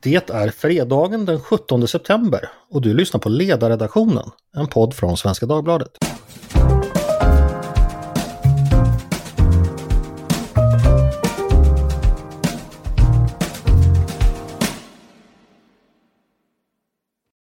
Det 0.00 0.30
är 0.30 0.50
fredagen 0.50 1.24
den 1.24 1.40
17 1.40 1.88
september 1.88 2.50
och 2.70 2.82
du 2.82 2.94
lyssnar 2.94 3.20
på 3.20 3.28
Ledarredaktionen, 3.28 4.30
en 4.56 4.66
podd 4.66 4.94
från 4.94 5.16
Svenska 5.16 5.46
Dagbladet. 5.46 5.88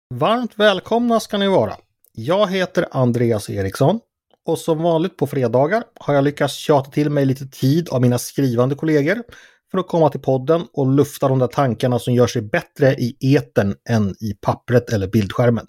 Varmt 0.10 0.52
välkomna 0.56 1.20
ska 1.20 1.38
ni 1.38 1.48
vara. 1.48 1.74
Jag 2.12 2.52
heter 2.52 2.88
Andreas 2.92 3.50
Eriksson 3.50 4.00
och 4.46 4.60
som 4.60 4.84
vanligt 4.84 5.18
på 5.18 5.28
fredagar 5.28 5.84
har 6.00 6.14
jag 6.14 6.24
lyckats 6.24 6.54
tjata 6.54 6.92
till 6.92 7.10
mig 7.10 7.26
lite 7.26 7.48
tid 7.48 7.90
av 7.90 8.02
mina 8.02 8.18
skrivande 8.18 8.76
kollegor 8.76 9.24
för 9.74 9.80
att 9.80 9.88
komma 9.88 10.10
till 10.10 10.20
podden 10.22 10.68
och 10.74 10.88
lufta 10.88 11.28
de 11.28 11.40
där 11.40 11.48
tankarna 11.48 12.00
som 12.00 12.14
gör 12.14 12.28
sig 12.28 12.42
bättre 12.42 12.94
i 12.94 13.18
eten 13.20 13.76
än 13.90 14.10
i 14.10 14.34
pappret 14.42 14.94
eller 14.94 15.08
bildskärmen. 15.08 15.66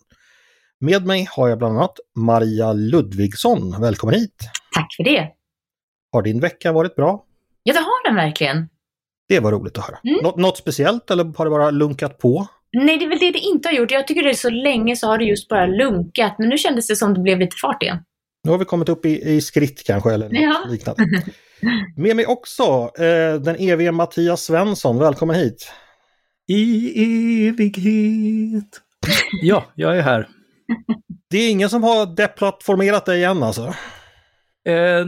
Med 0.80 1.06
mig 1.06 1.28
har 1.30 1.48
jag 1.48 1.58
bland 1.58 1.78
annat 1.78 1.94
Maria 2.16 2.72
Ludvigsson. 2.72 3.80
Välkommen 3.80 4.14
hit! 4.14 4.36
Tack 4.74 4.94
för 4.96 5.04
det! 5.04 5.28
Har 6.12 6.22
din 6.22 6.40
vecka 6.40 6.72
varit 6.72 6.96
bra? 6.96 7.24
Ja, 7.62 7.72
det 7.72 7.78
har 7.78 8.08
den 8.08 8.16
verkligen. 8.16 8.68
Det 9.28 9.40
var 9.40 9.52
roligt 9.52 9.78
att 9.78 9.84
höra. 9.84 9.98
Mm. 10.04 10.18
Nå 10.22 10.34
något 10.36 10.56
speciellt 10.56 11.10
eller 11.10 11.24
har 11.38 11.44
det 11.44 11.50
bara 11.50 11.70
lunkat 11.70 12.18
på? 12.18 12.46
Nej, 12.72 12.98
det 12.98 13.04
är 13.04 13.08
väl 13.08 13.18
det 13.18 13.30
det 13.30 13.38
inte 13.38 13.68
har 13.68 13.74
gjort. 13.74 13.90
Jag 13.90 14.06
tycker 14.06 14.22
det 14.22 14.30
är 14.30 14.34
så 14.34 14.50
länge 14.50 14.96
så 14.96 15.06
har 15.06 15.18
det 15.18 15.24
just 15.24 15.48
bara 15.48 15.66
lunkat, 15.66 16.34
men 16.38 16.48
nu 16.48 16.58
kändes 16.58 16.86
det 16.86 16.96
som 16.96 17.14
det 17.14 17.20
blev 17.20 17.38
lite 17.38 17.56
fart 17.62 17.82
igen. 17.82 17.98
Nu 18.44 18.50
har 18.50 18.58
vi 18.58 18.64
kommit 18.64 18.88
upp 18.88 19.06
i, 19.06 19.34
i 19.34 19.40
skritt 19.40 19.84
kanske 19.86 20.12
eller 20.12 20.28
något 20.28 20.42
ja. 20.42 20.64
liknande. 20.70 21.22
Med 21.96 22.16
mig 22.16 22.26
också 22.26 22.90
eh, 22.98 23.40
den 23.40 23.56
evige 23.58 23.92
Mattias 23.92 24.42
Svensson. 24.42 24.98
Välkommen 24.98 25.36
hit! 25.36 25.72
I 26.48 27.48
evighet. 27.48 28.80
Ja, 29.42 29.64
jag 29.74 29.98
är 29.98 30.02
här. 30.02 30.28
Det 31.30 31.38
är 31.38 31.50
ingen 31.50 31.70
som 31.70 31.82
har 31.82 32.16
deplattformerat 32.16 33.06
dig 33.06 33.18
igen 33.18 33.42
alltså? 33.42 33.74
Eh, 34.68 35.06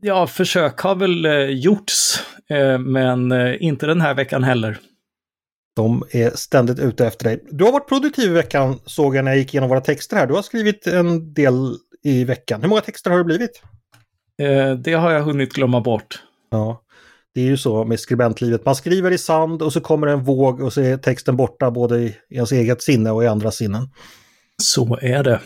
ja, 0.00 0.26
försök 0.26 0.80
har 0.80 0.94
väl 0.94 1.24
eh, 1.24 1.44
gjorts, 1.44 2.20
eh, 2.50 2.78
men 2.78 3.32
eh, 3.32 3.62
inte 3.62 3.86
den 3.86 4.00
här 4.00 4.14
veckan 4.14 4.44
heller. 4.44 4.78
De 5.76 6.04
är 6.10 6.30
ständigt 6.30 6.78
ute 6.78 7.06
efter 7.06 7.24
dig. 7.24 7.44
Du 7.50 7.64
har 7.64 7.72
varit 7.72 7.88
produktiv 7.88 8.30
i 8.30 8.34
veckan 8.34 8.78
såg 8.86 9.16
jag 9.16 9.24
när 9.24 9.32
jag 9.32 9.38
gick 9.38 9.54
igenom 9.54 9.70
våra 9.70 9.80
texter 9.80 10.16
här. 10.16 10.26
Du 10.26 10.34
har 10.34 10.42
skrivit 10.42 10.86
en 10.86 11.34
del 11.34 11.76
i 12.04 12.24
veckan. 12.24 12.62
Hur 12.62 12.68
många 12.68 12.80
texter 12.80 13.10
har 13.10 13.18
det 13.18 13.24
blivit? 13.24 13.62
Eh, 14.42 14.74
det 14.74 14.92
har 14.92 15.10
jag 15.10 15.22
hunnit 15.22 15.52
glömma 15.52 15.80
bort. 15.80 16.22
Ja, 16.50 16.82
det 17.34 17.40
är 17.40 17.44
ju 17.44 17.56
så 17.56 17.84
med 17.84 18.00
skribentlivet. 18.00 18.64
Man 18.64 18.76
skriver 18.76 19.10
i 19.10 19.18
sand 19.18 19.62
och 19.62 19.72
så 19.72 19.80
kommer 19.80 20.06
en 20.06 20.24
våg 20.24 20.60
och 20.60 20.72
så 20.72 20.80
är 20.80 20.96
texten 20.96 21.36
borta 21.36 21.70
både 21.70 21.98
i 21.98 22.16
ens 22.30 22.52
eget 22.52 22.82
sinne 22.82 23.10
och 23.10 23.24
i 23.24 23.26
andras 23.26 23.56
sinnen. 23.56 23.88
Så 24.62 24.98
är 25.02 25.24
det. 25.24 25.40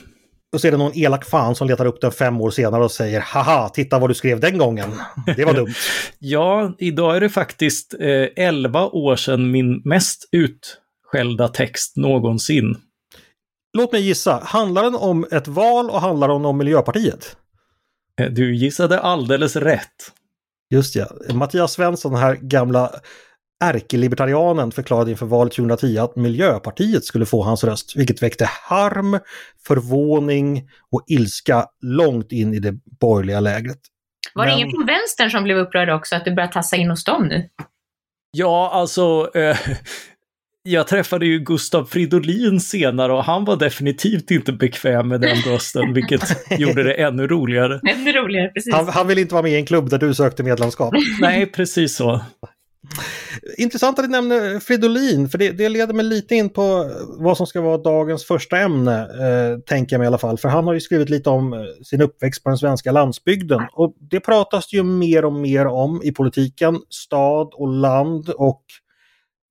Och 0.52 0.60
så 0.60 0.66
är 0.66 0.70
det 0.70 0.76
någon 0.76 0.98
elak 0.98 1.24
fan 1.24 1.54
som 1.54 1.68
letar 1.68 1.86
upp 1.86 2.00
den 2.00 2.12
fem 2.12 2.40
år 2.40 2.50
senare 2.50 2.84
och 2.84 2.90
säger 2.90 3.20
haha, 3.20 3.68
titta 3.68 3.98
vad 3.98 4.10
du 4.10 4.14
skrev 4.14 4.40
den 4.40 4.58
gången. 4.58 4.90
Det 5.36 5.44
var 5.44 5.54
dumt. 5.54 5.74
ja, 6.18 6.74
idag 6.78 7.16
är 7.16 7.20
det 7.20 7.28
faktiskt 7.28 7.94
eh, 8.00 8.44
11 8.44 8.86
år 8.86 9.16
sedan 9.16 9.50
min 9.50 9.82
mest 9.84 10.28
utskällda 10.32 11.48
text 11.48 11.96
någonsin. 11.96 12.76
Låt 13.76 13.92
mig 13.92 14.00
gissa, 14.00 14.40
handlar 14.44 14.82
den 14.82 14.94
om 14.94 15.26
ett 15.30 15.48
val 15.48 15.90
och 15.90 16.00
handlar 16.00 16.28
den 16.28 16.44
om 16.44 16.58
Miljöpartiet? 16.58 17.36
Eh, 18.20 18.30
du 18.30 18.56
gissade 18.56 19.00
alldeles 19.00 19.56
rätt. 19.56 20.12
Just 20.70 20.96
ja. 20.96 21.06
Mattias 21.34 21.72
Svensson, 21.72 22.12
den 22.12 22.20
här 22.20 22.34
gamla 22.34 22.90
ärkelibertarianen 23.64 24.72
förklarade 24.72 25.10
inför 25.10 25.26
valet 25.26 25.52
2010 25.52 25.98
att 25.98 26.16
Miljöpartiet 26.16 27.04
skulle 27.04 27.26
få 27.26 27.42
hans 27.42 27.64
röst, 27.64 27.96
vilket 27.96 28.22
väckte 28.22 28.44
harm, 28.44 29.18
förvåning 29.66 30.68
och 30.92 31.04
ilska 31.06 31.66
långt 31.80 32.32
in 32.32 32.54
i 32.54 32.58
det 32.58 32.72
borgerliga 33.00 33.40
lägret. 33.40 33.80
Var 34.34 34.46
det 34.46 34.52
ingen 34.52 34.70
från 34.70 34.86
vänstern 34.86 35.30
som 35.30 35.44
blev 35.44 35.56
upprörd 35.56 35.90
också, 35.90 36.16
att 36.16 36.24
du 36.24 36.34
börjar 36.34 36.48
tassa 36.48 36.76
in 36.76 36.90
hos 36.90 37.04
dem 37.04 37.28
nu? 37.28 37.48
Ja, 38.30 38.70
alltså, 38.72 39.30
eh, 39.34 39.58
jag 40.66 40.86
träffade 40.86 41.26
ju 41.26 41.38
Gustav 41.38 41.84
Fridolin 41.84 42.60
senare 42.60 43.12
och 43.12 43.24
han 43.24 43.44
var 43.44 43.56
definitivt 43.56 44.30
inte 44.30 44.52
bekväm 44.52 45.08
med 45.08 45.20
den 45.20 45.36
rösten, 45.36 45.92
vilket 45.92 46.20
gjorde 46.58 46.82
det 46.82 46.92
ännu 46.92 47.26
roligare. 47.26 47.80
Ännu 47.88 48.12
roligare, 48.12 48.48
precis. 48.48 48.74
Han, 48.74 48.88
han 48.88 49.06
vill 49.06 49.18
inte 49.18 49.34
vara 49.34 49.42
med 49.42 49.52
i 49.52 49.56
en 49.56 49.66
klubb 49.66 49.90
där 49.90 49.98
du 49.98 50.14
sökte 50.14 50.42
medlemskap. 50.42 50.94
Nej, 51.20 51.46
precis 51.46 51.96
så. 51.96 52.20
Intressant 53.58 53.98
att 53.98 54.04
du 54.04 54.10
nämner 54.10 54.60
Fridolin, 54.60 55.28
för 55.28 55.38
det, 55.38 55.50
det, 55.50 55.68
leder 55.68 55.94
mig 55.94 56.04
lite 56.04 56.34
in 56.34 56.50
på 56.50 56.90
vad 57.18 57.36
som 57.36 57.46
ska 57.46 57.60
vara 57.60 57.78
dagens 57.78 58.24
första 58.24 58.58
ämne, 58.58 59.00
eh, 59.00 59.58
tänker 59.58 59.94
jag 59.94 59.98
mig 59.98 60.06
i 60.06 60.08
alla 60.08 60.18
fall. 60.18 60.38
För 60.38 60.48
han 60.48 60.66
har 60.66 60.74
ju 60.74 60.80
skrivit 60.80 61.10
lite 61.10 61.30
om 61.30 61.52
eh, 61.52 61.60
sin 61.84 62.02
uppväxt 62.02 62.42
på 62.42 62.48
den 62.48 62.58
svenska 62.58 62.92
landsbygden. 62.92 63.62
Och 63.72 63.94
det 64.10 64.20
pratas 64.20 64.72
ju 64.72 64.82
mer 64.82 65.24
och 65.24 65.32
mer 65.32 65.66
om 65.66 66.00
i 66.04 66.12
politiken, 66.12 66.78
stad 66.90 67.48
och 67.54 67.68
land 67.68 68.28
och 68.28 68.62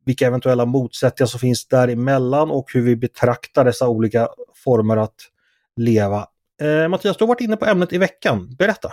vilka 0.06 0.28
eventuella 0.28 0.66
motsättningar 0.66 1.28
som 1.28 1.40
finns 1.40 1.68
däremellan 1.68 2.52
och 2.52 2.66
hur 2.74 2.82
vi 2.82 2.96
betraktar 2.96 3.66
dessa 3.66 3.88
olika 3.88 4.28
former 4.64 4.98
att 4.98 5.16
leva. 5.76 6.28
Eh, 6.62 6.88
Mattias, 6.88 7.18
du 7.18 7.24
har 7.24 7.28
varit 7.28 7.42
inne 7.42 7.58
på 7.58 7.66
ämnet 7.66 7.94
i 7.94 7.98
veckan. 7.98 8.56
Berätta! 8.60 8.90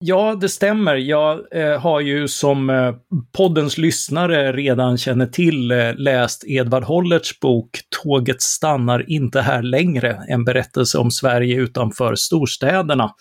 Ja, 0.00 0.34
det 0.40 0.48
stämmer. 0.48 0.96
Jag 0.96 1.40
eh, 1.52 1.80
har 1.80 2.00
ju 2.00 2.28
som 2.28 2.70
eh, 2.70 2.94
poddens 3.36 3.78
lyssnare 3.78 4.52
redan 4.52 4.98
känner 4.98 5.26
till 5.26 5.70
eh, 5.70 5.94
läst 5.94 6.44
Edvard 6.46 6.84
Hollerts 6.84 7.40
bok 7.40 7.70
Tåget 8.02 8.42
stannar 8.42 9.10
inte 9.10 9.40
här 9.40 9.62
längre, 9.62 10.22
en 10.28 10.44
berättelse 10.44 10.98
om 10.98 11.10
Sverige 11.10 11.56
utanför 11.56 12.14
storstäderna. 12.14 13.14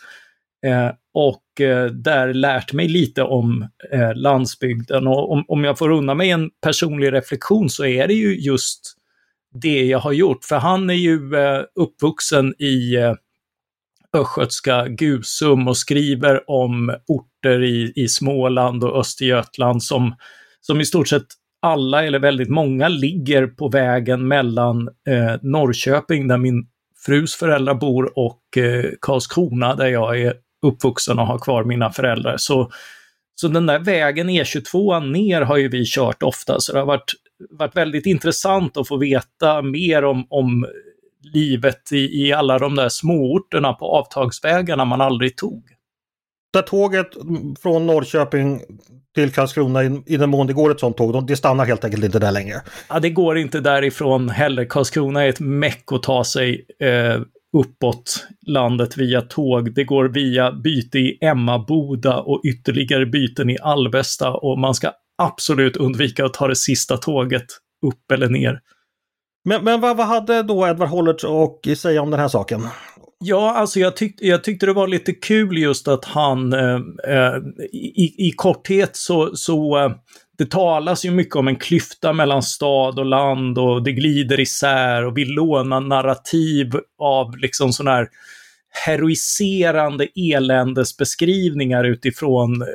Eh, 0.66 0.92
och 1.14 1.62
eh, 1.62 1.86
där 1.86 2.34
lärt 2.34 2.74
mig 2.74 2.88
lite 2.88 3.24
om 3.24 3.68
eh, 3.92 4.16
landsbygden. 4.16 5.08
Och 5.08 5.32
om, 5.32 5.46
om 5.48 5.64
jag 5.64 5.78
får 5.78 5.90
unna 5.90 6.14
mig 6.14 6.30
en 6.30 6.50
personlig 6.64 7.14
reflektion 7.14 7.70
så 7.70 7.86
är 7.86 8.08
det 8.08 8.14
ju 8.14 8.40
just 8.40 8.94
det 9.62 9.86
jag 9.86 10.00
har 10.00 10.12
gjort. 10.12 10.46
För 10.46 10.56
han 10.56 10.90
är 10.90 10.94
ju 10.94 11.20
uppvuxen 11.76 12.62
i 12.62 12.98
östgötska 14.14 14.88
Gusum 14.88 15.68
och 15.68 15.78
skriver 15.78 16.50
om 16.50 16.96
orter 17.08 17.64
i, 17.64 17.94
i 17.96 18.08
Småland 18.08 18.84
och 18.84 19.00
Östergötland 19.00 19.84
som, 19.84 20.16
som 20.62 20.82
i 20.82 20.86
stort 20.86 21.08
sett 21.08 21.26
alla, 21.60 22.06
eller 22.06 22.20
väldigt 22.20 22.50
många, 22.50 22.88
ligger 22.88 23.48
på 23.48 23.70
vägen 23.70 24.28
mellan 24.28 24.88
eh, 24.88 25.36
Norrköping, 25.42 26.28
där 26.28 26.38
min 26.38 26.68
frus 27.06 27.36
föräldrar 27.36 27.74
bor, 27.74 28.20
och 28.20 28.58
eh, 28.58 28.86
Karlskrona, 29.02 29.76
där 29.76 29.88
jag 29.88 30.22
är 30.22 30.34
uppvuxen 30.68 31.20
och 31.20 31.28
har 31.28 31.40
kvar 31.40 31.64
mina 31.64 31.92
föräldrar. 31.92 32.36
Så, 32.38 32.72
så 33.36 33.48
den 33.48 33.66
där 33.66 33.80
vägen 33.80 34.30
E22 34.30 35.12
ner 35.12 35.42
har 35.42 35.58
ju 35.58 35.68
vi 35.70 35.86
kört 35.86 36.24
ofta, 36.24 36.60
så 36.60 36.74
det 36.74 36.80
har 36.80 36.86
varit, 36.86 37.14
varit 37.50 37.76
väldigt 37.76 38.06
intressant 38.06 38.78
att 38.78 38.88
få 38.88 38.98
veta 38.98 39.62
mer 39.62 40.04
om, 40.06 40.28
om 40.30 40.68
livet 41.34 41.92
i, 41.92 42.26
i 42.26 42.34
alla 42.34 42.60
de 42.60 42.76
där 42.76 42.90
småorterna 42.90 43.74
på 43.74 43.86
avtagsvägarna 43.86 44.86
man 44.86 45.02
aldrig 45.02 45.38
tog. 45.38 45.64
Där 46.54 46.62
tåget 46.62 47.08
från 47.62 47.88
Norrköping 47.88 48.62
till 49.16 49.32
Karlskrona, 49.32 49.84
i, 49.84 50.18
den 50.18 50.30
mån 50.30 50.48
det 50.48 50.54
går 50.54 50.72
ett 50.72 50.80
sånt 50.80 50.98
tåg, 50.98 51.28
det 51.28 51.36
stannar 51.36 51.66
helt 51.66 51.84
enkelt 51.84 52.04
inte 52.04 52.20
där 52.20 52.32
längre. 52.32 52.62
Ja, 52.90 53.00
det 53.00 53.10
går 53.10 53.38
inte 53.38 53.60
därifrån 53.60 54.30
heller. 54.30 54.66
Karlskrona 54.66 55.24
är 55.24 55.30
ett 55.30 55.40
meck 55.40 55.84
att 55.92 56.04
ta 56.04 56.24
sig 56.24 56.66
eh, 56.80 57.22
uppåt 57.58 58.28
landet 58.48 58.98
via 58.98 59.22
tåg. 59.22 59.74
Det 59.76 59.84
går 59.84 60.06
via 60.06 60.52
byte 60.52 61.00
i 61.00 61.18
Emmaboda 61.22 62.20
och 62.20 62.42
ytterligare 62.46 63.06
byten 63.06 63.50
i 63.50 63.58
Alvesta 63.62 64.32
och 64.32 64.60
man 64.60 64.76
ska 64.76 64.92
absolut 65.18 65.78
undvika 65.78 66.26
att 66.26 66.34
ta 66.34 66.48
det 66.48 66.56
sista 66.56 66.98
tåget 66.98 67.46
upp 67.86 68.12
eller 68.14 68.30
ner. 68.30 68.60
Men, 69.46 69.64
men 69.64 69.82
vad, 69.82 69.98
vad 69.98 70.08
hade 70.08 70.44
då 70.44 70.68
Edvard 70.68 70.90
Hollert 70.90 71.24
att 71.24 71.78
säga 71.78 72.02
om 72.02 72.12
den 72.12 72.20
här 72.20 72.28
saken? 72.28 72.68
Ja, 73.20 73.54
alltså 73.54 73.80
jag, 73.80 73.96
tyck, 73.96 74.16
jag 74.20 74.44
tyckte 74.44 74.66
det 74.66 74.74
var 74.74 74.88
lite 74.88 75.14
kul 75.14 75.58
just 75.58 75.88
att 75.88 76.06
han 76.06 76.54
eh, 76.54 76.80
eh, 77.08 77.38
i, 77.74 78.16
i 78.28 78.34
korthet 78.36 78.96
så, 78.96 79.36
så 79.36 79.78
eh, 79.78 79.92
det 80.38 80.52
talas 80.52 81.06
ju 81.06 81.12
mycket 81.12 81.36
om 81.36 81.48
en 81.48 81.56
klyfta 81.56 82.14
mellan 82.14 82.44
stad 82.44 83.00
och 83.00 83.06
land 83.06 83.58
och 83.58 83.84
det 83.84 83.92
glider 83.92 84.40
isär 84.40 85.06
och 85.06 85.18
vi 85.18 85.26
lånar 85.26 85.80
narrativ 85.80 86.72
av 87.00 87.38
liksom 87.38 87.74
sån 87.74 87.88
här 87.88 88.08
heroiserande 88.86 90.08
eländesbeskrivningar 90.16 91.84
utifrån 91.84 92.62
eh, 92.62 92.68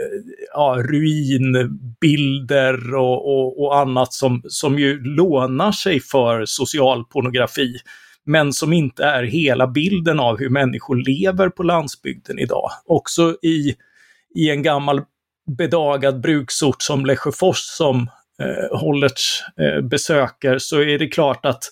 ja, 0.55 0.77
ruinbilder 0.79 2.95
och, 2.95 3.29
och, 3.29 3.65
och, 3.65 3.79
annat 3.79 4.13
som, 4.13 4.43
som 4.49 4.79
ju 4.79 5.01
lånar 5.01 5.73
sig 5.73 6.01
för 6.01 6.45
social 6.47 7.05
pornografi 7.05 7.77
men 8.25 8.53
som 8.53 8.73
inte 8.73 9.05
är 9.05 9.23
hela 9.23 9.67
bilden 9.67 10.21
av 10.21 10.39
hur 10.39 10.49
människor 10.49 10.97
lever 10.97 11.49
på 11.49 11.63
landsbygden 11.63 12.39
idag. 12.39 12.71
Också 12.87 13.37
i, 13.43 13.75
i 14.35 14.51
en 14.51 14.63
gammal 14.63 15.01
bedagad 15.47 16.21
bruksort 16.21 16.83
som 16.83 17.07
Lesjöfors 17.07 17.59
som 17.59 18.11
eh, 18.43 18.79
Hollerts 18.79 19.43
eh, 19.61 19.81
besöker 19.81 20.59
så 20.59 20.81
är 20.81 20.99
det 20.99 21.09
klart 21.09 21.47
att 21.47 21.65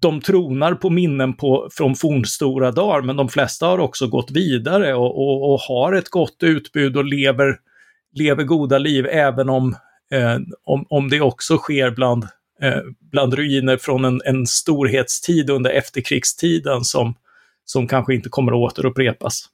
de 0.00 0.20
tronar 0.20 0.74
på 0.74 0.90
minnen 0.90 1.34
på, 1.34 1.68
från 1.72 1.94
fornstora 1.94 2.70
dagar, 2.70 3.02
men 3.02 3.16
de 3.16 3.28
flesta 3.28 3.66
har 3.66 3.78
också 3.78 4.06
gått 4.06 4.30
vidare 4.30 4.94
och, 4.94 5.18
och, 5.18 5.52
och 5.52 5.60
har 5.60 5.92
ett 5.92 6.08
gott 6.08 6.42
utbud 6.42 6.96
och 6.96 7.04
lever, 7.04 7.56
lever 8.14 8.44
goda 8.44 8.78
liv, 8.78 9.06
även 9.06 9.48
om, 9.48 9.76
eh, 10.12 10.38
om, 10.64 10.86
om 10.88 11.08
det 11.08 11.20
också 11.20 11.56
sker 11.56 11.90
bland, 11.90 12.24
eh, 12.62 12.80
bland 13.00 13.34
ruiner 13.34 13.76
från 13.76 14.04
en, 14.04 14.20
en 14.24 14.46
storhetstid 14.46 15.50
under 15.50 15.70
efterkrigstiden 15.70 16.84
som, 16.84 17.14
som 17.64 17.88
kanske 17.88 18.14
inte 18.14 18.28
kommer 18.28 18.52
att 18.52 18.72
återupprepas. 18.72 19.48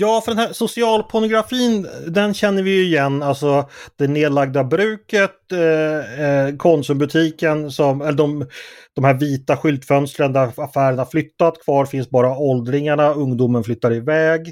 Ja, 0.00 0.20
för 0.24 0.30
den 0.30 0.38
här 0.38 0.52
socialpornografin, 0.52 1.88
den 2.06 2.34
känner 2.34 2.62
vi 2.62 2.70
ju 2.70 2.84
igen. 2.84 3.22
Alltså 3.22 3.68
det 3.96 4.08
nedlagda 4.08 4.64
bruket, 4.64 5.52
eh, 5.52 6.20
eh 6.20 6.56
Konsumbutiken, 6.56 7.70
som, 7.70 8.02
eller 8.02 8.12
de, 8.12 8.46
de 8.94 9.04
här 9.04 9.14
vita 9.14 9.56
skyltfönstren 9.56 10.32
där 10.32 10.52
affärerna 10.56 11.04
flyttat. 11.04 11.64
Kvar 11.64 11.84
finns 11.84 12.10
bara 12.10 12.38
åldringarna, 12.38 13.14
ungdomen 13.14 13.64
flyttar 13.64 13.92
iväg. 13.92 14.46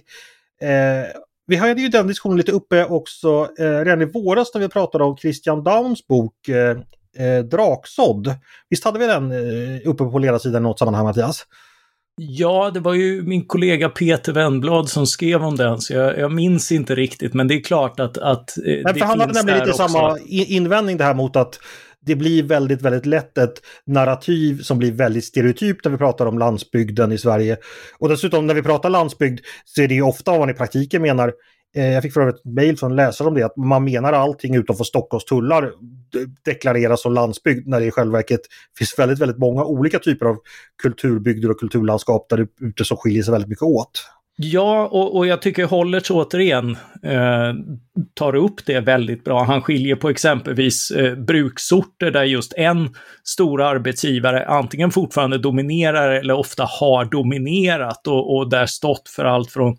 Eh, 0.63 1.07
vi 1.47 1.57
hade 1.57 1.81
ju 1.81 1.89
den 1.89 2.07
diskussionen 2.07 2.37
lite 2.37 2.53
uppe 2.53 2.85
också 2.85 3.49
eh, 3.59 3.85
redan 3.85 4.03
i 4.03 4.05
våras 4.05 4.55
när 4.55 4.61
vi 4.61 4.69
pratade 4.69 5.05
om 5.05 5.17
Christian 5.17 5.65
Downs 5.65 6.07
bok 6.07 6.49
eh, 6.49 6.77
eh 7.27 7.45
Draksådd. 7.45 8.35
Visst 8.71 8.85
hade 8.85 8.99
vi 8.99 9.07
den 9.07 9.33
eh, 9.33 9.89
uppe 9.91 10.05
på 10.05 10.19
ledarsidan 10.19 10.63
i 10.63 10.69
något 10.69 10.79
sammanhang 10.79 11.05
Mattias? 11.05 11.47
Ja, 12.21 12.71
det 12.75 12.81
var 12.81 12.95
ju 12.95 13.23
min 13.23 13.47
kollega 13.47 13.89
Peter 13.89 14.33
Wennblad 14.33 14.89
som 14.89 15.07
skrev 15.07 15.45
om 15.45 15.57
den, 15.57 15.81
så 15.81 15.93
jag, 15.93 16.19
jag 16.19 16.33
minns 16.33 16.73
inte 16.73 16.95
riktigt, 16.95 17.35
men 17.35 17.49
det 17.49 17.55
är 17.55 17.61
klart 17.61 18.01
att, 18.01 18.19
att 18.19 18.59
eh, 18.59 18.65
Nej, 18.65 18.83
det 18.85 18.95
för 18.95 19.07
Han 19.07 19.21
hade 19.21 19.33
nämligen 19.33 19.61
lite 19.61 19.71
också. 19.71 19.89
samma 19.89 20.19
invändning 20.29 20.97
det 20.97 21.05
här 21.05 21.15
mot 21.15 21.37
att 21.37 21.61
det 22.07 22.17
blir 22.17 22.43
väldigt, 22.43 22.83
väldigt 22.83 23.07
lätt 23.07 23.39
ett 23.39 23.63
narrativ 23.87 24.63
som 24.63 24.79
blir 24.79 24.93
väldigt 24.93 25.25
stereotypt 25.25 25.85
när 25.85 25.93
vi 25.93 25.99
pratar 25.99 26.27
om 26.27 26.39
landsbygden 26.39 27.13
i 27.13 27.19
Sverige. 27.19 27.57
Och 27.99 28.09
dessutom 28.09 28.47
när 28.47 28.55
vi 28.55 28.63
pratar 28.63 28.91
landsbygd 28.91 29.41
så 29.65 29.83
är 29.83 29.89
det 29.89 29.95
ju 29.95 30.03
ofta 30.03 30.31
vad 30.31 30.41
man 30.41 30.51
i 30.51 30.55
praktiken 30.55 31.03
menar 31.03 31.33
Eh, 31.77 31.93
jag 31.93 32.03
fick 32.03 32.13
för 32.13 32.21
övrigt 32.21 32.37
ett 32.37 32.45
mejl 32.45 32.77
från 32.77 32.97
läsare 32.97 33.29
om 33.29 33.35
det, 33.35 33.43
att 33.43 33.57
man 33.57 33.85
menar 33.85 34.13
allting 34.13 34.55
utanför 34.55 34.85
Stockholms 34.85 35.25
tullar 35.25 35.73
deklareras 36.45 37.03
som 37.03 37.15
landsbygd 37.15 37.69
när 37.69 37.81
det 37.81 37.87
i 37.87 37.91
själva 37.91 38.19
verket 38.19 38.41
finns 38.79 38.99
väldigt, 38.99 39.19
väldigt 39.19 39.39
många 39.39 39.65
olika 39.65 39.99
typer 39.99 40.27
av 40.27 40.37
kulturbygder 40.83 41.51
och 41.51 41.61
kulturlandskap 41.61 42.29
där 42.29 42.47
ute 42.61 42.85
som 42.85 42.97
skiljer 42.97 43.23
sig 43.23 43.33
väldigt 43.33 43.49
mycket 43.49 43.63
åt. 43.63 43.91
Ja, 44.39 44.87
och, 44.87 45.17
och 45.17 45.27
jag 45.27 45.43
tycker 45.43 45.65
Hollertz 45.65 46.11
återigen 46.11 46.77
eh, 47.03 47.55
tar 48.15 48.35
upp 48.35 48.67
det 48.67 48.81
väldigt 48.81 49.25
bra. 49.25 49.45
Han 49.45 49.63
skiljer 49.63 49.97
på 49.97 50.11
exempelvis 50.11 50.91
eh, 50.91 51.15
bruksorter 51.15 52.11
där 52.11 52.25
just 52.25 52.53
en 52.57 52.95
stor 53.25 53.63
arbetsgivare 53.63 54.47
antingen 54.47 54.91
fortfarande 54.91 55.39
dominerar 55.39 56.13
eller 56.13 56.35
ofta 56.35 56.65
har 56.81 57.05
dominerat 57.05 58.07
och, 58.07 58.37
och 58.37 58.51
där 58.51 58.67
stått 58.67 59.09
för 59.09 59.25
allt 59.25 59.51
från 59.51 59.77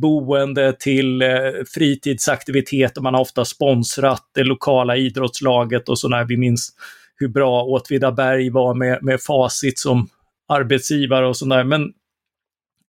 boende 0.00 0.72
till 0.72 1.22
eh, 1.22 1.28
fritidsaktiviteter. 1.74 3.00
Man 3.00 3.14
har 3.14 3.20
ofta 3.20 3.44
sponsrat 3.44 4.22
det 4.34 4.44
lokala 4.44 4.96
idrottslaget 4.96 5.88
och 5.88 5.98
sådär. 5.98 6.24
Vi 6.24 6.36
minns 6.36 6.72
hur 7.16 7.28
bra 7.28 7.62
Åtvidaberg 7.62 8.50
var 8.50 8.74
med, 8.74 8.98
med 9.02 9.20
Facit 9.20 9.78
som 9.78 10.08
arbetsgivare 10.48 11.26
och 11.26 11.36
sådär. 11.36 11.64
Men 11.64 11.82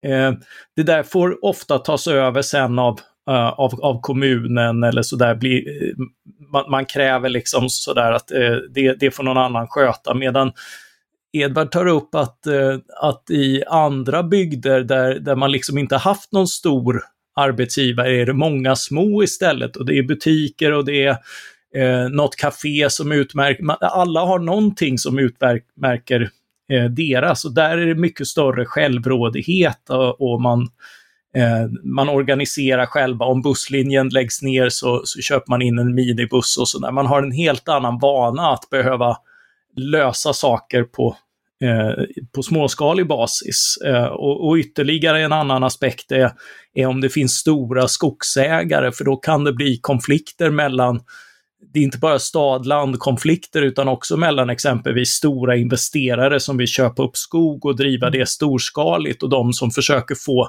eh, 0.07 0.33
det 0.77 0.83
där 0.83 1.03
får 1.03 1.45
ofta 1.45 1.79
tas 1.79 2.07
över 2.07 2.43
sen 2.43 2.79
av, 2.79 3.01
uh, 3.31 3.49
av, 3.61 3.81
av 3.83 4.01
kommunen 4.01 4.83
eller 4.83 5.03
sådär. 5.03 5.47
Eh, 5.47 5.95
man, 6.53 6.71
man, 6.71 6.87
kräver 6.87 7.29
liksom 7.29 7.69
sådär 7.69 8.13
att 8.13 8.31
eh, 8.31 8.57
det, 8.75 8.93
det 9.01 9.11
får 9.11 9.23
någon 9.23 9.39
annan 9.39 9.69
sköta. 9.69 10.15
Medan 10.15 10.53
Edvard 11.41 11.71
tar 11.71 11.87
upp 11.87 12.15
att, 12.15 12.47
eh, 12.47 12.79
att 13.03 13.31
i 13.31 13.65
andra 13.65 14.23
bygder 14.23 14.81
där, 14.81 15.15
där 15.19 15.37
man 15.37 15.53
liksom 15.53 15.79
inte 15.79 15.97
haft 15.97 16.33
någon 16.33 16.49
stor 16.49 17.03
arbetsgivare 17.37 18.21
är 18.21 18.27
det 18.27 18.33
många 18.33 18.77
små 18.77 19.23
istället 19.23 19.77
och 19.77 19.87
det 19.87 19.99
är 19.99 20.03
butiker 20.03 20.73
och 20.73 20.85
det 20.85 21.05
är 21.05 21.17
eh, 21.75 22.09
något 22.09 22.37
café 22.37 22.91
som 22.91 23.13
utmärker, 23.13 23.85
alla 23.85 24.21
har 24.21 24.39
någonting 24.39 24.99
som 24.99 25.19
utmärker 25.19 26.31
eh, 26.73 26.85
deras 26.85 27.45
och 27.45 27.55
där 27.55 27.79
är 27.79 27.87
det 27.87 27.95
mycket 27.95 28.27
större 28.27 28.65
självrådighet 28.65 29.91
och, 29.91 30.33
och 30.33 30.41
man, 30.41 30.61
eh, 31.37 31.71
man 31.85 32.09
organiserar 32.09 32.87
själva. 32.87 33.27
Om 33.27 33.43
busslinjen 33.43 34.09
läggs 34.09 34.43
ner 34.43 34.69
så, 34.69 35.03
så 35.05 35.21
köper 35.21 35.51
man 35.51 35.63
in 35.63 35.79
en 35.79 35.95
minibuss 35.95 36.57
och 36.59 36.69
sådär. 36.69 36.91
Man 36.93 37.07
har 37.07 37.23
en 37.23 37.33
helt 37.33 37.69
annan 37.69 37.99
vana 37.99 38.51
att 38.51 38.71
behöva 38.71 39.17
lösa 39.77 40.33
saker 40.33 40.83
på, 40.83 41.17
på 42.35 42.43
småskalig 42.43 43.09
basis. 43.09 43.79
Eh, 43.85 44.05
och, 44.05 44.49
och, 44.49 44.57
ytterligare 44.57 45.23
en 45.23 45.33
annan 45.33 45.65
aspekt 45.65 46.13
är, 46.13 46.33
är 46.75 46.87
om 46.87 47.01
det 47.01 47.09
finns 47.09 47.33
stora 47.33 47.89
skogsägare, 47.89 48.93
för 48.93 49.05
då 49.05 49.17
kan 49.17 49.45
det 49.45 49.53
bli 49.53 49.79
konflikter 49.83 50.51
mellan 50.51 51.01
det 51.73 51.79
är 51.79 51.83
inte 51.83 51.99
bara 51.99 52.19
stad-land-konflikter 52.19 53.63
utan 53.63 53.89
också 53.89 54.17
mellan 54.17 54.51
exempelvis 54.51 55.09
stora 55.09 55.57
investerare 55.57 56.41
som 56.41 56.57
vill 56.57 56.67
köpa 56.67 57.03
upp 57.03 57.17
skog 57.17 57.65
och 57.67 57.77
driva 57.77 58.11
det 58.11 58.29
storskaligt 58.29 59.23
och 59.23 59.29
de 59.29 59.53
som 59.53 59.71
försöker 59.71 60.15
få, 60.15 60.49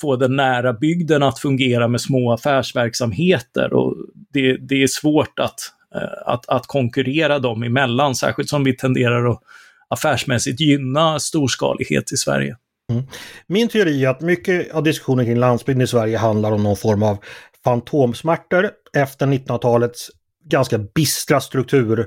få 0.00 0.16
den 0.16 0.36
nära 0.36 0.72
bygden 0.72 1.22
att 1.22 1.38
fungera 1.38 1.88
med 1.88 2.00
små 2.00 2.32
affärsverksamheter. 2.32 3.72
Och 3.72 3.96
det, 4.32 4.56
det 4.56 4.82
är 4.82 4.86
svårt 4.86 5.38
att, 5.38 5.72
Eh, 5.94 6.32
att, 6.32 6.48
att 6.48 6.66
konkurrera 6.66 7.38
dem 7.38 7.62
emellan, 7.62 8.14
särskilt 8.14 8.48
som 8.48 8.64
vi 8.64 8.76
tenderar 8.76 9.30
att 9.30 9.40
affärsmässigt 9.88 10.60
gynna 10.60 11.18
storskalighet 11.18 12.12
i 12.12 12.16
Sverige. 12.16 12.56
Mm. 12.92 13.04
Min 13.46 13.68
teori 13.68 14.04
är 14.04 14.08
att 14.08 14.20
mycket 14.20 14.74
av 14.74 14.82
diskussionen 14.82 15.26
kring 15.26 15.38
landsbygden 15.38 15.82
i 15.82 15.86
Sverige 15.86 16.18
handlar 16.18 16.52
om 16.52 16.62
någon 16.62 16.76
form 16.76 17.02
av 17.02 17.18
fantomsmärtor 17.64 18.70
efter 18.92 19.26
1900-talets 19.26 20.10
ganska 20.44 20.78
bistra 20.78 21.40
struktur 21.40 22.06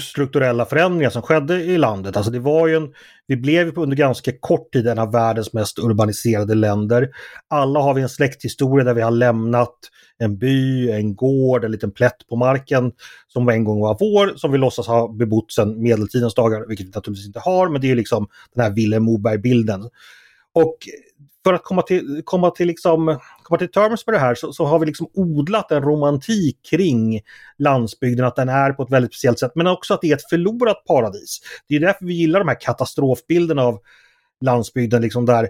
strukturella 0.00 0.64
förändringar 0.64 1.10
som 1.10 1.22
skedde 1.22 1.62
i 1.62 1.78
landet. 1.78 2.16
Alltså 2.16 2.32
det 2.32 2.38
var 2.38 2.66
ju 2.66 2.76
en, 2.76 2.88
vi 3.26 3.36
blev 3.36 3.66
ju 3.66 3.72
under 3.76 3.96
ganska 3.96 4.32
kort 4.40 4.72
tid 4.72 4.86
en 4.86 4.98
av 4.98 5.12
världens 5.12 5.52
mest 5.52 5.78
urbaniserade 5.78 6.54
länder. 6.54 7.08
Alla 7.48 7.80
har 7.80 7.94
vi 7.94 8.02
en 8.02 8.08
släkthistoria 8.08 8.84
där 8.84 8.94
vi 8.94 9.02
har 9.02 9.10
lämnat 9.10 9.74
en 10.18 10.38
by, 10.38 10.90
en 10.90 11.16
gård, 11.16 11.64
en 11.64 11.72
liten 11.72 11.90
plätt 11.90 12.26
på 12.28 12.36
marken 12.36 12.92
som 13.28 13.48
en 13.48 13.64
gång 13.64 13.80
var 13.80 13.96
vår, 14.00 14.36
som 14.36 14.52
vi 14.52 14.58
låtsas 14.58 14.86
ha 14.86 15.12
bebott 15.12 15.52
sedan 15.52 15.82
medeltidens 15.82 16.34
dagar, 16.34 16.68
vilket 16.68 16.86
vi 16.86 16.90
naturligtvis 16.90 17.26
inte 17.26 17.40
har, 17.40 17.68
men 17.68 17.80
det 17.80 17.90
är 17.90 17.94
liksom 17.94 18.28
den 18.54 18.64
här 18.64 18.70
Vilhelm 18.70 19.04
Moberg-bilden. 19.04 19.90
Och 20.54 20.76
för 21.46 21.52
att 21.52 21.64
komma 21.64 21.82
till, 21.82 22.22
komma 22.24 22.50
till, 22.50 22.66
liksom, 22.66 23.18
komma 23.42 23.58
till 23.58 23.70
terms 23.70 24.06
med 24.06 24.14
det 24.14 24.18
här 24.18 24.34
så, 24.34 24.52
så, 24.52 24.64
har 24.64 24.78
vi 24.78 24.86
liksom 24.86 25.10
odlat 25.14 25.70
en 25.70 25.82
romantik 25.82 26.58
kring 26.70 27.20
landsbygden, 27.58 28.26
att 28.26 28.36
den 28.36 28.48
är 28.48 28.72
på 28.72 28.82
ett 28.82 28.90
väldigt 28.90 29.12
speciellt 29.12 29.38
sätt, 29.38 29.52
men 29.54 29.66
också 29.66 29.94
att 29.94 30.00
det 30.00 30.10
är 30.10 30.16
ett 30.16 30.28
förlorat 30.30 30.84
paradis. 30.84 31.40
Det 31.68 31.76
är 31.76 31.80
därför 31.80 32.04
vi 32.06 32.14
gillar 32.14 32.40
de 32.40 32.48
här 32.48 32.60
katastrofbilderna 32.60 33.62
av 33.62 33.78
landsbygden, 34.40 35.02
liksom 35.02 35.26
där 35.26 35.48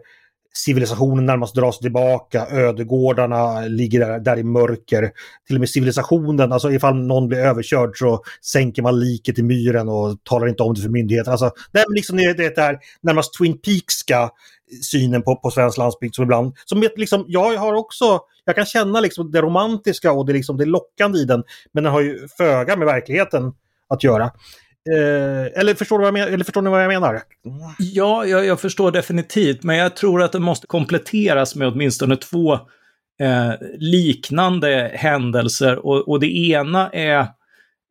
civilisationen 0.56 1.26
närmast 1.26 1.54
dras 1.54 1.78
tillbaka, 1.78 2.46
ödegårdarna 2.50 3.60
ligger 3.60 4.00
där, 4.00 4.18
där, 4.18 4.38
i 4.38 4.44
mörker. 4.44 5.10
Till 5.46 5.56
och 5.56 5.60
med 5.60 5.68
civilisationen, 5.68 6.52
alltså 6.52 6.72
ifall 6.72 6.94
någon 6.94 7.28
blir 7.28 7.38
överkörd 7.38 7.98
så 7.98 8.22
sänker 8.40 8.82
man 8.82 9.00
liket 9.00 9.38
i 9.38 9.42
myren 9.42 9.88
och 9.88 10.24
talar 10.24 10.48
inte 10.48 10.62
om 10.62 10.74
det 10.74 10.80
för 10.80 10.88
myndigheterna. 10.88 11.32
Alltså, 11.32 11.50
det 11.72 11.78
är 11.78 11.94
liksom 11.94 12.16
det, 12.16 12.32
det 12.32 12.58
här 12.58 12.78
närmast 13.00 13.38
Twin 13.38 13.58
Peakska 13.58 14.30
synen 14.82 15.22
på, 15.22 15.36
på 15.36 15.50
svensk 15.50 15.78
landsbygd 15.78 16.14
som 16.14 16.22
ibland, 16.22 16.52
som 16.64 16.88
liksom, 16.96 17.24
jag 17.28 17.56
har 17.56 17.74
också, 17.74 18.20
jag 18.44 18.54
kan 18.54 18.66
känna 18.66 19.00
liksom 19.00 19.30
det 19.30 19.42
romantiska 19.42 20.12
och 20.12 20.26
det, 20.26 20.32
liksom 20.32 20.56
det 20.56 20.64
lockande 20.64 21.18
i 21.18 21.24
den, 21.24 21.42
men 21.72 21.84
den 21.84 21.92
har 21.92 22.00
ju 22.00 22.28
föga 22.36 22.76
med 22.76 22.86
verkligheten 22.86 23.52
att 23.88 24.04
göra. 24.04 24.30
Eh, 24.94 25.60
eller, 25.60 25.74
förstår 25.74 25.98
du 25.98 26.02
vad 26.02 26.08
jag 26.08 26.12
men, 26.12 26.34
eller 26.34 26.44
förstår 26.44 26.62
ni 26.62 26.70
vad 26.70 26.82
jag 26.82 26.88
menar? 26.88 27.22
Ja, 27.78 28.24
jag, 28.24 28.46
jag, 28.46 28.60
förstår 28.60 28.90
definitivt, 28.90 29.62
men 29.62 29.76
jag 29.76 29.96
tror 29.96 30.22
att 30.22 30.32
det 30.32 30.38
måste 30.38 30.66
kompletteras 30.66 31.54
med 31.54 31.68
åtminstone 31.68 32.16
två 32.16 32.52
eh, 33.20 33.52
liknande 33.78 34.90
händelser. 34.94 35.86
Och, 35.86 36.08
och, 36.08 36.20
det 36.20 36.36
ena 36.36 36.90
är, 36.90 37.18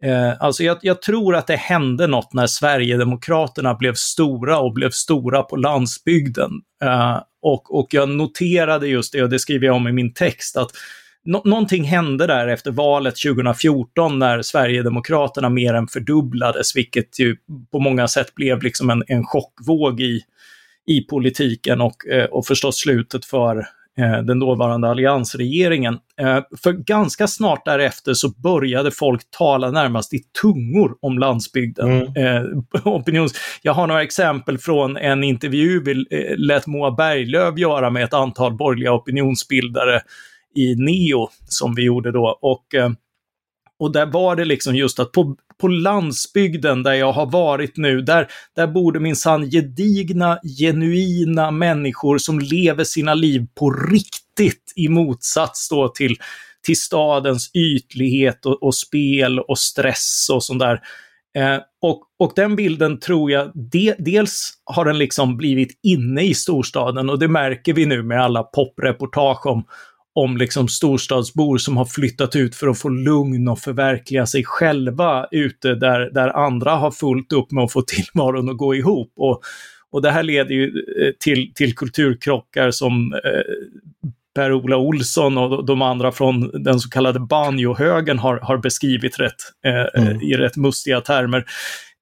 eh, 0.03 0.33
alltså 0.39 0.63
jag, 0.63 0.77
jag, 0.81 1.01
tror 1.01 1.35
att 1.35 1.47
det 1.47 1.55
hände 1.55 2.07
något 2.07 2.33
när 2.33 2.47
Sverigedemokraterna 2.47 3.73
blev 3.73 3.93
stora 3.93 4.59
och 4.59 4.73
blev 4.73 4.89
stora 4.89 5.43
på 5.43 5.55
landsbygden. 5.55 6.51
Eh, 6.83 7.19
och, 7.41 7.79
och 7.79 7.87
jag 7.93 8.09
noterade 8.09 8.87
just 8.87 9.13
det, 9.13 9.23
och 9.23 9.29
det 9.29 9.39
skriver 9.39 9.65
jag 9.65 9.75
om 9.75 9.87
i 9.87 9.91
min 9.91 10.13
text, 10.13 10.57
att 10.57 10.71
Nå 11.25 11.41
någonting 11.45 11.83
hände 11.83 12.27
där 12.27 12.47
efter 12.47 12.71
valet 12.71 13.15
2014 13.15 14.19
när 14.19 14.41
Sverigedemokraterna 14.41 15.49
mer 15.49 15.73
än 15.73 15.87
fördubblades, 15.87 16.75
vilket 16.75 17.19
ju 17.19 17.35
på 17.71 17.79
många 17.79 18.07
sätt 18.07 18.35
blev 18.35 18.63
liksom 18.63 18.89
en, 18.89 19.03
en 19.07 19.25
chockvåg 19.25 20.01
i, 20.01 20.21
i 20.87 21.01
politiken 21.01 21.81
och, 21.81 22.07
eh, 22.07 22.25
och 22.25 22.45
förstås 22.45 22.77
slutet 22.77 23.25
för 23.25 23.57
eh, 23.99 24.21
den 24.23 24.39
dåvarande 24.39 24.89
alliansregeringen. 24.89 25.93
Eh, 26.19 26.39
för 26.63 26.71
ganska 26.71 27.27
snart 27.27 27.65
därefter 27.65 28.13
så 28.13 28.29
började 28.29 28.91
folk 28.91 29.21
tala 29.37 29.71
närmast 29.71 30.13
i 30.13 30.19
tungor 30.41 30.95
om 31.01 31.19
landsbygden. 31.19 31.91
Mm. 31.91 32.63
Opinions... 32.83 33.33
Jag 33.61 33.73
har 33.73 33.87
några 33.87 34.03
exempel 34.03 34.57
från 34.57 34.97
en 34.97 35.23
intervju 35.23 35.83
vi 35.83 35.93
lät 36.37 36.67
Moa 36.67 36.91
Berglöf 36.91 37.57
göra 37.57 37.89
med 37.89 38.03
ett 38.03 38.13
antal 38.13 38.53
borgerliga 38.53 38.93
opinionsbildare 38.93 40.01
i 40.55 40.75
Neo 40.75 41.29
som 41.47 41.75
vi 41.75 41.83
gjorde 41.83 42.11
då. 42.11 42.39
Och, 42.41 42.75
eh, 42.75 42.89
och 43.79 43.91
där 43.91 44.05
var 44.05 44.35
det 44.35 44.45
liksom 44.45 44.75
just 44.75 44.99
att 44.99 45.11
på, 45.11 45.35
på 45.61 45.67
landsbygden 45.67 46.83
där 46.83 46.93
jag 46.93 47.11
har 47.11 47.25
varit 47.25 47.77
nu, 47.77 48.01
där, 48.01 48.27
där 48.55 48.67
bor 48.67 48.91
det 48.91 48.99
minsann 48.99 49.49
gedigna, 49.49 50.39
genuina 50.59 51.51
människor 51.51 52.17
som 52.17 52.39
lever 52.39 52.83
sina 52.83 53.13
liv 53.13 53.47
på 53.59 53.71
riktigt 53.71 54.73
i 54.75 54.89
motsats 54.89 55.69
då 55.69 55.87
till, 55.87 56.15
till 56.65 56.79
stadens 56.79 57.51
ytlighet 57.53 58.45
och, 58.45 58.63
och 58.63 58.75
spel 58.75 59.39
och 59.39 59.59
stress 59.59 60.27
och 60.31 60.43
sånt 60.43 60.59
där. 60.59 60.81
Eh, 61.37 61.59
och, 61.81 62.03
och 62.19 62.31
den 62.35 62.55
bilden 62.55 62.99
tror 62.99 63.31
jag, 63.31 63.51
de, 63.71 63.93
dels 63.97 64.53
har 64.63 64.85
den 64.85 64.97
liksom 64.97 65.37
blivit 65.37 65.79
inne 65.83 66.21
i 66.21 66.33
storstaden 66.33 67.09
och 67.09 67.19
det 67.19 67.27
märker 67.27 67.73
vi 67.73 67.85
nu 67.85 68.03
med 68.03 68.23
alla 68.23 68.43
popreportage 68.43 69.45
om, 69.45 69.63
om 70.15 70.37
liksom 70.37 70.67
storstadsbor 70.67 71.57
som 71.57 71.77
har 71.77 71.85
flyttat 71.85 72.35
ut 72.35 72.55
för 72.55 72.67
att 72.67 72.79
få 72.79 72.89
lugn 72.89 73.47
och 73.47 73.59
förverkliga 73.59 74.25
sig 74.25 74.43
själva 74.45 75.27
ute 75.31 75.75
där, 75.75 76.09
där 76.13 76.29
andra 76.29 76.71
har 76.71 76.91
fullt 76.91 77.33
upp 77.33 77.51
med 77.51 77.63
att 77.63 77.71
få 77.71 77.81
tillvaron 77.87 78.49
att 78.49 78.57
gå 78.57 78.75
ihop. 78.75 79.13
Och, 79.15 79.41
och 79.91 80.01
det 80.01 80.11
här 80.11 80.23
leder 80.23 80.55
ju 80.55 80.65
eh, 81.01 81.11
till, 81.19 81.53
till 81.53 81.75
kulturkrockar 81.75 82.71
som 82.71 83.13
eh, 83.13 83.53
Per-Ola 84.35 84.77
Olsson 84.77 85.37
och 85.37 85.65
de 85.65 85.81
andra 85.81 86.11
från 86.11 86.63
den 86.63 86.79
så 86.79 86.89
kallade 86.89 87.19
banjohögen 87.19 88.19
har, 88.19 88.37
har 88.37 88.57
beskrivit 88.57 89.19
rätt, 89.19 89.41
eh, 89.65 90.03
mm. 90.03 90.21
i 90.21 90.33
rätt 90.33 90.55
mustiga 90.55 91.01
termer. 91.01 91.45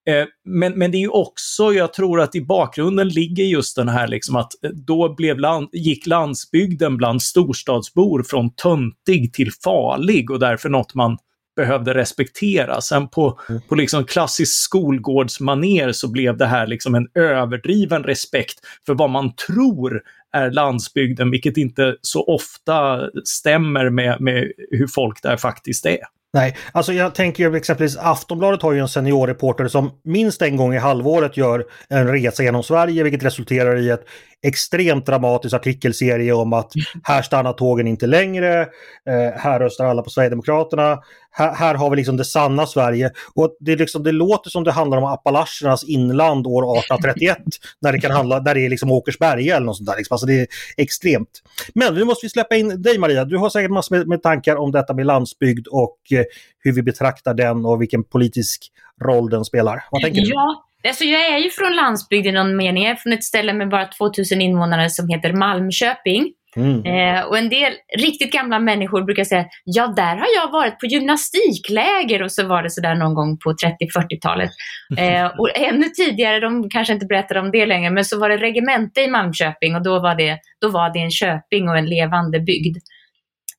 Eh, 0.06 0.26
men, 0.44 0.72
men 0.72 0.90
det 0.90 0.96
är 0.96 1.00
ju 1.00 1.08
också, 1.08 1.72
jag 1.72 1.92
tror 1.92 2.20
att 2.20 2.34
i 2.34 2.40
bakgrunden 2.40 3.08
ligger 3.08 3.44
just 3.44 3.76
den 3.76 3.88
här 3.88 4.08
liksom 4.08 4.36
att 4.36 4.52
då 4.86 5.14
blev 5.14 5.38
land, 5.38 5.68
gick 5.72 6.06
landsbygden 6.06 6.96
bland 6.96 7.22
storstadsbor 7.22 8.22
från 8.22 8.54
töntig 8.54 9.32
till 9.32 9.52
farlig 9.64 10.30
och 10.30 10.38
därför 10.38 10.68
något 10.68 10.94
man 10.94 11.18
behövde 11.56 11.94
respektera. 11.94 12.80
Sen 12.80 13.08
på, 13.08 13.38
mm. 13.48 13.60
på 13.68 13.74
liksom 13.74 14.04
klassisk 14.04 14.64
skolgårdsmaner 14.64 15.92
så 15.92 16.08
blev 16.08 16.36
det 16.36 16.46
här 16.46 16.66
liksom 16.66 16.94
en 16.94 17.08
överdriven 17.14 18.04
respekt 18.04 18.60
för 18.86 18.94
vad 18.94 19.10
man 19.10 19.34
tror 19.34 20.02
är 20.32 20.50
landsbygden, 20.50 21.30
vilket 21.30 21.56
inte 21.56 21.96
så 22.00 22.24
ofta 22.24 23.00
stämmer 23.24 23.90
med, 23.90 24.20
med 24.20 24.52
hur 24.70 24.86
folk 24.86 25.22
där 25.22 25.36
faktiskt 25.36 25.86
är. 25.86 25.98
Nej, 26.34 26.56
alltså 26.72 26.92
jag 26.92 27.14
tänker 27.14 27.54
exempelvis 27.54 27.96
Aftonbladet 27.96 28.62
har 28.62 28.72
ju 28.72 28.80
en 28.80 28.88
seniorreporter 28.88 29.68
som 29.68 29.90
minst 30.04 30.42
en 30.42 30.56
gång 30.56 30.74
i 30.74 30.78
halvåret 30.78 31.36
gör 31.36 31.64
en 31.88 32.08
resa 32.08 32.42
genom 32.42 32.62
Sverige 32.62 33.02
vilket 33.02 33.22
resulterar 33.22 33.76
i 33.76 33.90
ett 33.90 34.04
extremt 34.44 35.06
dramatisk 35.06 35.54
artikelserie 35.54 36.32
om 36.32 36.52
att 36.52 36.72
här 37.02 37.22
stannar 37.22 37.52
tågen 37.52 37.86
inte 37.86 38.06
längre, 38.06 38.60
eh, 39.08 39.40
här 39.40 39.60
röstar 39.60 39.86
alla 39.86 40.02
på 40.02 40.10
Sverigedemokraterna, 40.10 40.98
här, 41.30 41.54
här, 41.54 41.74
har 41.74 41.90
vi 41.90 41.96
liksom 41.96 42.16
det 42.16 42.24
sanna 42.24 42.66
Sverige. 42.66 43.10
Och 43.34 43.56
det, 43.60 43.76
liksom, 43.76 44.02
det 44.02 44.12
låter 44.12 44.50
som 44.50 44.64
det 44.64 44.72
handlar 44.72 44.98
om 44.98 45.04
Appalachernas 45.04 45.84
inland 45.84 46.46
år 46.46 46.78
1831 46.78 47.38
när 47.80 47.92
det 47.92 48.00
kan 48.00 48.10
handla, 48.10 48.40
där 48.40 48.54
det 48.54 48.66
är 48.66 48.70
liksom 48.70 48.90
Åkersberga 48.90 49.56
eller 49.56 49.66
något 49.66 49.76
sånt 49.76 49.88
där. 49.88 49.96
Liksom. 49.96 50.14
Alltså 50.14 50.26
det 50.26 50.40
är 50.40 50.46
extremt. 50.76 51.42
Men 51.74 51.94
nu 51.94 52.04
måste 52.04 52.26
vi 52.26 52.30
släppa 52.30 52.56
in 52.56 52.82
dig 52.82 52.98
Maria, 52.98 53.24
du 53.24 53.36
har 53.36 53.50
säkert 53.50 53.70
massor 53.70 53.96
med, 53.96 54.08
med 54.08 54.22
tankar 54.22 54.56
om 54.56 54.72
detta 54.72 54.94
med 54.94 55.06
landsbygd 55.06 55.66
och 55.66 55.98
eh, 56.12 56.24
hur 56.58 56.72
vi 56.72 56.82
betraktar 56.82 57.34
den 57.34 57.64
och 57.66 57.82
vilken 57.82 58.04
politisk 58.04 58.70
roll 59.02 59.30
den 59.30 59.44
spelar. 59.44 59.84
Vad 59.90 60.02
tänker 60.02 60.20
du? 60.20 60.28
Ja, 60.28 60.63
Alltså 60.88 61.04
jag 61.04 61.26
är 61.26 61.38
ju 61.38 61.50
från 61.50 61.76
landsbygd 61.76 62.26
i 62.26 62.32
någon 62.32 62.56
mening. 62.56 62.84
Jag 62.84 62.92
är 62.92 62.96
från 62.96 63.12
ett 63.12 63.24
ställe 63.24 63.52
med 63.52 63.68
bara 63.68 63.86
2000 63.86 64.40
invånare 64.40 64.90
som 64.90 65.08
heter 65.08 65.32
Malmköping. 65.32 66.32
Mm. 66.56 66.84
Eh, 66.84 67.24
och 67.24 67.38
en 67.38 67.48
del 67.48 67.72
riktigt 67.98 68.32
gamla 68.32 68.58
människor 68.58 69.02
brukar 69.02 69.24
säga, 69.24 69.44
ja 69.64 69.86
där 69.86 70.16
har 70.16 70.26
jag 70.36 70.52
varit 70.52 70.80
på 70.80 70.86
gymnastikläger 70.86 72.22
och 72.22 72.32
så 72.32 72.46
var 72.46 72.62
det 72.62 72.70
sådär 72.70 72.94
någon 72.94 73.14
gång 73.14 73.38
på 73.38 73.50
30-40-talet. 73.50 74.50
Eh, 74.98 75.26
och 75.26 75.58
ännu 75.58 75.88
tidigare, 75.88 76.40
de 76.40 76.70
kanske 76.70 76.92
inte 76.92 77.06
berättar 77.06 77.36
om 77.36 77.50
det 77.50 77.66
längre, 77.66 77.90
men 77.90 78.04
så 78.04 78.18
var 78.18 78.28
det 78.28 78.36
regemente 78.36 79.00
i 79.00 79.08
Malmköping 79.08 79.74
och 79.74 79.82
då 79.82 80.00
var 80.00 80.14
det, 80.14 80.38
då 80.60 80.68
var 80.68 80.92
det 80.92 80.98
en 80.98 81.10
köping 81.10 81.68
och 81.68 81.78
en 81.78 81.86
levande 81.86 82.40
bygd. 82.40 82.76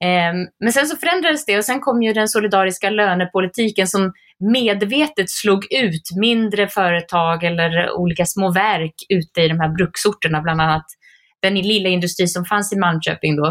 Eh, 0.03 0.33
men 0.59 0.73
sen 0.73 0.87
så 0.87 0.97
förändrades 0.97 1.45
det 1.45 1.57
och 1.57 1.65
sen 1.65 1.79
kom 1.79 2.03
ju 2.03 2.13
den 2.13 2.27
solidariska 2.27 2.89
lönepolitiken 2.89 3.87
som 3.87 4.13
medvetet 4.39 5.29
slog 5.29 5.65
ut 5.73 6.17
mindre 6.19 6.67
företag 6.67 7.43
eller 7.43 7.91
olika 7.91 8.25
små 8.25 8.51
verk 8.51 8.93
ute 9.09 9.41
i 9.41 9.47
de 9.47 9.59
här 9.59 9.69
bruksorterna, 9.69 10.41
bland 10.41 10.61
annat 10.61 10.85
den 11.41 11.55
lilla 11.55 11.89
industri 11.89 12.27
som 12.27 12.45
fanns 12.45 12.73
i 12.73 12.79
Malmköping 12.79 13.35
då, 13.35 13.45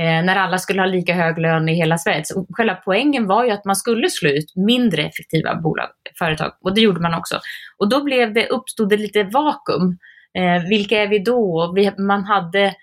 eh, 0.00 0.24
när 0.24 0.36
alla 0.36 0.58
skulle 0.58 0.80
ha 0.80 0.86
lika 0.86 1.14
hög 1.14 1.38
lön 1.38 1.68
i 1.68 1.74
hela 1.74 1.98
Sverige. 1.98 2.24
Så 2.24 2.46
själva 2.50 2.74
poängen 2.74 3.26
var 3.26 3.44
ju 3.44 3.50
att 3.50 3.64
man 3.64 3.76
skulle 3.76 4.10
slå 4.10 4.30
ut 4.30 4.56
mindre 4.56 5.02
effektiva 5.02 5.54
bolag, 5.54 5.88
företag 6.18 6.52
och 6.60 6.74
det 6.74 6.80
gjorde 6.80 7.00
man 7.00 7.14
också. 7.14 7.40
Och 7.78 7.88
då 7.88 8.04
blev 8.04 8.34
det, 8.34 8.48
uppstod 8.48 8.88
det 8.88 8.96
lite 8.96 9.22
vakuum. 9.22 9.98
Eh, 10.38 10.68
vilka 10.68 11.02
är 11.02 11.08
vi 11.08 11.18
då? 11.18 11.72
Vi, 11.76 11.92
man 11.98 12.24
hade 12.24 12.74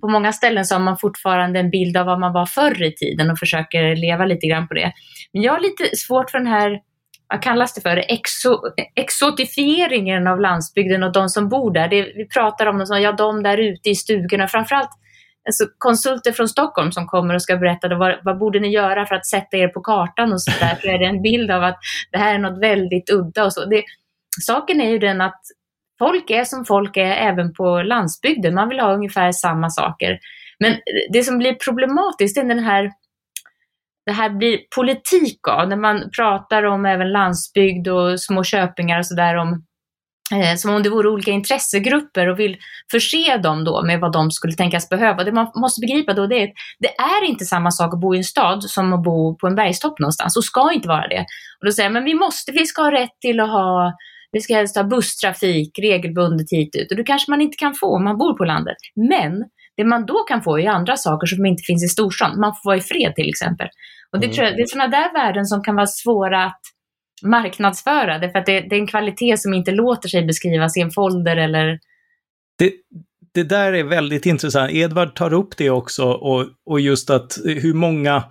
på 0.00 0.08
många 0.08 0.32
ställen 0.32 0.64
så 0.64 0.74
har 0.74 0.80
man 0.80 0.98
fortfarande 0.98 1.60
en 1.60 1.70
bild 1.70 1.96
av 1.96 2.06
vad 2.06 2.20
man 2.20 2.32
var 2.32 2.46
förr 2.46 2.82
i 2.82 2.92
tiden 2.92 3.30
och 3.30 3.38
försöker 3.38 3.96
leva 3.96 4.24
lite 4.24 4.46
grann 4.46 4.68
på 4.68 4.74
det. 4.74 4.92
Men 5.32 5.42
jag 5.42 5.52
har 5.52 5.60
lite 5.60 5.96
svårt 5.96 6.30
för 6.30 6.38
den 6.38 6.46
här, 6.46 6.80
vad 7.28 7.42
kallas 7.42 7.74
det 7.74 7.80
för, 7.80 7.96
exo, 8.08 8.60
exotifieringen 8.94 10.26
av 10.26 10.40
landsbygden 10.40 11.02
och 11.02 11.12
de 11.12 11.28
som 11.28 11.48
bor 11.48 11.70
där. 11.70 11.88
Det, 11.88 12.02
vi 12.02 12.28
pratar 12.28 12.66
om 12.66 12.86
ja, 13.02 13.12
de 13.12 13.42
där 13.42 13.58
ute 13.58 13.90
i 13.90 13.94
stugorna, 13.94 14.48
framförallt 14.48 14.90
alltså, 15.48 15.64
konsulter 15.78 16.32
från 16.32 16.48
Stockholm 16.48 16.92
som 16.92 17.06
kommer 17.06 17.34
och 17.34 17.42
ska 17.42 17.56
berätta 17.56 17.96
vad, 17.96 18.14
vad 18.24 18.38
borde 18.38 18.60
ni 18.60 18.68
göra 18.68 19.06
för 19.06 19.14
att 19.14 19.26
sätta 19.26 19.56
er 19.56 19.68
på 19.68 19.80
kartan 19.80 20.32
och 20.32 20.42
sådär. 20.42 20.78
Så 20.82 20.88
är 20.88 20.98
det 20.98 21.06
en 21.06 21.22
bild 21.22 21.50
av 21.50 21.62
att 21.62 21.78
det 22.12 22.18
här 22.18 22.34
är 22.34 22.38
något 22.38 22.62
väldigt 22.62 23.10
udda 23.10 23.44
och 23.44 23.52
så. 23.52 23.64
Det, 23.64 23.82
saken 24.40 24.80
är 24.80 24.90
ju 24.90 24.98
den 24.98 25.20
att 25.20 25.40
folk 25.98 26.30
är 26.30 26.44
som 26.44 26.64
folk 26.64 26.96
är 26.96 27.12
även 27.12 27.52
på 27.52 27.82
landsbygden. 27.82 28.54
Man 28.54 28.68
vill 28.68 28.80
ha 28.80 28.94
ungefär 28.94 29.32
samma 29.32 29.70
saker. 29.70 30.18
Men 30.58 30.76
det 31.12 31.22
som 31.22 31.38
blir 31.38 31.54
problematiskt 31.54 32.38
är 32.38 32.44
den 32.44 32.58
här 32.58 32.90
det 34.06 34.12
här 34.12 34.30
blir 34.30 34.58
politik 34.76 35.48
av, 35.48 35.68
när 35.68 35.76
man 35.76 36.10
pratar 36.16 36.62
om 36.62 36.86
även 36.86 37.12
landsbygd 37.12 37.88
och 37.88 38.20
små 38.20 38.44
köpingar 38.44 38.98
och 38.98 39.06
sådär 39.06 39.36
om 39.36 39.64
eh, 40.32 40.56
som 40.56 40.74
om 40.74 40.82
det 40.82 40.90
vore 40.90 41.08
olika 41.08 41.30
intressegrupper 41.30 42.28
och 42.28 42.38
vill 42.38 42.56
förse 42.90 43.36
dem 43.36 43.64
då 43.64 43.82
med 43.82 44.00
vad 44.00 44.12
de 44.12 44.30
skulle 44.30 44.54
tänkas 44.54 44.88
behöva. 44.88 45.24
Det 45.24 45.32
man 45.32 45.52
måste 45.54 45.80
begripa 45.80 46.12
då 46.12 46.26
det 46.26 46.42
är 46.42 46.44
att 46.44 46.54
det 46.78 46.88
är 46.88 47.24
inte 47.24 47.44
samma 47.44 47.70
sak 47.70 47.94
att 47.94 48.00
bo 48.00 48.14
i 48.14 48.18
en 48.18 48.24
stad 48.24 48.64
som 48.64 48.92
att 48.92 49.02
bo 49.02 49.36
på 49.36 49.46
en 49.46 49.54
bergstopp 49.54 49.98
någonstans 49.98 50.36
och 50.36 50.44
ska 50.44 50.72
inte 50.72 50.88
vara 50.88 51.08
det. 51.08 51.26
Och 51.60 51.66
då 51.66 51.72
säger 51.72 51.86
jag, 51.86 51.92
men 51.92 52.04
vi 52.04 52.14
måste, 52.14 52.52
vi 52.52 52.66
ska 52.66 52.82
ha 52.82 52.92
rätt 52.92 53.20
till 53.20 53.40
att 53.40 53.50
ha 53.50 53.92
vi 54.34 54.40
ska 54.40 54.54
helst 54.54 54.76
ha 54.76 54.84
busstrafik 54.84 55.78
regelbundet 55.78 56.46
hit 56.50 56.76
ut 56.76 56.90
och 56.90 56.96
det 56.96 57.04
kanske 57.04 57.30
man 57.30 57.40
inte 57.40 57.56
kan 57.56 57.74
få 57.74 57.96
om 57.96 58.04
man 58.04 58.18
bor 58.18 58.38
på 58.38 58.44
landet. 58.44 58.76
Men 59.10 59.44
det 59.76 59.84
man 59.84 60.06
då 60.06 60.18
kan 60.28 60.42
få 60.42 60.58
är 60.58 60.68
andra 60.68 60.96
saker 60.96 61.26
som 61.26 61.46
inte 61.46 61.62
finns 61.66 61.84
i 61.84 61.88
storstan. 61.88 62.40
Man 62.40 62.52
får 62.54 62.70
vara 62.70 62.76
i 62.76 62.80
fred 62.80 63.14
till 63.14 63.28
exempel. 63.28 63.68
Och 64.12 64.20
det, 64.20 64.26
mm. 64.26 64.34
tror 64.34 64.46
jag, 64.46 64.56
det 64.56 64.62
är 64.62 64.66
sådana 64.66 64.90
där 64.90 65.12
värden 65.12 65.44
som 65.44 65.62
kan 65.62 65.74
vara 65.74 65.86
svåra 65.86 66.44
att 66.44 66.60
marknadsföra. 67.22 68.18
Därför 68.18 68.38
att 68.38 68.46
det, 68.46 68.60
det, 68.60 68.76
är 68.76 68.80
en 68.80 68.86
kvalitet 68.86 69.36
som 69.38 69.54
inte 69.54 69.70
låter 69.70 70.08
sig 70.08 70.26
beskrivas 70.26 70.76
i 70.76 70.80
en 70.80 70.90
folder 70.90 71.36
eller... 71.36 71.78
Det, 72.58 72.72
det 73.34 73.44
där 73.44 73.72
är 73.72 73.84
väldigt 73.84 74.26
intressant. 74.26 74.72
Edvard 74.72 75.14
tar 75.14 75.32
upp 75.32 75.56
det 75.56 75.70
också 75.70 76.04
och, 76.04 76.46
och 76.66 76.80
just 76.80 77.10
att 77.10 77.38
hur 77.44 77.74
många 77.74 78.24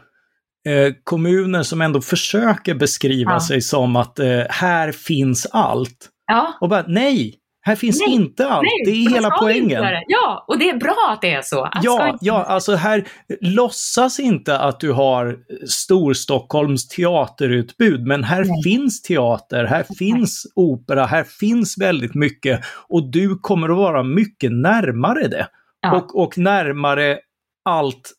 eh, 0.67 0.93
kommuner 1.03 1.63
som 1.63 1.81
ändå 1.81 2.01
försöker 2.01 2.75
beskriva 2.75 3.31
ja. 3.31 3.39
sig 3.39 3.61
som 3.61 3.95
att 3.95 4.19
eh, 4.19 4.41
här 4.49 4.91
finns 4.91 5.47
allt. 5.51 6.09
Ja. 6.27 6.57
Och 6.61 6.69
bara 6.69 6.85
nej, 6.87 7.39
här 7.65 7.75
finns 7.75 7.99
nej, 8.07 8.15
inte 8.15 8.47
allt. 8.47 8.63
Nej, 8.63 8.85
det 8.85 8.91
är 8.91 9.15
hela 9.15 9.29
poängen. 9.29 9.83
Ja, 10.07 10.45
och 10.47 10.59
det 10.59 10.69
är 10.69 10.77
bra 10.77 11.09
att 11.09 11.21
det 11.21 11.33
är 11.33 11.41
så. 11.41 11.63
Att 11.63 11.83
ja, 11.83 12.07
inte... 12.07 12.25
ja, 12.25 12.43
alltså 12.43 12.75
här 12.75 13.07
låtsas 13.41 14.19
inte 14.19 14.59
att 14.59 14.79
du 14.79 14.91
har 14.91 15.37
Storstockholms 15.67 16.87
teaterutbud, 16.87 18.07
men 18.07 18.23
här 18.23 18.43
nej. 18.43 18.63
finns 18.63 19.01
teater, 19.01 19.65
här 19.65 19.85
finns 19.97 20.51
opera, 20.55 21.05
här 21.05 21.23
finns 21.23 21.77
väldigt 21.77 22.15
mycket 22.15 22.59
och 22.89 23.11
du 23.11 23.39
kommer 23.39 23.69
att 23.69 23.77
vara 23.77 24.03
mycket 24.03 24.51
närmare 24.51 25.27
det. 25.27 25.47
Ja. 25.81 25.97
Och, 25.97 26.23
och 26.23 26.37
närmare 26.37 27.19
allt 27.65 28.11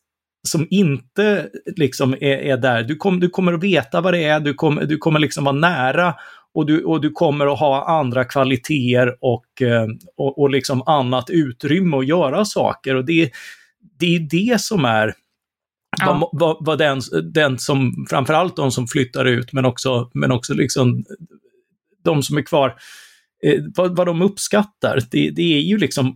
som 0.47 0.67
inte 0.69 1.49
liksom 1.75 2.13
är, 2.13 2.37
är 2.37 2.57
där. 2.57 2.83
Du, 2.83 2.95
kom, 2.95 3.19
du 3.19 3.29
kommer 3.29 3.53
att 3.53 3.63
veta 3.63 4.01
vad 4.01 4.13
det 4.13 4.23
är, 4.23 4.39
du 4.39 4.53
kommer, 4.53 4.85
du 4.85 4.97
kommer 4.97 5.19
liksom 5.19 5.43
vara 5.43 5.55
nära 5.55 6.15
och 6.53 6.65
du, 6.65 6.83
och 6.83 7.01
du 7.01 7.11
kommer 7.11 7.53
att 7.53 7.59
ha 7.59 7.99
andra 7.99 8.25
kvaliteter 8.25 9.17
och, 9.21 9.61
eh, 9.61 9.87
och, 10.17 10.39
och 10.39 10.49
liksom 10.49 10.81
annat 10.85 11.29
utrymme 11.29 11.97
att 11.97 12.07
göra 12.07 12.45
saker. 12.45 12.95
Och 12.95 13.05
det, 13.05 13.31
det 13.99 14.15
är 14.15 14.19
det 14.19 14.61
som 14.61 14.85
är 14.85 15.13
ja. 15.99 16.29
vad, 16.31 16.39
vad, 16.39 16.65
vad, 16.65 16.77
den, 16.77 17.01
den 17.33 17.59
som, 17.59 18.05
framförallt 18.09 18.55
de 18.55 18.71
som 18.71 18.87
flyttar 18.87 19.25
ut, 19.25 19.53
men 19.53 19.65
också, 19.65 20.09
men 20.13 20.31
också 20.31 20.53
liksom 20.53 21.05
de 22.03 22.23
som 22.23 22.37
är 22.37 22.41
kvar, 22.41 22.75
eh, 23.45 23.61
vad, 23.75 23.95
vad 23.97 24.07
de 24.07 24.21
uppskattar. 24.21 24.99
Det, 25.11 25.29
det 25.29 25.57
är 25.57 25.61
ju 25.61 25.77
liksom 25.77 26.15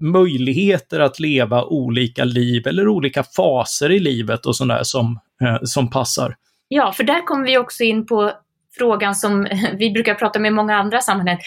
möjligheter 0.00 1.00
att 1.00 1.20
leva 1.20 1.64
olika 1.64 2.24
liv 2.24 2.66
eller 2.66 2.88
olika 2.88 3.22
faser 3.22 3.90
i 3.90 3.98
livet 3.98 4.46
och 4.46 4.56
sådär 4.56 4.80
som, 4.82 5.18
eh, 5.42 5.58
som 5.62 5.90
passar. 5.90 6.36
Ja, 6.68 6.92
för 6.92 7.04
där 7.04 7.26
kommer 7.26 7.46
vi 7.46 7.58
också 7.58 7.84
in 7.84 8.06
på 8.06 8.32
frågan 8.78 9.14
som 9.14 9.46
vi 9.78 9.90
brukar 9.90 10.14
prata 10.14 10.38
med 10.38 10.48
i 10.48 10.54
många 10.54 10.76
andra 10.76 11.00
sammanhang, 11.00 11.38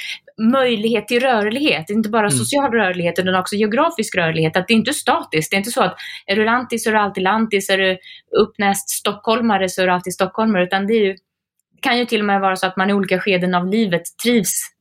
möjlighet 0.52 1.08
till 1.08 1.20
rörlighet, 1.20 1.90
inte 1.90 2.10
bara 2.10 2.28
mm. 2.28 2.32
social 2.32 2.72
rörlighet 2.72 3.20
utan 3.20 3.36
också 3.36 3.56
geografisk 3.56 4.16
rörlighet, 4.16 4.58
att 4.58 4.68
det 4.68 4.74
är 4.74 4.78
inte 4.78 4.94
statiskt. 4.94 5.52
Det 5.52 5.56
är 5.56 5.58
inte 5.58 5.72
så 5.72 5.84
att 5.84 5.96
är 6.26 6.36
du 6.36 6.46
lantis 6.46 6.84
så 6.84 6.90
är 6.90 6.94
du 6.94 7.00
alltid 7.00 7.24
lantis, 7.24 7.70
är 7.70 7.78
du 7.78 7.98
uppnäst 8.40 8.90
stockholmare 8.90 9.70
så 9.70 9.82
är 9.82 9.88
du 9.88 9.94
alltid 9.94 10.14
stockholmare, 10.14 10.64
utan 10.64 10.88
det 10.88 10.94
ju, 10.94 11.16
kan 11.82 11.98
ju 11.98 12.06
till 12.06 12.20
och 12.20 12.26
med 12.26 12.42
vara 12.42 12.56
så 12.56 12.68
att 12.68 12.78
man 12.78 12.90
i 12.90 12.94
olika 12.94 13.20
skeden 13.20 13.56
av 13.56 13.68
livet 13.68 14.04
trivs 14.24 14.75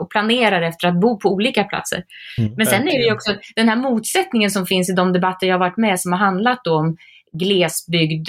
och 0.00 0.10
planerar 0.10 0.62
efter 0.62 0.88
att 0.88 1.00
bo 1.00 1.18
på 1.18 1.28
olika 1.28 1.64
platser. 1.64 2.04
Mm, 2.38 2.54
Men 2.56 2.66
sen 2.66 2.88
är 2.88 3.06
det 3.06 3.12
också 3.12 3.34
den 3.56 3.68
här 3.68 3.76
motsättningen 3.76 4.50
som 4.50 4.66
finns 4.66 4.90
i 4.90 4.92
de 4.92 5.12
debatter 5.12 5.46
jag 5.46 5.58
varit 5.58 5.76
med 5.76 6.00
som 6.00 6.12
har 6.12 6.18
handlat 6.18 6.66
om 6.66 6.96
glesbygd, 7.32 8.28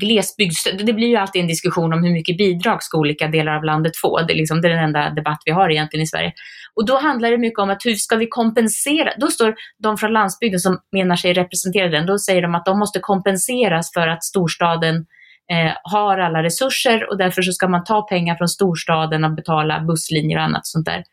glesbygds... 0.00 0.64
Det 0.84 0.92
blir 0.92 1.08
ju 1.08 1.16
alltid 1.16 1.42
en 1.42 1.48
diskussion 1.48 1.92
om 1.92 2.04
hur 2.04 2.12
mycket 2.12 2.38
bidrag 2.38 2.82
ska 2.82 2.98
olika 2.98 3.28
delar 3.28 3.56
av 3.56 3.64
landet 3.64 3.92
få. 3.96 4.22
Det 4.22 4.32
är, 4.32 4.36
liksom, 4.36 4.60
det 4.60 4.68
är 4.68 4.74
den 4.74 4.84
enda 4.84 5.10
debatt 5.10 5.42
vi 5.44 5.52
har 5.52 5.70
egentligen 5.70 6.04
i 6.04 6.06
Sverige. 6.06 6.32
Och 6.74 6.86
då 6.86 6.98
handlar 6.98 7.30
det 7.30 7.38
mycket 7.38 7.58
om 7.58 7.70
att 7.70 7.84
hur 7.84 7.94
ska 7.94 8.16
vi 8.16 8.26
kompensera? 8.26 9.12
Då 9.18 9.26
står 9.26 9.54
de 9.78 9.96
från 9.96 10.12
landsbygden 10.12 10.60
som 10.60 10.78
menar 10.92 11.16
sig 11.16 11.32
representera 11.32 11.88
den, 11.88 12.06
då 12.06 12.18
säger 12.18 12.42
de 12.42 12.54
att 12.54 12.64
de 12.64 12.78
måste 12.78 12.98
kompenseras 13.00 13.92
för 13.92 14.08
att 14.08 14.24
storstaden 14.24 15.06
eh, 15.52 15.72
har 15.82 16.18
alla 16.18 16.42
resurser 16.42 17.10
och 17.10 17.18
därför 17.18 17.42
så 17.42 17.52
ska 17.52 17.68
man 17.68 17.84
ta 17.84 18.02
pengar 18.02 18.36
från 18.36 18.48
storstaden 18.48 19.24
och 19.24 19.34
betala 19.34 19.80
busslinjer 19.80 20.38
och 20.38 20.44
annat 20.44 20.66
sånt 20.66 20.86
där. 20.86 21.04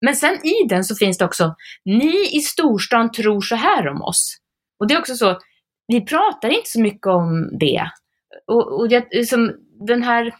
Men 0.00 0.16
sen 0.16 0.34
i 0.46 0.68
den 0.68 0.84
så 0.84 0.94
finns 0.94 1.18
det 1.18 1.24
också, 1.24 1.54
ni 1.84 2.36
i 2.36 2.40
storstan 2.40 3.12
tror 3.12 3.40
så 3.40 3.56
här 3.56 3.88
om 3.88 4.02
oss. 4.02 4.36
Och 4.80 4.86
det 4.86 4.94
är 4.94 4.98
också 4.98 5.14
så, 5.14 5.38
vi 5.86 6.00
pratar 6.00 6.48
inte 6.48 6.70
så 6.70 6.80
mycket 6.80 7.06
om 7.06 7.58
det 7.60 7.90
och, 8.46 8.80
och 8.80 8.88
det, 8.88 9.08
liksom, 9.10 9.52
den 9.86 10.02
här 10.02 10.34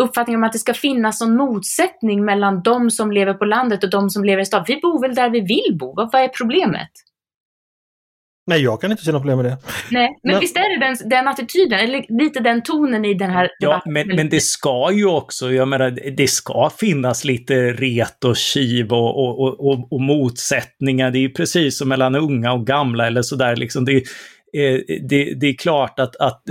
uppfattningen 0.00 0.40
om 0.40 0.44
att 0.44 0.52
det 0.52 0.58
ska 0.58 0.74
finnas 0.74 1.20
någon 1.20 1.36
motsättning 1.36 2.24
mellan 2.24 2.62
de 2.62 2.90
som 2.90 3.12
lever 3.12 3.34
på 3.34 3.44
landet 3.44 3.84
och 3.84 3.90
de 3.90 4.10
som 4.10 4.24
lever 4.24 4.42
i 4.42 4.46
stad. 4.46 4.64
Vi 4.66 4.80
bor 4.80 5.00
väl 5.00 5.14
där 5.14 5.30
vi 5.30 5.40
vill 5.40 5.78
bo, 5.78 5.94
vad, 5.96 6.12
vad 6.12 6.22
är 6.22 6.28
problemet? 6.28 6.90
Nej, 8.46 8.62
jag 8.62 8.80
kan 8.80 8.90
inte 8.90 9.04
se 9.04 9.12
något 9.12 9.22
problem 9.22 9.36
med 9.36 9.44
det. 9.46 9.56
Nej, 9.90 10.18
men, 10.22 10.32
men 10.32 10.40
visst 10.40 10.56
är 10.56 10.80
det 10.80 10.86
den, 10.86 11.08
den 11.08 11.28
attityden, 11.28 11.78
eller 11.78 12.22
lite 12.22 12.40
den 12.40 12.62
tonen 12.62 13.04
i 13.04 13.14
den 13.14 13.30
här 13.30 13.50
Ja, 13.58 13.82
men, 13.86 14.08
men 14.08 14.28
det 14.28 14.40
ska 14.40 14.92
ju 14.92 15.06
också, 15.06 15.52
jag 15.52 15.68
menar, 15.68 15.90
det 16.16 16.28
ska 16.28 16.70
finnas 16.78 17.24
lite 17.24 17.54
ret 17.72 18.24
och 18.24 18.36
kiv 18.36 18.92
och, 18.92 19.40
och, 19.40 19.60
och, 19.60 19.92
och, 19.92 20.00
motsättningar. 20.00 21.10
Det 21.10 21.18
är 21.18 21.20
ju 21.20 21.30
precis 21.30 21.78
som 21.78 21.88
mellan 21.88 22.14
unga 22.14 22.52
och 22.52 22.66
gamla 22.66 23.06
eller 23.06 23.22
sådär. 23.22 23.56
Liksom 23.56 23.84
det, 23.84 23.92
Eh, 23.94 24.02
Eh, 24.54 24.80
det, 25.08 25.34
det, 25.34 25.46
är 25.46 25.56
klart 25.56 25.98
att, 25.98 26.16
att 26.16 26.42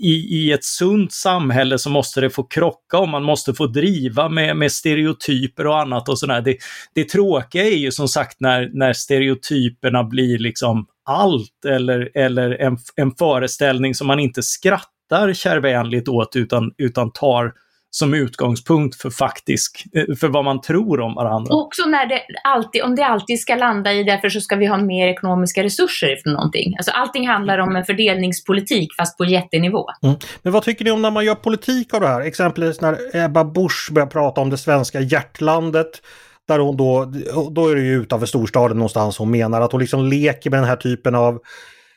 i, 0.00 0.12
i, 0.12 0.52
ett 0.52 0.64
sunt 0.64 1.12
samhälle 1.12 1.78
så 1.78 1.90
måste 1.90 2.20
det 2.20 2.30
få 2.30 2.42
krocka 2.42 2.98
och 2.98 3.08
man 3.08 3.22
måste 3.22 3.54
få 3.54 3.66
driva 3.66 4.28
med, 4.28 4.56
med 4.56 4.72
stereotyper 4.72 5.66
och 5.66 5.80
annat 5.80 6.08
och 6.08 6.18
sådär. 6.18 6.40
Det, 6.40 6.56
det 6.94 7.08
tråkiga 7.08 7.64
är 7.64 7.76
ju 7.76 7.92
som 7.92 8.08
sagt 8.08 8.36
när, 8.40 8.70
när 8.72 8.92
stereotyperna 8.92 10.04
blir 10.04 10.38
liksom 10.38 10.86
allt 11.04 11.64
eller, 11.68 12.10
eller 12.14 12.50
en, 12.50 12.78
en 12.96 13.10
föreställning 13.10 13.94
som 13.94 14.06
man 14.06 14.20
inte 14.20 14.42
skrattar 14.42 15.32
kärvänligt 15.32 16.08
åt 16.08 16.36
utan, 16.36 16.72
utan 16.78 17.12
tar 17.12 17.52
som 17.94 18.14
utgångspunkt 18.14 18.96
för 18.96 19.10
faktisk, 19.10 19.84
eh, 19.94 20.16
för 20.16 20.28
vad 20.28 20.44
man 20.44 20.60
tror 20.60 21.00
om 21.00 21.14
varandra. 21.14 21.54
Och 21.54 21.66
också 21.66 21.84
när 21.84 22.06
det 22.06 22.20
alltid, 22.44 22.82
om 22.82 22.94
det 22.94 23.06
alltid 23.06 23.40
ska 23.40 23.54
landa 23.54 23.92
i 23.92 24.04
därför 24.04 24.28
så 24.28 24.40
ska 24.40 24.56
vi 24.56 24.66
ha 24.66 24.78
mer 24.78 25.08
ekonomiska 25.08 25.62
resurser 25.62 26.18
ifrån 26.18 26.32
någonting. 26.32 26.74
Alltså 26.76 26.90
allting 26.90 27.28
handlar 27.28 27.58
om 27.58 27.76
en 27.76 27.84
fördelningspolitik 27.84 28.94
fast 28.96 29.18
på 29.18 29.24
jättenivå. 29.24 29.86
Mm. 30.02 30.16
Men 30.42 30.52
vad 30.52 30.62
tycker 30.62 30.84
ni 30.84 30.90
om 30.90 31.02
när 31.02 31.10
man 31.10 31.24
gör 31.24 31.34
politik 31.34 31.94
av 31.94 32.00
det 32.00 32.08
här? 32.08 32.20
Exempelvis 32.20 32.80
när 32.80 33.16
Ebba 33.16 33.44
Busch 33.44 33.88
börjar 33.92 34.06
prata 34.06 34.40
om 34.40 34.50
det 34.50 34.58
svenska 34.58 35.00
hjärtlandet. 35.00 36.02
Där 36.48 36.58
hon 36.58 36.76
då, 36.76 37.12
då 37.50 37.68
är 37.68 37.74
det 37.74 37.82
ju 37.82 38.02
utanför 38.02 38.26
storstaden 38.26 38.76
någonstans 38.76 39.18
hon 39.18 39.30
menar 39.30 39.60
att 39.60 39.72
hon 39.72 39.80
liksom 39.80 40.04
leker 40.04 40.50
med 40.50 40.58
den 40.58 40.68
här 40.68 40.76
typen 40.76 41.14
av 41.14 41.40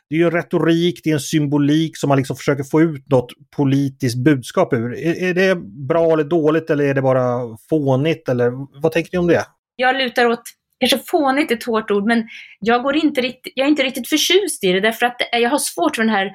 det 0.10 0.16
är 0.16 0.20
ju 0.20 0.26
en 0.26 0.32
retorik, 0.32 1.00
det 1.04 1.10
är 1.10 1.14
en 1.14 1.20
symbolik 1.20 1.98
som 1.98 2.08
man 2.08 2.18
liksom 2.18 2.36
försöker 2.36 2.64
få 2.64 2.82
ut 2.82 3.10
något 3.10 3.32
politiskt 3.56 4.18
budskap 4.18 4.74
ur. 4.74 4.94
Är, 4.94 5.30
är 5.30 5.34
det 5.34 5.56
bra 5.88 6.14
eller 6.14 6.24
dåligt 6.24 6.70
eller 6.70 6.84
är 6.84 6.94
det 6.94 7.02
bara 7.02 7.58
fånigt 7.70 8.30
eller 8.30 8.52
vad 8.82 8.92
tänker 8.92 9.10
ni 9.14 9.20
om 9.20 9.28
det? 9.28 9.46
Jag 9.76 9.98
lutar 9.98 10.26
åt 10.26 10.44
kanske 10.80 11.00
fånigt 11.08 11.52
är 11.52 11.56
ett 11.56 11.64
hårt 11.64 11.92
ord, 11.92 12.06
men 12.06 12.28
jag, 12.60 12.84
går 12.84 12.96
inte 12.96 13.22
riktigt, 13.22 13.54
jag 13.56 13.66
är 13.66 13.70
inte 13.70 13.84
riktigt 13.84 14.10
förtjust 14.10 14.64
i 14.64 14.72
det 14.72 14.80
därför 14.80 15.06
att 15.06 15.16
jag 15.32 15.50
har 15.50 15.58
svårt 15.58 15.96
för 15.96 16.04
den 16.04 16.14
här 16.14 16.32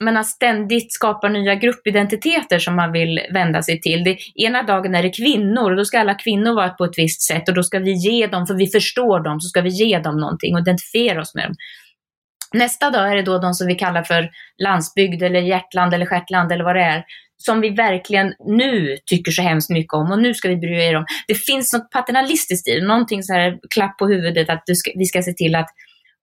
man 0.00 0.24
ständigt 0.24 0.92
skapar 0.92 1.28
nya 1.28 1.54
gruppidentiteter 1.54 2.58
som 2.58 2.76
man 2.76 2.92
vill 2.92 3.20
vända 3.32 3.62
sig 3.62 3.80
till. 3.80 4.04
Det, 4.04 4.18
ena 4.34 4.62
dagen 4.62 4.94
är 4.94 5.02
det 5.02 5.10
kvinnor 5.10 5.70
och 5.70 5.76
då 5.76 5.84
ska 5.84 6.00
alla 6.00 6.14
kvinnor 6.14 6.54
vara 6.54 6.68
på 6.68 6.84
ett 6.84 6.98
visst 6.98 7.22
sätt 7.22 7.48
och 7.48 7.54
då 7.54 7.62
ska 7.62 7.78
vi 7.78 7.92
ge 7.92 8.26
dem, 8.26 8.46
för 8.46 8.54
vi 8.54 8.66
förstår 8.66 9.20
dem, 9.20 9.40
så 9.40 9.48
ska 9.48 9.60
vi 9.60 9.68
ge 9.68 9.98
dem 9.98 10.20
någonting 10.20 10.54
och 10.54 10.60
identifiera 10.60 11.20
oss 11.20 11.34
med 11.34 11.44
dem. 11.44 11.54
Nästa 12.56 12.90
dag 12.90 13.10
är 13.12 13.16
det 13.16 13.22
då 13.22 13.38
de 13.38 13.54
som 13.54 13.66
vi 13.66 13.74
kallar 13.74 14.02
för 14.02 14.30
landsbygd 14.62 15.22
eller 15.22 15.40
hjärtland 15.40 15.94
eller 15.94 16.06
stjärtland 16.06 16.52
eller 16.52 16.64
vad 16.64 16.76
det 16.76 16.82
är. 16.82 17.04
Som 17.38 17.60
vi 17.60 17.70
verkligen 17.70 18.34
nu 18.46 18.96
tycker 19.06 19.32
så 19.32 19.42
hemskt 19.42 19.70
mycket 19.70 19.92
om 19.92 20.12
och 20.12 20.18
nu 20.18 20.34
ska 20.34 20.48
vi 20.48 20.56
bry 20.56 20.84
er 20.84 20.96
om. 20.96 21.04
Det 21.28 21.34
finns 21.34 21.72
något 21.72 21.90
paternalistiskt 21.90 22.68
i 22.68 22.80
det, 22.80 22.86
någonting 22.86 23.22
så 23.22 23.32
här 23.32 23.58
klapp 23.74 23.98
på 23.98 24.06
huvudet 24.06 24.50
att 24.50 24.62
ska, 24.76 24.90
vi 24.94 25.04
ska 25.04 25.22
se 25.22 25.32
till 25.32 25.54
att 25.54 25.68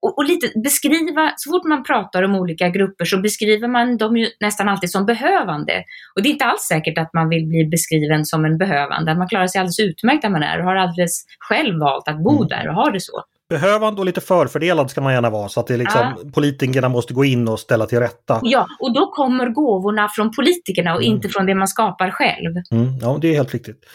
och, 0.01 0.17
och, 0.17 0.25
lite 0.25 0.59
beskriva, 0.59 1.33
så 1.35 1.51
fort 1.51 1.63
man 1.63 1.83
pratar 1.83 2.23
om 2.23 2.35
olika 2.35 2.69
grupper 2.69 3.05
så 3.05 3.17
beskriver 3.17 3.67
man 3.67 3.97
dem 3.97 4.17
ju 4.17 4.27
nästan 4.39 4.69
alltid 4.69 4.91
som 4.91 5.05
behövande. 5.05 5.83
Och 6.15 6.23
det 6.23 6.29
är 6.29 6.31
inte 6.31 6.45
alls 6.45 6.61
säkert 6.61 6.97
att 6.97 7.13
man 7.13 7.29
vill 7.29 7.45
bli 7.45 7.65
beskriven 7.65 8.25
som 8.25 8.45
en 8.45 8.57
behövande. 8.57 9.15
Man 9.15 9.27
klarar 9.27 9.47
sig 9.47 9.59
alldeles 9.59 9.79
utmärkt 9.79 10.21
där 10.21 10.29
man 10.29 10.43
är 10.43 10.59
och 10.59 10.65
har 10.65 10.75
alldeles 10.75 11.25
själv 11.39 11.79
valt 11.79 12.07
att 12.07 12.23
bo 12.23 12.35
mm. 12.35 12.47
där 12.47 12.67
och 12.69 12.75
ha 12.75 12.89
det 12.91 12.99
så 13.01 13.23
behövande 13.53 14.01
och 14.01 14.05
lite 14.05 14.21
förfördelad 14.21 14.89
ska 14.89 15.01
man 15.01 15.13
gärna 15.13 15.29
vara 15.29 15.49
så 15.49 15.59
att 15.59 15.67
det 15.67 15.77
liksom, 15.77 16.01
ja. 16.01 16.31
politikerna 16.33 16.89
måste 16.89 17.13
gå 17.13 17.25
in 17.25 17.47
och 17.47 17.59
ställa 17.59 17.85
till 17.85 17.99
rätta. 17.99 18.39
Ja, 18.43 18.67
och 18.79 18.93
då 18.93 19.11
kommer 19.11 19.49
gåvorna 19.49 20.09
från 20.15 20.31
politikerna 20.31 20.93
och 20.95 21.01
mm. 21.01 21.15
inte 21.15 21.29
från 21.29 21.45
det 21.45 21.55
man 21.55 21.67
skapar 21.67 22.11
själv. 22.11 22.55
Mm, 22.71 22.97
ja, 23.01 23.17
det 23.21 23.27
är 23.27 23.33
helt 23.33 23.53
riktigt. 23.53 23.85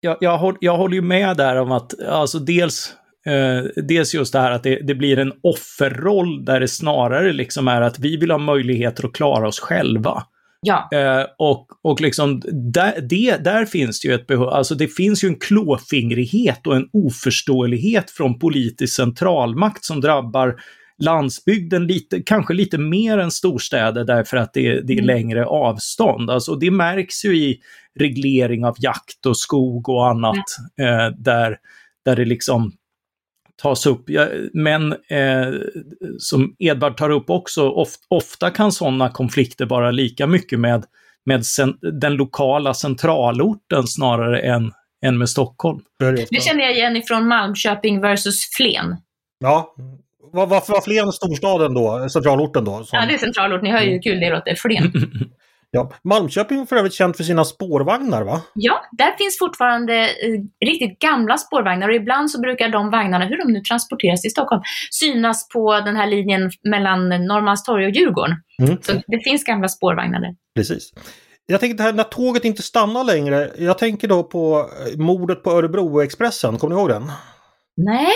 Jag, 0.00 0.16
jag, 0.20 0.38
håller, 0.38 0.58
jag 0.60 0.76
håller 0.76 0.94
ju 0.94 1.02
med 1.02 1.36
där 1.36 1.56
om 1.56 1.72
att 1.72 2.00
alltså 2.08 2.38
dels 2.38 2.94
Eh, 3.26 3.82
dels 3.82 4.14
just 4.14 4.32
det 4.32 4.40
här 4.40 4.50
att 4.50 4.62
det, 4.62 4.78
det, 4.86 4.94
blir 4.94 5.18
en 5.18 5.32
offerroll 5.42 6.44
där 6.44 6.60
det 6.60 6.68
snarare 6.68 7.32
liksom 7.32 7.68
är 7.68 7.80
att 7.80 7.98
vi 7.98 8.16
vill 8.16 8.30
ha 8.30 8.38
möjligheter 8.38 9.06
att 9.06 9.12
klara 9.12 9.48
oss 9.48 9.60
själva. 9.60 10.22
Ja. 10.60 10.88
Eh, 10.92 11.26
och, 11.38 11.66
och 11.82 12.00
liksom 12.00 12.42
där, 12.72 13.00
det, 13.00 13.36
där 13.36 13.64
finns 13.64 14.00
det 14.00 14.08
ju 14.08 14.14
ett 14.14 14.26
behov, 14.26 14.48
alltså 14.48 14.74
det 14.74 14.88
finns 14.88 15.24
ju 15.24 15.28
en 15.28 15.38
klåfingrighet 15.38 16.66
och 16.66 16.76
en 16.76 16.88
oförståelighet 16.92 18.10
från 18.10 18.38
politisk 18.38 18.96
centralmakt 18.96 19.84
som 19.84 20.00
drabbar 20.00 20.60
landsbygden 20.98 21.86
lite, 21.86 22.22
kanske 22.22 22.54
lite 22.54 22.78
mer 22.78 23.18
än 23.18 23.30
storstäder 23.30 24.04
därför 24.04 24.36
att 24.36 24.54
det, 24.54 24.80
det 24.80 24.92
är 24.92 24.98
mm. 24.98 25.06
längre 25.06 25.46
avstånd. 25.46 26.30
Alltså 26.30 26.54
det 26.54 26.70
märks 26.70 27.24
ju 27.24 27.36
i 27.36 27.60
reglering 27.98 28.64
av 28.64 28.76
jakt 28.78 29.26
och 29.26 29.36
skog 29.36 29.88
och 29.88 30.08
annat 30.08 30.44
eh, 30.80 31.16
där, 31.18 31.56
där 32.04 32.16
det 32.16 32.24
liksom 32.24 32.72
tas 33.62 33.86
upp. 33.86 34.04
Men 34.52 34.92
eh, 34.92 35.52
som 36.18 36.54
Edvard 36.58 36.96
tar 36.96 37.10
upp 37.10 37.30
också, 37.30 37.68
of, 37.68 37.88
ofta 38.08 38.50
kan 38.50 38.72
sådana 38.72 39.10
konflikter 39.10 39.66
vara 39.66 39.90
lika 39.90 40.26
mycket 40.26 40.60
med, 40.60 40.84
med 41.26 41.46
sen, 41.46 41.78
den 42.00 42.14
lokala 42.14 42.74
centralorten 42.74 43.86
snarare 43.86 44.40
än, 44.40 44.72
än 45.06 45.18
med 45.18 45.28
Stockholm. 45.28 45.80
Det 46.30 46.42
känner 46.42 46.64
jag 46.64 46.72
igen 46.72 46.96
ifrån 46.96 47.28
Malmköping 47.28 48.00
versus 48.00 48.50
Flen. 48.56 48.96
Ja, 49.38 49.74
varför 50.32 50.72
var 50.72 50.80
Flen 50.80 51.12
storstaden 51.12 51.74
då, 51.74 52.08
centralorten 52.08 52.64
då? 52.64 52.84
Som... 52.84 52.98
Ja, 52.98 53.06
det 53.06 53.14
är 53.14 53.18
centralorten. 53.18 53.64
Ni 53.64 53.70
hör 53.70 53.82
ju 53.82 53.90
hur 53.90 54.02
kul 54.02 54.20
det 54.20 54.30
låter. 54.30 54.54
Flen. 54.54 54.92
Ja, 55.70 55.92
Malmköping 56.04 56.60
är 56.60 56.66
för 56.66 56.76
övrigt 56.76 56.92
känt 56.92 57.16
för 57.16 57.24
sina 57.24 57.44
spårvagnar 57.44 58.22
va? 58.22 58.40
Ja, 58.54 58.80
där 58.92 59.16
finns 59.18 59.38
fortfarande 59.38 59.94
eh, 59.94 60.66
riktigt 60.66 60.98
gamla 60.98 61.38
spårvagnar 61.38 61.88
och 61.88 61.94
ibland 61.94 62.30
så 62.30 62.40
brukar 62.40 62.68
de 62.68 62.90
vagnarna, 62.90 63.24
hur 63.24 63.38
de 63.38 63.52
nu 63.52 63.60
transporteras 63.60 64.22
till 64.22 64.30
Stockholm, 64.30 64.62
synas 64.90 65.48
på 65.48 65.80
den 65.80 65.96
här 65.96 66.06
linjen 66.06 66.50
mellan 66.70 67.08
Norrmalmstorg 67.08 67.84
och 67.86 67.90
Djurgården. 67.90 68.36
Mm. 68.62 68.78
Så 68.82 68.92
det 68.92 69.20
finns 69.24 69.44
gamla 69.44 69.68
spårvagnar 69.68 70.20
där. 70.20 70.34
Precis. 70.54 70.92
Jag 71.46 71.60
tänker 71.60 71.76
det 71.76 71.82
här 71.82 71.92
när 71.92 72.04
tåget 72.04 72.44
inte 72.44 72.62
stannar 72.62 73.04
längre. 73.04 73.50
Jag 73.58 73.78
tänker 73.78 74.08
då 74.08 74.22
på 74.22 74.70
eh, 74.92 74.98
mordet 74.98 75.42
på 75.42 75.50
Örebroexpressen, 75.50 76.58
kommer 76.58 76.74
ni 76.74 76.80
ihåg 76.80 76.88
den? 76.88 77.12
Nej. 77.76 78.12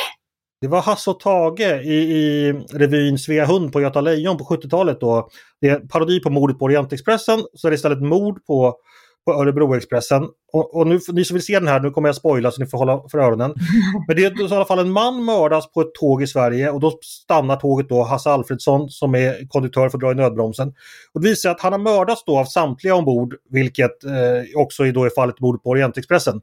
Det 0.62 0.68
var 0.68 0.82
Hasse 0.82 1.10
och 1.10 1.20
Tage 1.20 1.60
i, 1.60 1.94
i 1.94 2.52
revyn 2.72 3.18
Svea 3.18 3.46
Hund 3.46 3.72
på 3.72 3.80
Göta 3.80 4.00
Lejon 4.00 4.38
på 4.38 4.44
70-talet 4.44 5.00
då. 5.00 5.28
Det 5.60 5.68
är 5.68 5.78
parodi 5.78 6.20
på 6.20 6.30
mordet 6.30 6.58
på 6.58 6.64
Orientexpressen, 6.64 7.40
så 7.54 7.66
är 7.66 7.70
det 7.70 7.74
istället 7.74 8.02
mord 8.02 8.46
på 8.46 8.76
på 9.24 9.32
Örebroexpressen. 9.32 10.22
Och, 10.52 10.76
och 10.76 10.86
nu, 10.86 10.98
ni 11.12 11.24
som 11.24 11.34
vill 11.34 11.44
se 11.44 11.58
den 11.58 11.68
här, 11.68 11.80
nu 11.80 11.90
kommer 11.90 12.08
jag 12.08 12.16
spoila 12.16 12.50
så 12.50 12.60
ni 12.60 12.66
får 12.66 12.78
hålla 12.78 13.02
för 13.10 13.18
öronen. 13.18 13.54
Men 14.08 14.16
det 14.16 14.24
är 14.24 14.52
i 14.52 14.54
alla 14.54 14.64
fall 14.64 14.78
en 14.78 14.90
man 14.90 15.24
mördas 15.24 15.72
på 15.72 15.80
ett 15.80 15.94
tåg 15.94 16.22
i 16.22 16.26
Sverige 16.26 16.70
och 16.70 16.80
då 16.80 16.98
stannar 17.02 17.56
tåget 17.56 17.88
då 17.88 18.02
Hasse 18.02 18.30
Alfredsson 18.30 18.88
som 18.88 19.14
är 19.14 19.48
konduktör 19.48 19.88
för 19.88 19.98
att 19.98 20.02
dra 20.02 20.12
i 20.12 20.14
nödbromsen. 20.14 20.68
Och 21.12 21.20
det 21.20 21.28
visar 21.28 21.50
att 21.50 21.60
han 21.60 21.72
har 21.72 21.80
mördats 21.80 22.24
då 22.24 22.38
av 22.38 22.44
samtliga 22.44 22.94
ombord, 22.94 23.34
vilket 23.50 24.04
eh, 24.04 24.60
också 24.60 24.86
är 24.86 24.92
då 24.92 25.06
i 25.06 25.10
fallet 25.10 25.40
mordet 25.40 25.62
på 25.62 25.70
Orientexpressen. 25.70 26.40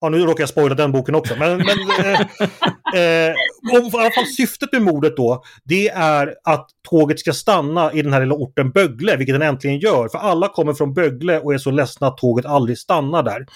Ja, 0.00 0.08
nu 0.08 0.18
råkar 0.18 0.42
jag 0.42 0.48
spoila 0.48 0.74
den 0.74 0.92
boken 0.92 1.14
också. 1.14 1.34
Men, 1.38 1.56
men 1.56 2.06
eh, 2.06 2.20
eh, 3.00 3.34
om, 3.72 3.86
i 3.86 3.90
alla 3.94 4.10
fall 4.10 4.26
syftet 4.36 4.72
med 4.72 4.82
mordet 4.82 5.16
då, 5.16 5.42
det 5.64 5.88
är 5.88 6.34
att 6.44 6.70
tåget 6.90 7.20
ska 7.20 7.32
stanna 7.32 7.92
i 7.92 8.02
den 8.02 8.12
här 8.12 8.20
lilla 8.20 8.34
orten 8.34 8.70
Bögle, 8.70 9.16
vilket 9.16 9.34
den 9.34 9.42
äntligen 9.42 9.78
gör. 9.78 10.08
För 10.08 10.18
alla 10.18 10.48
kommer 10.48 10.74
från 10.74 10.94
Bögle 10.94 11.40
och 11.40 11.54
är 11.54 11.58
så 11.58 11.70
ledsna 11.70 12.06
att 12.06 12.18
tåget 12.18 12.46
aldrig 12.46 12.78
stannar 12.78 13.22
där. 13.22 13.46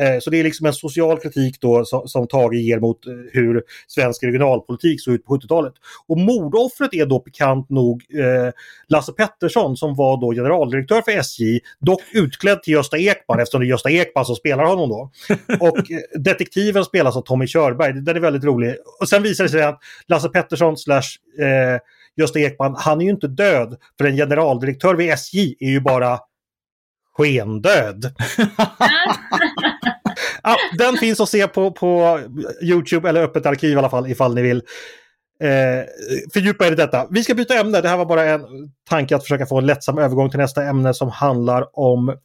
Eh, 0.00 0.18
så 0.20 0.30
det 0.30 0.40
är 0.40 0.44
liksom 0.44 0.66
en 0.66 0.72
social 0.72 1.20
kritik 1.20 1.60
då 1.60 1.84
som, 1.84 2.26
Tage 2.26 2.54
ger 2.54 2.80
mot 2.80 3.06
eh, 3.06 3.12
hur 3.32 3.62
svensk 3.86 4.22
regionalpolitik 4.22 5.00
såg 5.00 5.14
ut 5.14 5.24
på 5.24 5.36
70-talet. 5.36 5.72
Och 6.06 6.18
mordoffret 6.18 6.94
är 6.94 7.06
då 7.06 7.20
pikant 7.20 7.70
nog 7.70 8.02
eh, 8.14 8.52
Lasse 8.88 9.12
Pettersson 9.12 9.76
som 9.76 9.94
var 9.94 10.20
då 10.20 10.32
generaldirektör 10.32 11.02
för 11.02 11.12
SJ, 11.12 11.60
dock 11.80 12.00
utklädd 12.12 12.62
till 12.62 12.72
Gösta 12.74 12.98
Ekman 12.98 13.40
eftersom 13.40 13.60
det 13.60 13.66
är 13.66 13.68
Gösta 13.68 13.90
Ekman 13.90 14.24
som 14.24 14.36
spelar 14.36 14.64
honom 14.64 14.88
då. 14.88 15.10
Och 15.60 15.78
eh, 15.78 16.20
detektiven 16.20 16.84
spelas 16.84 17.16
av 17.16 17.22
Tommy 17.22 17.46
Körberg, 17.46 17.92
den 17.92 18.16
är 18.16 18.20
väldigt 18.20 18.44
rolig. 18.44 18.76
Och 19.00 19.08
sen 19.08 19.22
visar 19.22 19.44
det 19.44 19.50
sig 19.50 19.62
att 19.62 19.80
Lasse 20.06 20.28
Pettersson 20.28 20.76
slash 20.76 21.18
eh, 21.38 21.80
Gösta 22.16 22.38
Ekman, 22.38 22.74
han 22.78 23.00
är 23.00 23.04
ju 23.04 23.10
inte 23.10 23.28
död. 23.28 23.76
För 23.98 24.04
en 24.04 24.16
generaldirektör 24.16 24.94
vid 24.94 25.10
SJ 25.10 25.54
är 25.60 25.70
ju 25.70 25.80
bara 25.80 26.18
skendöd. 27.16 28.04
ja, 30.42 30.56
den 30.78 30.96
finns 30.96 31.20
att 31.20 31.28
se 31.28 31.48
på, 31.48 31.70
på 31.70 32.20
Youtube 32.62 33.08
eller 33.08 33.22
öppet 33.22 33.46
arkiv 33.46 33.72
i 33.72 33.76
alla 33.76 33.90
fall 33.90 34.10
ifall 34.10 34.34
ni 34.34 34.42
vill 34.42 34.62
eh, 35.42 35.84
fördjupa 36.32 36.66
er 36.66 36.72
i 36.72 36.74
detta. 36.74 37.06
Vi 37.10 37.24
ska 37.24 37.34
byta 37.34 37.54
ämne. 37.54 37.80
Det 37.80 37.88
här 37.88 37.96
var 37.96 38.06
bara 38.06 38.24
en 38.24 38.42
tanke 38.88 39.16
att 39.16 39.22
försöka 39.22 39.46
få 39.46 39.58
en 39.58 39.66
lättsam 39.66 39.98
övergång 39.98 40.30
till 40.30 40.38
nästa 40.38 40.64
ämne 40.64 40.94
som 40.94 41.08
handlar 41.10 41.78
om 41.78 42.16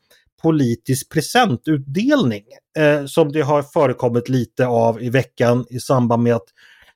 politisk 0.41 1.10
presentutdelning. 1.10 2.43
Eh, 2.78 3.06
som 3.06 3.32
det 3.32 3.41
har 3.41 3.62
förekommit 3.62 4.30
lite 4.30 4.67
av 4.67 5.02
i 5.02 5.10
veckan 5.10 5.65
i 5.69 5.80
samband 5.80 6.23
med 6.23 6.36
att 6.36 6.47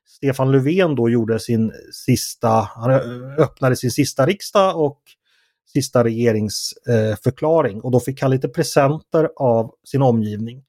Stefan 0.06 0.52
Löfven 0.52 0.94
då 0.94 1.10
gjorde 1.10 1.40
sin 1.40 1.72
sista, 1.92 2.48
han 2.48 2.90
öppnade 3.38 3.76
sin 3.76 3.90
sista 3.90 4.26
riksdag 4.26 4.80
och 4.80 5.00
sista 5.72 6.04
regeringsförklaring 6.04 7.80
och 7.80 7.90
då 7.90 8.00
fick 8.00 8.22
han 8.22 8.30
lite 8.30 8.48
presenter 8.48 9.28
av 9.36 9.70
sin 9.84 10.02
omgivning. 10.02 10.64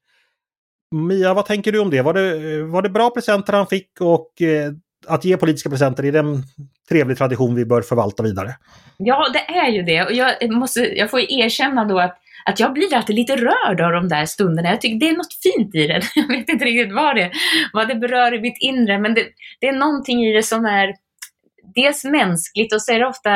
Mia, 0.94 1.34
vad 1.34 1.46
tänker 1.46 1.72
du 1.72 1.78
om 1.78 1.90
det? 1.90 2.02
Var 2.02 2.14
det, 2.14 2.62
var 2.62 2.82
det 2.82 2.90
bra 2.90 3.10
presenter 3.10 3.52
han 3.52 3.66
fick 3.66 4.00
och 4.00 4.42
eh, 4.42 4.72
att 5.06 5.24
ge 5.24 5.36
politiska 5.36 5.70
presenter, 5.70 6.04
är 6.04 6.12
det 6.12 6.18
en 6.18 6.42
trevlig 6.88 7.18
tradition 7.18 7.54
vi 7.54 7.64
bör 7.64 7.82
förvalta 7.82 8.22
vidare? 8.22 8.54
Ja, 8.96 9.28
det 9.32 9.54
är 9.54 9.68
ju 9.68 9.82
det. 9.82 10.02
Och 10.02 10.12
jag, 10.12 10.50
måste, 10.50 10.80
jag 10.80 11.10
får 11.10 11.20
erkänna 11.20 11.84
då 11.84 11.98
att, 11.98 12.18
att 12.44 12.60
jag 12.60 12.72
blir 12.72 12.94
alltid 12.94 13.16
lite 13.16 13.36
rörd 13.36 13.80
av 13.80 13.92
de 13.92 14.08
där 14.08 14.26
stunderna. 14.26 14.68
Jag 14.68 14.80
tycker 14.80 15.00
det 15.00 15.08
är 15.08 15.16
något 15.16 15.34
fint 15.42 15.74
i 15.74 15.86
det. 15.86 16.02
Jag 16.14 16.36
vet 16.36 16.48
inte 16.48 16.64
riktigt 16.64 16.94
vad 16.94 17.16
det, 17.16 17.30
vad 17.72 17.88
det 17.88 17.94
berör 17.94 18.34
i 18.34 18.40
mitt 18.40 18.58
inre, 18.60 18.98
men 18.98 19.14
det, 19.14 19.26
det 19.60 19.66
är 19.66 19.72
någonting 19.72 20.24
i 20.24 20.32
det 20.32 20.42
som 20.42 20.64
är 20.64 20.94
dels 21.74 22.04
mänskligt 22.04 22.74
och 22.74 22.82
så 22.82 22.92
är 22.92 22.98
det 22.98 23.06
ofta 23.06 23.30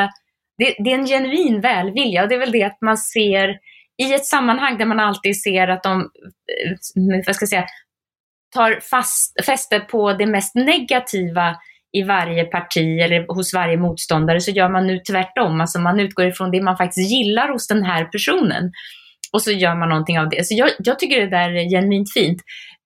det, 0.57 0.75
det, 0.79 0.91
är 0.91 0.99
en 0.99 1.05
genuin 1.05 1.61
välvilja 1.61 2.23
och 2.23 2.29
det 2.29 2.35
är 2.35 2.39
väl 2.39 2.51
det 2.51 2.63
att 2.63 2.81
man 2.81 2.97
ser 2.97 3.59
i 3.97 4.13
ett 4.13 4.25
sammanhang 4.25 4.77
där 4.77 4.85
man 4.85 4.99
alltid 4.99 5.41
ser 5.41 5.67
att 5.67 5.83
de, 5.83 6.01
eh, 6.01 7.25
vad 7.25 7.35
ska 7.35 7.43
jag 7.43 7.49
säga, 7.49 7.65
tar 8.51 8.79
fast, 8.91 9.45
fäste 9.45 9.79
på 9.79 10.13
det 10.13 10.25
mest 10.25 10.55
negativa 10.55 11.55
i 11.93 12.03
varje 12.03 12.43
parti 12.43 12.99
eller 12.99 13.35
hos 13.35 13.53
varje 13.53 13.77
motståndare 13.77 14.41
så 14.41 14.51
gör 14.51 14.69
man 14.69 14.87
nu 14.87 14.99
tvärtom. 14.99 15.61
Alltså 15.61 15.79
man 15.79 15.99
utgår 15.99 16.25
ifrån 16.25 16.51
det 16.51 16.61
man 16.61 16.77
faktiskt 16.77 17.11
gillar 17.11 17.49
hos 17.49 17.67
den 17.67 17.83
här 17.83 18.05
personen. 18.05 18.71
Och 19.33 19.41
så 19.41 19.51
gör 19.51 19.75
man 19.75 19.89
någonting 19.89 20.19
av 20.19 20.29
det. 20.29 20.47
Så 20.47 20.55
jag, 20.55 20.69
jag 20.79 20.99
tycker 20.99 21.19
det 21.19 21.29
där 21.29 21.49
är 21.49 21.69
genuint 21.69 22.13
fint. 22.13 22.41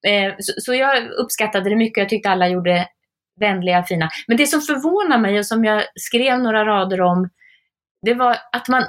Eh, 0.06 0.34
så, 0.38 0.52
så, 0.56 0.74
jag 0.74 1.08
uppskattade 1.10 1.70
det 1.70 1.76
mycket. 1.76 1.98
Jag 1.98 2.08
tyckte 2.08 2.30
alla 2.30 2.48
gjorde 2.48 2.88
vänliga, 3.40 3.82
fina. 3.82 4.08
Men 4.28 4.36
det 4.36 4.46
som 4.46 4.60
förvånar 4.60 5.18
mig 5.18 5.38
och 5.38 5.46
som 5.46 5.64
jag 5.64 5.82
skrev 5.94 6.38
några 6.38 6.64
rader 6.64 7.00
om 7.00 7.30
det 8.02 8.14
var 8.14 8.36
att 8.52 8.68
man 8.68 8.84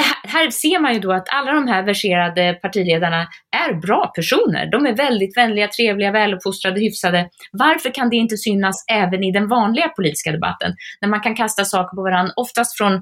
här, 0.00 0.30
här, 0.30 0.50
ser 0.50 0.78
man 0.78 0.94
ju 0.94 1.00
då 1.00 1.12
att 1.12 1.28
alla 1.28 1.52
de 1.52 1.68
här 1.68 1.82
verserade 1.82 2.58
partiledarna 2.62 3.26
är 3.66 3.74
bra 3.74 4.12
personer. 4.14 4.70
De 4.70 4.86
är 4.86 4.96
väldigt 4.96 5.36
vänliga, 5.36 5.68
trevliga, 5.68 6.10
väluppfostrade, 6.10 6.80
hyfsade. 6.80 7.28
Varför 7.52 7.90
kan 7.90 8.10
det 8.10 8.16
inte 8.16 8.36
synas 8.36 8.84
även 8.92 9.24
i 9.24 9.32
den 9.32 9.48
vanliga 9.48 9.88
politiska 9.88 10.32
debatten? 10.32 10.74
När 11.00 11.08
man 11.08 11.20
kan 11.20 11.34
kasta 11.34 11.64
saker 11.64 11.96
på 11.96 12.02
varandra, 12.02 12.32
oftast 12.36 12.78
från 12.78 12.92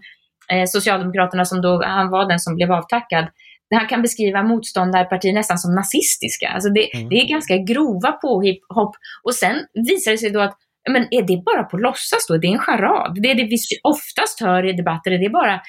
eh, 0.52 0.64
Socialdemokraterna 0.66 1.44
som 1.44 1.60
då, 1.60 1.82
han 1.84 2.10
var 2.10 2.28
den 2.28 2.40
som 2.40 2.56
blev 2.56 2.72
avtackad. 2.72 3.28
Han 3.74 3.86
kan 3.86 4.02
beskriva 4.02 4.42
motståndarpartier 4.42 5.32
nästan 5.32 5.58
som 5.58 5.74
nazistiska. 5.74 6.48
Alltså 6.48 6.68
det, 6.68 6.96
mm. 6.96 7.08
det 7.08 7.14
är 7.14 7.28
ganska 7.28 7.56
grova 7.56 8.12
påhopp. 8.12 8.96
Och 9.22 9.34
sen 9.34 9.56
visar 9.88 10.10
det 10.10 10.18
sig 10.18 10.30
då 10.30 10.40
att 10.40 10.56
men 10.90 11.02
är 11.10 11.22
det 11.22 11.42
bara 11.44 11.64
på 11.64 11.76
låtsas 11.76 12.26
då? 12.28 12.36
Det 12.36 12.46
är 12.46 12.52
en 12.52 12.58
charad. 12.58 13.18
Det 13.22 13.30
är 13.30 13.34
det 13.34 13.44
vi 13.44 13.56
oftast 13.82 14.40
hör 14.40 14.68
i 14.68 14.72
debatter, 14.72 15.10
är 15.10 15.18
det 15.18 15.30
bara 15.30 15.60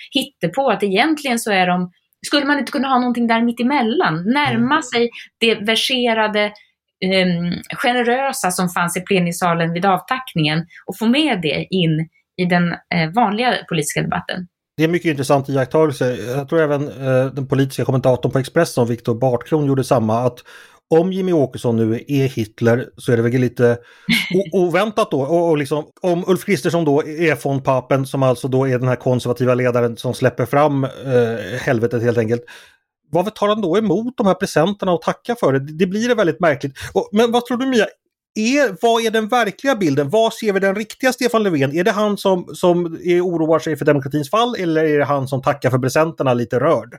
på 0.56 0.70
att 0.70 0.84
egentligen 0.84 1.40
så 1.40 1.52
är 1.52 1.68
de 1.68 1.92
skulle 2.26 2.46
man 2.46 2.60
inte 2.60 2.72
kunna 2.72 2.88
ha 2.88 3.00
någonting 3.00 3.28
där 3.28 3.42
mittemellan? 3.42 4.24
Närma 4.26 4.76
mm. 4.76 4.82
sig 4.82 5.10
det 5.40 5.56
verserade, 5.56 6.46
um, 6.46 7.62
generösa 7.78 8.52
som 8.52 8.70
fanns 8.70 8.98
i 8.98 9.02
plenisalen 9.02 9.74
vid 9.74 9.86
avtackningen 9.86 10.66
och 10.86 10.98
få 10.98 11.06
med 11.06 11.42
det 11.42 11.68
in 11.70 12.10
i 12.42 12.46
den 12.46 12.64
uh, 12.64 13.14
vanliga 13.16 13.54
politiska 13.70 14.02
debatten. 14.02 14.48
Det 14.78 14.84
är 14.84 14.88
mycket 14.88 15.10
intressant 15.10 15.50
iakttagelse. 15.50 16.16
Jag 16.16 16.50
tror 16.50 16.62
även 16.62 16.84
uh, 16.90 17.34
den 17.34 17.48
politiska 17.48 17.86
kommentatorn 17.86 18.32
på 18.32 18.40
Expressen, 18.40 18.88
Viktor 18.88 19.16
Bartkron, 19.16 19.66
gjorde 19.66 19.84
samma. 19.84 20.20
att 20.20 20.40
om 21.00 21.14
Jimmy 21.14 21.34
Åkesson 21.34 21.76
nu 21.76 22.04
är 22.08 22.28
Hitler 22.28 22.90
så 22.98 23.12
är 23.12 23.18
det 23.18 23.24
väl 23.24 23.32
lite 23.32 23.78
oväntat 24.52 25.12
då. 25.12 25.22
Och, 25.22 25.50
och 25.50 25.58
liksom, 25.58 25.86
om 26.02 26.24
Ulf 26.28 26.46
Kristersson 26.46 26.86
då 26.86 27.04
är 27.04 27.44
von 27.44 27.64
Papen 27.64 28.06
som 28.06 28.24
alltså 28.24 28.48
då 28.48 28.68
är 28.68 28.80
den 28.80 28.88
här 28.88 28.96
konservativa 28.96 29.54
ledaren 29.54 29.98
som 29.98 30.14
släpper 30.14 30.46
fram 30.46 30.84
eh, 30.84 31.60
helvetet 31.60 32.04
helt 32.04 32.18
enkelt. 32.18 32.42
Varför 33.12 33.32
tar 33.32 33.48
han 33.48 33.62
då 33.62 33.78
emot 33.78 34.18
de 34.18 34.28
här 34.28 34.34
presenterna 34.34 34.92
och 34.92 35.02
tackar 35.02 35.36
för 35.36 35.54
det? 35.54 35.60
Det 35.60 35.88
blir 35.88 36.08
det 36.08 36.16
väldigt 36.16 36.40
märkligt. 36.40 36.74
Och, 36.94 37.10
men 37.12 37.32
vad 37.32 37.46
tror 37.46 37.58
du 37.58 37.66
Mia? 37.66 37.88
Är, 38.36 38.78
vad 38.82 39.06
är 39.06 39.12
den 39.12 39.28
verkliga 39.28 39.76
bilden? 39.76 40.10
Vad 40.10 40.34
ser 40.34 40.54
vi 40.54 40.60
den 40.60 40.76
riktiga 40.76 41.14
Stefan 41.14 41.44
Löfven? 41.44 41.76
Är 41.76 41.84
det 41.84 41.92
han 41.92 42.18
som, 42.18 42.46
som 42.54 42.86
är, 43.04 43.22
oroar 43.22 43.60
sig 43.60 43.78
för 43.78 43.86
demokratins 43.86 44.30
fall 44.30 44.56
eller 44.56 44.84
är 44.84 44.98
det 44.98 45.06
han 45.06 45.28
som 45.28 45.42
tackar 45.42 45.70
för 45.70 45.80
presenterna 45.80 46.34
lite 46.34 46.60
rörd? 46.60 46.98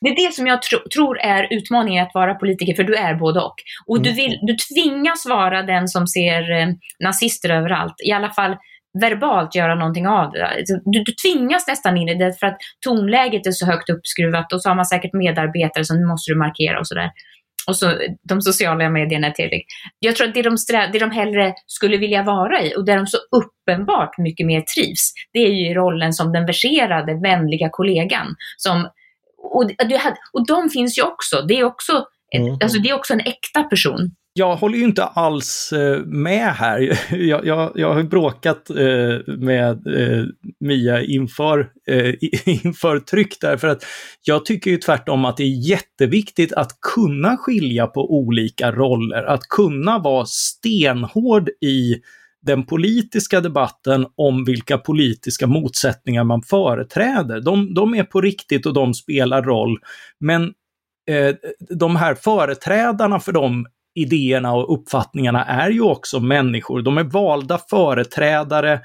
Det 0.00 0.08
är 0.08 0.26
det 0.26 0.34
som 0.34 0.46
jag 0.46 0.62
tro, 0.62 0.78
tror 0.94 1.18
är 1.18 1.48
utmaningen 1.50 2.06
att 2.06 2.14
vara 2.14 2.34
politiker, 2.34 2.74
för 2.74 2.84
du 2.84 2.94
är 2.94 3.14
både 3.14 3.40
och. 3.40 3.54
Och 3.86 4.02
du, 4.02 4.10
mm. 4.10 4.16
vill, 4.16 4.38
du 4.42 4.56
tvingas 4.74 5.26
vara 5.26 5.62
den 5.62 5.88
som 5.88 6.06
ser 6.06 6.50
eh, 6.50 6.68
nazister 7.04 7.50
överallt, 7.50 7.94
i 8.04 8.12
alla 8.12 8.30
fall 8.30 8.56
verbalt 9.00 9.54
göra 9.54 9.74
någonting 9.74 10.06
av 10.06 10.32
det. 10.32 10.46
Alltså, 10.46 10.74
du, 10.84 11.04
du 11.04 11.12
tvingas 11.12 11.66
nästan 11.68 11.96
in 11.96 12.08
i 12.08 12.14
det 12.14 12.38
för 12.40 12.46
att 12.46 12.58
tonläget 12.86 13.46
är 13.46 13.50
så 13.50 13.66
högt 13.66 13.90
uppskruvat 13.90 14.52
och 14.52 14.62
så 14.62 14.68
har 14.68 14.76
man 14.76 14.86
säkert 14.86 15.12
medarbetare 15.12 15.84
som 15.84 15.96
nu 15.96 16.06
måste 16.06 16.32
du 16.32 16.38
markera 16.38 16.78
och 16.78 16.88
sådär. 16.88 17.10
Och 17.66 17.76
så 17.76 17.92
de 18.28 18.40
sociala 18.40 18.90
medierna 18.90 19.26
är 19.26 19.30
tillräckligt. 19.30 19.66
Jag 19.98 20.16
tror 20.16 20.28
att 20.28 20.34
det 20.34 20.42
de, 20.42 20.58
strä, 20.58 20.90
det 20.92 20.98
de 20.98 21.10
hellre 21.10 21.54
skulle 21.66 21.96
vilja 21.96 22.22
vara 22.22 22.62
i 22.62 22.76
och 22.76 22.84
där 22.84 22.96
de 22.96 23.06
så 23.06 23.18
uppenbart 23.36 24.18
mycket 24.18 24.46
mer 24.46 24.60
trivs, 24.60 25.12
det 25.32 25.38
är 25.38 25.52
ju 25.52 25.74
rollen 25.74 26.12
som 26.12 26.32
den 26.32 26.46
verserade, 26.46 27.14
vänliga 27.14 27.68
kollegan 27.72 28.34
som 28.56 28.88
och, 29.54 29.70
och 30.32 30.46
de 30.46 30.70
finns 30.70 30.98
ju 30.98 31.02
också. 31.02 31.42
Det 31.48 31.58
är 31.60 31.64
också, 31.64 32.04
mm. 32.36 32.58
alltså, 32.62 32.78
det 32.78 32.90
är 32.90 32.94
också 32.94 33.12
en 33.12 33.20
äkta 33.20 33.62
person. 33.62 34.10
Jag 34.38 34.56
håller 34.56 34.78
ju 34.78 34.84
inte 34.84 35.04
alls 35.04 35.72
eh, 35.72 35.98
med 36.04 36.54
här. 36.54 36.98
Jag, 37.16 37.46
jag, 37.46 37.72
jag 37.74 37.94
har 37.94 38.02
bråkat 38.02 38.70
eh, 38.70 39.34
med 39.34 39.86
eh, 39.86 40.24
Mia 40.60 41.02
inför, 41.02 41.70
inför 42.64 42.98
tryck 42.98 43.40
därför 43.40 43.68
att 43.68 43.82
jag 44.22 44.44
tycker 44.44 44.70
ju 44.70 44.76
tvärtom 44.76 45.24
att 45.24 45.36
det 45.36 45.42
är 45.42 45.68
jätteviktigt 45.68 46.52
att 46.52 46.80
kunna 46.94 47.36
skilja 47.36 47.86
på 47.86 48.14
olika 48.14 48.72
roller, 48.72 49.22
att 49.24 49.42
kunna 49.42 49.98
vara 49.98 50.26
stenhård 50.26 51.48
i 51.48 51.94
den 52.46 52.66
politiska 52.66 53.40
debatten 53.40 54.06
om 54.16 54.44
vilka 54.44 54.78
politiska 54.78 55.46
motsättningar 55.46 56.24
man 56.24 56.42
företräder. 56.42 57.40
De, 57.40 57.74
de 57.74 57.94
är 57.94 58.04
på 58.04 58.20
riktigt 58.20 58.66
och 58.66 58.74
de 58.74 58.94
spelar 58.94 59.42
roll. 59.42 59.78
Men 60.20 60.42
eh, 61.10 61.34
de 61.70 61.96
här 61.96 62.14
företrädarna 62.14 63.20
för 63.20 63.32
de 63.32 63.66
idéerna 63.94 64.52
och 64.52 64.74
uppfattningarna 64.74 65.44
är 65.44 65.70
ju 65.70 65.80
också 65.80 66.20
människor. 66.20 66.82
De 66.82 66.98
är 66.98 67.04
valda 67.04 67.58
företrädare 67.70 68.80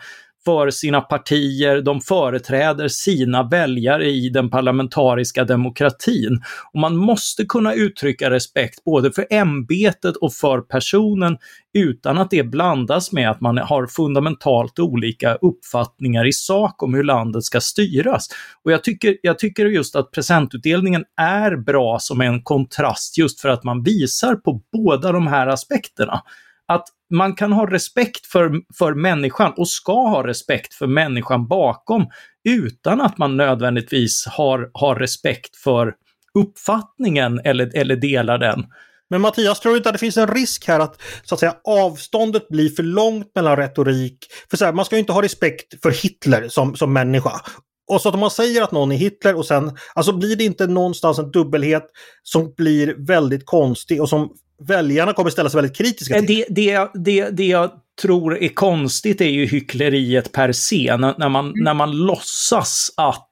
för 0.46 0.70
sina 0.70 1.02
partier, 1.02 1.82
de 1.82 2.02
företräder 2.02 2.88
sina 2.88 3.44
väljare 3.44 4.10
i 4.10 4.30
den 4.30 4.50
parlamentariska 4.50 5.44
demokratin. 5.44 6.42
Och 6.74 6.80
man 6.80 6.96
måste 6.96 7.46
kunna 7.46 7.74
uttrycka 7.74 8.30
respekt 8.30 8.84
både 8.84 9.12
för 9.12 9.28
ämbetet 9.30 10.16
och 10.16 10.34
för 10.34 10.62
personen 10.62 11.38
utan 11.74 12.18
att 12.18 12.30
det 12.30 12.44
blandas 12.44 13.12
med 13.12 13.32
att 13.32 13.42
man 13.42 13.58
har 13.58 13.88
fundamentalt 13.88 14.80
olika 14.80 15.36
uppfattningar 15.36 16.28
i 16.28 16.34
sak 16.34 16.84
om 16.84 16.94
hur 16.94 17.04
landet 17.04 17.44
ska 17.44 17.62
styras. 17.62 18.28
Och 18.64 18.72
jag 18.72 18.84
tycker, 18.84 19.18
jag 19.22 19.40
tycker 19.40 19.66
just 19.66 19.96
att 19.96 20.12
presentutdelningen 20.12 21.04
är 21.22 21.56
bra 21.56 22.00
som 22.00 22.22
en 22.22 22.44
kontrast 22.44 23.18
just 23.18 23.42
för 23.42 23.50
att 23.50 23.64
man 23.64 23.84
visar 23.84 24.36
på 24.36 24.62
båda 24.74 25.12
de 25.12 25.28
här 25.28 25.48
aspekterna 25.48 26.22
att 26.68 26.88
man 27.12 27.36
kan 27.36 27.54
ha 27.54 27.72
respekt 27.72 28.26
för, 28.26 28.52
för 28.78 28.94
människan 28.94 29.54
och 29.58 29.70
ska 29.70 30.10
ha 30.10 30.28
respekt 30.28 30.74
för 30.74 30.88
människan 30.88 31.48
bakom 31.48 32.08
utan 32.44 33.02
att 33.02 33.18
man 33.18 33.38
nödvändigtvis 33.38 34.26
har, 34.28 34.72
har 34.74 34.96
respekt 34.96 35.56
för 35.56 35.94
uppfattningen 36.40 37.40
eller, 37.44 37.78
eller 37.78 37.96
delar 37.96 38.38
den. 38.38 38.66
Men 39.10 39.22
Mattias, 39.22 39.60
tror 39.60 39.72
du 39.72 39.78
inte 39.78 39.90
att 39.90 39.96
det 39.96 40.00
finns 40.00 40.18
en 40.18 40.28
risk 40.28 40.68
här 40.68 40.80
att, 40.80 41.02
så 41.24 41.36
att 41.36 41.40
säga, 41.40 41.56
avståndet 41.64 42.48
blir 42.48 42.70
för 42.70 42.84
långt 42.84 43.32
mellan 43.36 43.58
retorik? 43.58 44.18
För 44.50 44.58
så 44.58 44.66
här, 44.66 44.74
man 44.74 44.86
ska 44.86 44.96
ju 44.96 45.00
inte 45.00 45.14
ha 45.14 45.22
respekt 45.22 45.82
för 45.82 45.92
Hitler 45.92 46.48
som, 46.50 46.76
som 46.76 46.94
människa. 46.94 47.42
Och 47.88 48.02
så 48.02 48.10
att 48.10 48.16
om 48.16 48.22
man 48.22 48.32
säger 48.32 48.62
att 48.62 48.72
någon 48.72 48.92
är 48.92 48.96
Hitler 48.96 49.36
och 49.36 49.46
sen, 49.46 49.78
alltså 49.96 50.14
blir 50.14 50.36
det 50.36 50.44
inte 50.44 50.68
någonstans 50.68 51.20
en 51.20 51.32
dubbelhet 51.32 51.84
som 52.24 52.54
blir 52.58 52.96
väldigt 52.98 53.46
konstig 53.46 54.02
och 54.02 54.10
som 54.10 54.34
väljarna 54.68 55.14
kommer 55.14 55.30
ställa 55.30 55.50
sig 55.50 55.58
väldigt 55.58 55.78
kritiska 55.78 56.20
till. 56.20 56.28
Det, 56.28 56.46
det, 56.50 56.90
det, 56.94 57.30
det 57.30 57.48
jag 57.48 57.72
tror 58.02 58.38
är 58.38 58.48
konstigt 58.48 59.22
är 59.22 59.30
ju 59.30 59.46
hyckleriet 59.46 60.32
per 60.32 60.52
se, 60.52 60.98
när, 60.98 61.16
när 61.18 61.30
man, 61.30 61.46
mm. 61.46 61.64
när 61.64 61.74
man 61.74 61.92
låtsas 61.92 62.94
att 62.98 63.30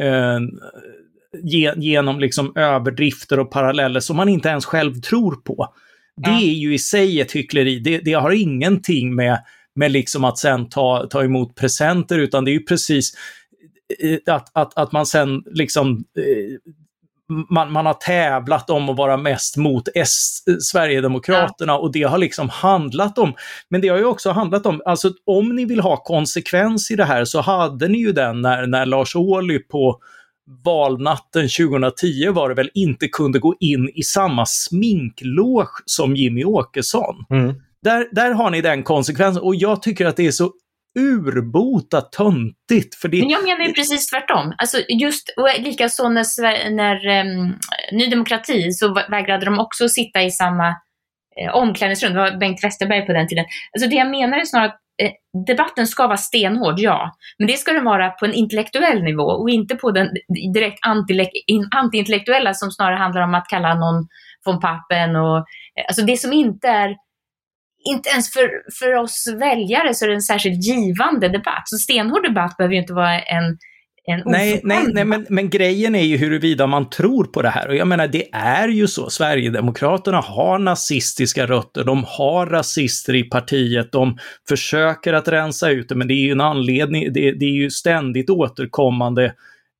eh, 0.00 0.38
ge, 1.42 1.72
genom 1.76 2.20
liksom 2.20 2.52
överdrifter 2.56 3.38
och 3.38 3.50
paralleller 3.50 4.00
som 4.00 4.16
man 4.16 4.28
inte 4.28 4.48
ens 4.48 4.64
själv 4.64 5.00
tror 5.00 5.34
på. 5.34 5.74
Det 6.16 6.30
är 6.30 6.54
ju 6.54 6.74
i 6.74 6.78
sig 6.78 7.20
ett 7.20 7.32
hyckleri. 7.32 7.78
Det, 7.78 7.98
det 7.98 8.12
har 8.12 8.30
ingenting 8.30 9.14
med, 9.14 9.38
med 9.74 9.92
liksom 9.92 10.24
att 10.24 10.38
sen 10.38 10.68
ta, 10.68 11.06
ta 11.10 11.24
emot 11.24 11.54
presenter, 11.54 12.18
utan 12.18 12.44
det 12.44 12.50
är 12.50 12.52
ju 12.52 12.64
precis 12.64 13.12
eh, 14.02 14.34
att, 14.34 14.50
att, 14.52 14.78
att 14.78 14.92
man 14.92 15.06
sen 15.06 15.42
liksom 15.46 16.04
eh, 16.18 16.72
man, 17.28 17.72
man 17.72 17.86
har 17.86 17.94
tävlat 17.94 18.70
om 18.70 18.88
att 18.88 18.96
vara 18.96 19.16
mest 19.16 19.56
mot 19.56 19.88
S, 19.94 20.38
Sverigedemokraterna 20.60 21.72
ja. 21.72 21.78
och 21.78 21.92
det 21.92 22.02
har 22.02 22.18
liksom 22.18 22.48
handlat 22.48 23.18
om, 23.18 23.34
men 23.70 23.80
det 23.80 23.88
har 23.88 23.98
ju 23.98 24.04
också 24.04 24.30
handlat 24.30 24.66
om, 24.66 24.82
alltså 24.84 25.12
om 25.26 25.56
ni 25.56 25.64
vill 25.64 25.80
ha 25.80 25.96
konsekvens 25.96 26.90
i 26.90 26.96
det 26.96 27.04
här 27.04 27.24
så 27.24 27.40
hade 27.40 27.88
ni 27.88 27.98
ju 27.98 28.12
den 28.12 28.42
när, 28.42 28.66
när 28.66 28.86
Lars 28.86 29.16
Ohly 29.16 29.58
på 29.58 29.98
valnatten 30.64 31.48
2010 31.48 32.30
var 32.30 32.48
det 32.48 32.54
väl, 32.54 32.70
inte 32.74 33.08
kunde 33.08 33.38
gå 33.38 33.54
in 33.60 33.90
i 33.94 34.02
samma 34.02 34.46
sminkloge 34.46 35.82
som 35.84 36.16
Jimmy 36.16 36.44
Åkesson. 36.44 37.24
Mm. 37.30 37.54
Där, 37.82 38.08
där 38.12 38.30
har 38.30 38.50
ni 38.50 38.60
den 38.60 38.82
konsekvensen 38.82 39.42
och 39.42 39.54
jag 39.54 39.82
tycker 39.82 40.06
att 40.06 40.16
det 40.16 40.26
är 40.26 40.30
så 40.30 40.52
urbota 40.98 42.00
töntigt. 42.00 42.94
För 42.94 43.08
det... 43.08 43.20
Men 43.20 43.28
jag 43.28 43.42
menar 43.42 43.64
ju 43.64 43.72
precis 43.72 44.06
tvärtom. 44.06 44.54
Alltså 44.58 44.78
just, 44.88 45.34
och 45.36 45.48
likaså 45.60 46.08
när, 46.08 46.70
när 46.70 47.20
um, 47.20 47.58
Ny 47.92 48.06
Demokrati 48.06 48.72
så 48.72 48.94
vägrade 48.94 49.44
de 49.44 49.58
också 49.58 49.88
sitta 49.88 50.22
i 50.22 50.30
samma 50.30 50.68
eh, 51.40 51.54
omklädningsrum. 51.54 52.12
Det 52.14 52.20
var 52.20 52.38
Bengt 52.38 52.64
Westerberg 52.64 53.06
på 53.06 53.12
den 53.12 53.28
tiden. 53.28 53.44
Alltså 53.72 53.90
det 53.90 53.96
jag 53.96 54.10
menar 54.10 54.38
är 54.38 54.44
snarare 54.44 54.68
att 54.68 54.80
eh, 55.02 55.44
debatten 55.46 55.86
ska 55.86 56.06
vara 56.06 56.16
stenhård, 56.16 56.74
ja. 56.78 57.16
Men 57.38 57.46
det 57.46 57.56
ska 57.56 57.72
den 57.72 57.84
vara 57.84 58.10
på 58.10 58.24
en 58.24 58.34
intellektuell 58.34 59.02
nivå 59.02 59.22
och 59.22 59.50
inte 59.50 59.74
på 59.76 59.90
den 59.90 60.08
direkt 60.54 60.78
antiintellektuella 61.74 62.54
som 62.54 62.70
snarare 62.70 62.96
handlar 62.96 63.22
om 63.22 63.34
att 63.34 63.48
kalla 63.48 63.74
någon 63.74 64.08
von 64.44 64.60
Pappen 64.60 65.16
och 65.16 65.38
eh, 65.38 65.84
alltså 65.88 66.02
det 66.02 66.16
som 66.16 66.32
inte 66.32 66.68
är 66.68 66.96
inte 67.90 68.08
ens 68.08 68.32
för, 68.32 68.50
för 68.78 68.94
oss 68.94 69.34
väljare 69.40 69.94
så 69.94 70.04
är 70.04 70.08
det 70.08 70.14
en 70.14 70.22
särskilt 70.22 70.64
givande 70.64 71.28
debatt. 71.28 71.62
Så 71.64 71.78
stenhård 71.78 72.22
debatt 72.22 72.56
behöver 72.56 72.74
ju 72.74 72.80
inte 72.80 72.92
vara 72.92 73.20
en 73.20 73.58
nej, 74.24 74.60
nej, 74.64 74.84
nej, 74.92 75.04
men, 75.04 75.26
men 75.28 75.50
grejen 75.50 75.94
är 75.94 76.04
ju 76.04 76.16
huruvida 76.16 76.66
man 76.66 76.90
tror 76.90 77.24
på 77.24 77.42
det 77.42 77.48
här. 77.48 77.68
Och 77.68 77.76
jag 77.76 77.88
menar, 77.88 78.08
det 78.08 78.28
är 78.32 78.68
ju 78.68 78.86
så. 78.86 79.10
Sverigedemokraterna 79.10 80.20
har 80.20 80.58
nazistiska 80.58 81.46
rötter, 81.46 81.84
de 81.84 82.04
har 82.06 82.46
rasister 82.46 83.14
i 83.14 83.22
partiet, 83.24 83.92
de 83.92 84.18
försöker 84.48 85.12
att 85.12 85.28
rensa 85.28 85.70
ut 85.70 85.88
det, 85.88 85.94
men 85.94 86.08
det 86.08 86.14
är 86.14 86.24
ju 86.24 86.32
en 86.32 86.40
anledning, 86.40 87.12
det, 87.12 87.32
det 87.32 87.44
är 87.44 87.62
ju 87.62 87.70
ständigt 87.70 88.30
återkommande 88.30 89.32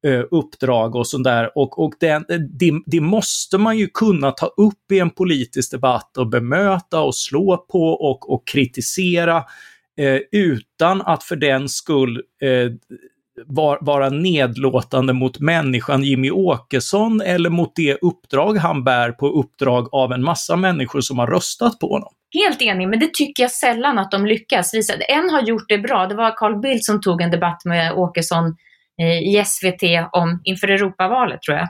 Eh, 0.06 0.24
uppdrag 0.30 0.96
och 0.96 1.06
sådär. 1.06 1.50
Och, 1.54 1.84
och 1.84 1.94
det, 2.00 2.08
eh, 2.08 2.38
det, 2.60 2.72
det, 2.86 3.00
måste 3.00 3.58
man 3.58 3.78
ju 3.78 3.86
kunna 3.86 4.30
ta 4.30 4.46
upp 4.46 4.92
i 4.92 4.98
en 4.98 5.10
politisk 5.10 5.70
debatt 5.70 6.16
och 6.16 6.28
bemöta 6.28 7.00
och 7.00 7.14
slå 7.14 7.56
på 7.56 7.88
och, 7.88 8.32
och 8.32 8.48
kritisera 8.48 9.36
eh, 10.00 10.18
utan 10.32 11.02
att 11.02 11.24
för 11.24 11.36
den 11.36 11.68
skull 11.68 12.22
eh, 12.42 12.72
var, 13.46 13.78
vara 13.80 14.08
nedlåtande 14.10 15.12
mot 15.12 15.40
människan 15.40 16.02
Jimmy 16.02 16.30
Åkesson 16.30 17.20
eller 17.20 17.50
mot 17.50 17.76
det 17.76 17.98
uppdrag 18.02 18.56
han 18.56 18.84
bär 18.84 19.12
på 19.12 19.28
uppdrag 19.28 19.88
av 19.92 20.12
en 20.12 20.22
massa 20.22 20.56
människor 20.56 21.00
som 21.00 21.18
har 21.18 21.26
röstat 21.26 21.78
på 21.78 21.88
honom. 21.88 22.12
Helt 22.34 22.62
enig, 22.62 22.88
men 22.88 22.98
det 22.98 23.14
tycker 23.14 23.42
jag 23.42 23.50
sällan 23.50 23.98
att 23.98 24.10
de 24.10 24.26
lyckas 24.26 24.74
visa. 24.74 24.94
En 24.94 25.30
har 25.30 25.42
gjort 25.42 25.68
det 25.68 25.78
bra, 25.78 26.06
det 26.06 26.14
var 26.14 26.36
Carl 26.36 26.60
Bildt 26.60 26.84
som 26.84 27.00
tog 27.00 27.22
en 27.22 27.30
debatt 27.30 27.64
med 27.64 27.92
Åkesson 27.92 28.56
Eh, 29.02 29.18
i 29.18 29.44
SVT 29.44 29.82
om, 30.12 30.40
inför 30.44 30.68
Europavalet 30.68 31.42
tror 31.42 31.56
jag. 31.56 31.68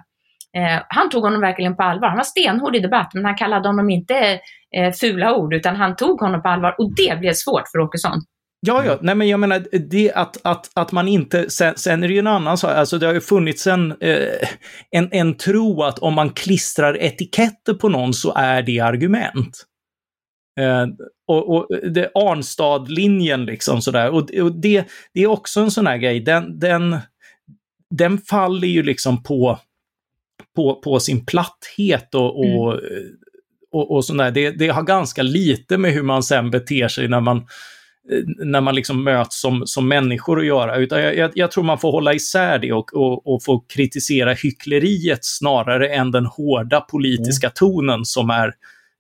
Eh, 0.57 0.83
han 0.89 1.11
tog 1.11 1.23
honom 1.23 1.41
verkligen 1.41 1.77
på 1.77 1.83
allvar. 1.83 2.09
Han 2.09 2.17
var 2.17 2.25
stenhård 2.25 2.77
i 2.77 2.79
debatt, 2.79 3.11
men 3.15 3.25
han 3.25 3.37
kallade 3.37 3.69
honom 3.69 3.91
inte 3.91 4.41
eh, 4.77 4.93
fula 5.01 5.35
ord, 5.35 5.55
utan 5.55 5.77
han 5.77 5.97
tog 5.97 6.21
honom 6.21 6.43
på 6.43 6.49
allvar 6.49 6.75
och 6.79 6.95
det 6.95 7.21
blev 7.21 7.33
svårt 7.33 7.69
för 7.73 7.79
Åkesson. 7.79 8.23
Ja, 8.61 8.85
ja, 8.85 8.99
nej 9.01 9.15
men 9.15 9.29
jag 9.29 9.41
menar 9.41 9.63
det 9.91 10.13
att, 10.13 10.37
att, 10.45 10.71
att 10.75 10.93
man 10.93 11.09
inte, 11.09 11.51
sen, 11.51 11.75
sen 11.77 12.05
är 12.05 12.09
det 12.09 12.15
ju 12.15 12.19
en 12.19 12.27
annan 12.27 12.59
sak, 12.59 12.71
alltså 12.71 12.99
det 12.99 13.07
har 13.07 13.15
ju 13.15 13.21
funnits 13.21 13.67
en, 13.67 13.91
eh, 14.01 14.49
en, 14.91 15.09
en 15.13 15.37
tro 15.37 15.83
att 15.83 15.99
om 15.99 16.15
man 16.15 16.31
klistrar 16.31 17.03
etiketter 17.03 17.75
på 17.75 17.89
någon 17.89 18.15
så 18.15 18.33
är 18.37 18.63
det 18.63 18.81
argument. 18.81 19.65
Eh, 20.61 20.87
och, 21.29 21.57
och 21.57 21.69
det 21.83 22.11
Arnstad-linjen 22.15 23.45
liksom 23.45 23.83
sådär, 23.83 24.11
och, 24.11 24.31
och 24.31 24.53
det, 24.53 24.85
det 25.15 25.23
är 25.23 25.27
också 25.27 25.61
en 25.61 25.71
sån 25.71 25.87
här 25.87 25.97
grej, 25.97 26.21
den, 26.21 26.59
den 26.59 26.97
den 27.91 28.19
faller 28.19 28.69
ju 28.69 28.83
liksom 28.83 29.23
på, 29.23 29.59
på, 30.57 30.75
på 30.75 31.01
sin 31.01 31.27
platthet 31.27 32.15
och, 32.15 32.39
och, 32.39 32.73
mm. 32.73 33.05
och, 33.73 33.91
och 33.91 34.05
sådär. 34.05 34.31
Det, 34.31 34.51
det 34.51 34.69
har 34.69 34.83
ganska 34.83 35.23
lite 35.23 35.79
med 35.79 35.93
hur 35.93 36.03
man 36.03 36.23
sen 36.23 36.51
beter 36.51 36.89
sig 36.89 37.09
när 37.09 37.21
man 37.21 37.47
när 38.45 38.61
man 38.61 38.75
liksom 38.75 39.05
möts 39.05 39.41
som, 39.41 39.63
som 39.67 39.89
människor 39.89 40.41
att 40.41 40.47
göra. 40.47 40.77
Utan 40.77 41.03
jag, 41.03 41.17
jag, 41.17 41.31
jag 41.35 41.51
tror 41.51 41.65
man 41.65 41.79
får 41.79 41.93
hålla 41.93 42.15
isär 42.15 42.59
det 42.59 42.73
och, 42.73 42.95
och, 42.95 43.27
och 43.27 43.45
få 43.45 43.65
kritisera 43.75 44.33
hyckleriet 44.33 45.19
snarare 45.23 45.89
än 45.95 46.11
den 46.11 46.27
hårda 46.27 46.81
politiska 46.81 47.47
mm. 47.47 47.55
tonen 47.55 48.05
som 48.05 48.31
är 48.31 48.53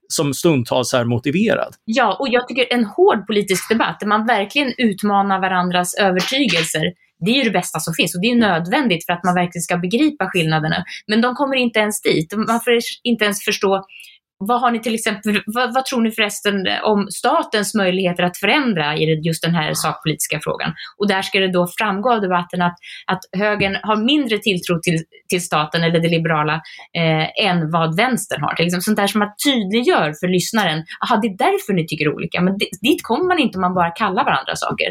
som 0.09 0.35
stundtals 0.35 0.94
är 0.94 1.05
motiverad. 1.05 1.74
Ja, 1.85 2.16
och 2.20 2.29
jag 2.31 2.48
tycker 2.48 2.72
en 2.72 2.85
hård 2.85 3.27
politisk 3.27 3.68
debatt 3.68 4.01
där 4.01 4.07
man 4.07 4.27
verkligen 4.27 4.72
utmanar 4.79 5.40
varandras 5.40 5.94
övertygelser 5.94 6.92
det 7.24 7.31
är 7.31 7.35
ju 7.35 7.42
det 7.42 7.50
bästa 7.50 7.81
som 7.81 7.94
finns 7.94 8.14
och 8.14 8.20
det 8.20 8.31
är 8.31 8.37
nödvändigt 8.37 9.07
för 9.07 9.12
att 9.12 9.24
man 9.24 9.35
verkligen 9.35 9.62
ska 9.62 9.76
begripa 9.76 10.31
skillnaderna. 10.31 10.85
Men 11.07 11.20
de 11.20 11.35
kommer 11.35 11.57
inte 11.57 11.78
ens 11.78 12.02
dit. 12.02 12.35
Man 12.37 12.61
får 12.61 12.78
inte 13.04 13.24
ens 13.24 13.44
förstå 13.44 13.85
vad 14.38 14.61
har 14.61 14.70
ni 14.70 14.81
till 14.81 14.94
exempel, 14.94 15.42
vad, 15.46 15.74
vad, 15.74 15.85
tror 15.85 16.02
ni 16.02 16.11
förresten 16.11 16.66
om 16.83 17.07
statens 17.11 17.74
möjligheter 17.74 18.22
att 18.22 18.37
förändra 18.37 18.96
i 18.96 19.20
just 19.26 19.42
den 19.42 19.54
här 19.54 19.74
sakpolitiska 19.74 20.40
frågan? 20.42 20.72
Och 20.96 21.09
där 21.09 21.22
ska 21.22 21.40
det 21.40 21.52
då 21.52 21.68
framgå 21.78 22.12
av 22.12 22.20
debatten 22.20 22.62
att, 22.62 22.76
att 23.07 23.20
högern 23.40 23.76
har 23.83 23.96
mindre 23.96 24.38
tilltro 24.38 24.81
till, 24.83 24.98
till 25.28 25.44
staten 25.44 25.85
eller 25.85 26.00
det 26.00 26.09
liberala 26.09 26.54
eh, 26.98 27.46
än 27.46 27.70
vad 27.70 27.96
vänstern 27.96 28.42
har. 28.42 28.54
Liksom 28.59 28.81
sånt 28.81 28.96
där 28.96 29.07
som 29.07 29.18
man 29.18 29.33
tydliggör 29.44 30.12
för 30.20 30.28
lyssnaren, 30.28 30.85
aha 31.04 31.16
det 31.22 31.28
är 31.28 31.37
därför 31.38 31.72
ni 31.72 31.87
tycker 31.87 32.14
olika, 32.14 32.40
men 32.40 32.59
dit 32.59 33.02
kommer 33.02 33.24
man 33.24 33.38
inte 33.38 33.59
om 33.59 33.62
man 33.62 33.74
bara 33.74 33.90
kallar 33.90 34.24
varandra 34.24 34.57
saker. 34.57 34.88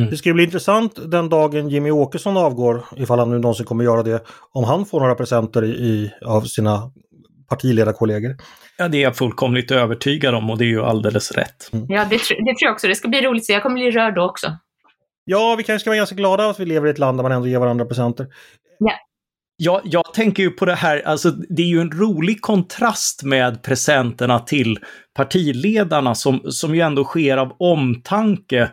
Mm. 0.00 0.10
Det 0.10 0.16
ska 0.16 0.32
bli 0.32 0.44
intressant 0.44 0.98
den 1.10 1.28
dagen 1.28 1.68
Jimmy 1.68 1.90
Åkesson 1.90 2.36
avgår, 2.36 2.84
ifall 2.96 3.18
han 3.18 3.30
nu 3.30 3.38
någonsin 3.38 3.66
kommer 3.66 3.84
göra 3.84 4.02
det, 4.02 4.24
om 4.52 4.64
han 4.64 4.86
får 4.86 5.00
några 5.00 5.14
presenter 5.14 5.64
i, 5.64 6.12
av 6.26 6.42
sina 6.42 6.92
partiledarkollegor. 7.48 8.36
Ja, 8.78 8.88
det 8.88 8.98
är 8.98 9.02
jag 9.02 9.16
fullkomligt 9.16 9.70
övertygad 9.70 10.34
om 10.34 10.50
och 10.50 10.58
det 10.58 10.64
är 10.64 10.68
ju 10.68 10.82
alldeles 10.82 11.32
rätt. 11.32 11.70
Mm. 11.72 11.86
Ja, 11.88 12.04
det, 12.10 12.16
det, 12.16 12.18
tror 12.18 12.56
jag 12.60 12.72
också. 12.72 12.86
Det 12.86 12.94
ska 12.94 13.08
bli 13.08 13.20
roligt, 13.20 13.46
så 13.46 13.52
jag 13.52 13.62
kommer 13.62 13.74
bli 13.74 13.90
rörd 13.90 14.14
då 14.14 14.22
också. 14.22 14.56
Ja, 15.24 15.54
vi 15.58 15.64
kanske 15.64 15.80
ska 15.80 15.90
vara 15.90 15.96
ganska 15.96 16.16
glada 16.16 16.50
att 16.50 16.60
vi 16.60 16.66
lever 16.66 16.86
i 16.86 16.90
ett 16.90 16.98
land 16.98 17.18
där 17.18 17.22
man 17.22 17.32
ändå 17.32 17.48
ger 17.48 17.58
varandra 17.58 17.84
presenter. 17.84 18.26
Ja. 18.78 18.92
Ja, 19.62 19.80
jag 19.84 20.14
tänker 20.14 20.42
ju 20.42 20.50
på 20.50 20.64
det 20.64 20.74
här, 20.74 21.02
alltså 21.06 21.30
det 21.30 21.62
är 21.62 21.66
ju 21.66 21.80
en 21.80 21.90
rolig 21.90 22.40
kontrast 22.40 23.22
med 23.22 23.62
presenterna 23.62 24.38
till 24.38 24.78
partiledarna 25.16 26.14
som, 26.14 26.40
som 26.44 26.74
ju 26.74 26.80
ändå 26.80 27.04
sker 27.04 27.36
av 27.36 27.56
omtanke 27.58 28.70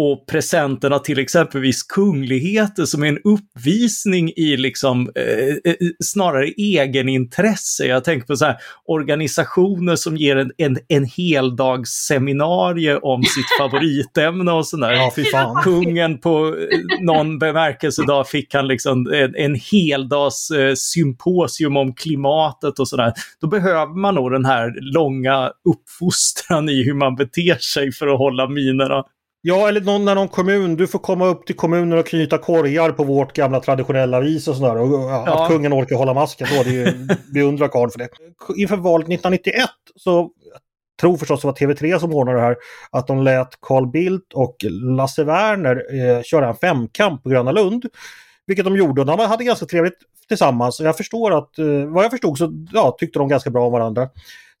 och 0.00 0.26
presenterna 0.26 0.98
till 0.98 1.18
exempelvis 1.18 1.82
kungligheter 1.82 2.84
som 2.84 3.02
är 3.02 3.06
en 3.06 3.18
uppvisning 3.24 4.32
i 4.36 4.56
liksom 4.56 5.10
eh, 5.14 5.72
eh, 5.72 5.76
snarare 6.04 6.46
egenintresse. 6.46 7.86
Jag 7.86 8.04
tänker 8.04 8.26
på 8.26 8.36
så 8.36 8.44
här, 8.44 8.56
organisationer 8.84 9.96
som 9.96 10.16
ger 10.16 10.36
en, 10.36 10.52
en, 10.56 10.78
en 10.88 11.04
heldagsseminarie 11.04 12.96
om 12.96 13.22
sitt 13.22 13.46
favoritämne 13.58 14.52
och 14.52 14.66
sådär. 14.66 15.12
Ja, 15.32 15.60
Kungen 15.64 16.18
på 16.18 16.46
eh, 16.46 17.04
någon 17.04 17.38
bemärkelsedag 17.38 18.28
fick 18.28 18.54
han 18.54 18.68
liksom 18.68 19.06
en, 19.12 19.34
en 19.36 19.54
heldags 19.72 20.50
eh, 20.50 20.74
symposium 20.76 21.76
om 21.76 21.94
klimatet 21.94 22.78
och 22.78 22.88
sådär. 22.88 23.12
Då 23.40 23.46
behöver 23.46 24.00
man 24.00 24.14
nog 24.14 24.32
den 24.32 24.44
här 24.44 24.92
långa 24.94 25.50
uppfostran 25.68 26.68
i 26.68 26.84
hur 26.84 26.94
man 26.94 27.14
beter 27.14 27.58
sig 27.58 27.92
för 27.92 28.06
att 28.06 28.18
hålla 28.18 28.48
minerna 28.48 29.04
Ja, 29.42 29.68
eller 29.68 29.80
någon, 29.80 30.04
när 30.04 30.14
någon 30.14 30.28
kommun, 30.28 30.76
du 30.76 30.86
får 30.86 30.98
komma 30.98 31.26
upp 31.26 31.46
till 31.46 31.56
kommunen 31.56 31.98
och 31.98 32.06
knyta 32.06 32.38
korgar 32.38 32.90
på 32.92 33.04
vårt 33.04 33.32
gamla 33.32 33.60
traditionella 33.60 34.20
vis 34.20 34.48
och 34.48 34.56
sådär. 34.56 34.76
Och, 34.76 34.88
ja, 34.88 35.24
ja. 35.26 35.42
Att 35.42 35.50
kungen 35.50 35.72
orkar 35.74 35.96
hålla 35.96 36.14
masken 36.14 36.48
då, 36.56 36.62
det 36.62 36.70
är 36.70 36.72
ju, 36.72 37.08
beundrar 37.34 37.68
karl 37.68 37.90
för 37.90 37.98
det. 37.98 38.08
Inför 38.56 38.76
valet 38.76 39.04
1991 39.04 39.70
så 39.96 40.30
tror 41.00 41.16
förstås 41.16 41.40
det 41.40 41.46
var 41.46 41.54
TV3 41.54 41.98
som 41.98 42.14
ordnade 42.14 42.38
det 42.38 42.44
här, 42.44 42.56
att 42.90 43.06
de 43.06 43.22
lät 43.22 43.60
Carl 43.60 43.90
Bildt 43.90 44.32
och 44.34 44.56
Lasse 44.96 45.24
Werner 45.24 45.76
eh, 45.94 46.22
köra 46.22 46.48
en 46.48 46.56
femkamp 46.56 47.22
på 47.22 47.28
Gröna 47.28 47.52
Lund. 47.52 47.86
Vilket 48.46 48.64
de 48.64 48.76
gjorde 48.76 49.00
och 49.00 49.06
de 49.06 49.18
hade 49.18 49.44
ganska 49.44 49.66
trevligt 49.66 49.98
tillsammans. 50.28 50.80
Jag 50.80 50.96
förstår 50.96 51.38
att, 51.38 51.58
eh, 51.58 51.66
vad 51.66 52.04
jag 52.04 52.10
förstod 52.10 52.38
så 52.38 52.66
ja, 52.72 52.96
tyckte 52.98 53.18
de 53.18 53.28
ganska 53.28 53.50
bra 53.50 53.66
om 53.66 53.72
varandra. 53.72 54.08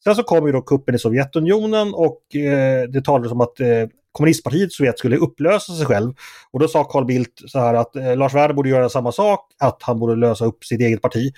Sen 0.04 0.14
så 0.14 0.22
kom 0.22 0.46
ju 0.46 0.52
då 0.52 0.62
kuppen 0.62 0.94
i 0.94 0.98
Sovjetunionen 0.98 1.94
och 1.94 2.36
eh, 2.36 2.88
det 2.88 3.04
talades 3.04 3.32
om 3.32 3.40
att 3.40 3.60
eh, 3.60 3.86
kommunistpartiet 4.12 4.72
Sovjet 4.72 4.98
skulle 4.98 5.16
upplösa 5.16 5.72
sig 5.72 5.86
själv. 5.86 6.12
Och 6.50 6.60
då 6.60 6.68
sa 6.68 6.84
Carl 6.84 7.04
Bildt 7.04 7.50
så 7.50 7.58
här 7.58 7.74
att 7.74 7.96
eh, 7.96 8.16
Lars 8.16 8.34
Werner 8.34 8.54
borde 8.54 8.68
göra 8.68 8.88
samma 8.88 9.12
sak, 9.12 9.40
att 9.58 9.82
han 9.82 9.98
borde 9.98 10.16
lösa 10.16 10.44
upp 10.44 10.64
sitt 10.64 10.80
eget 10.80 11.02
parti. 11.02 11.32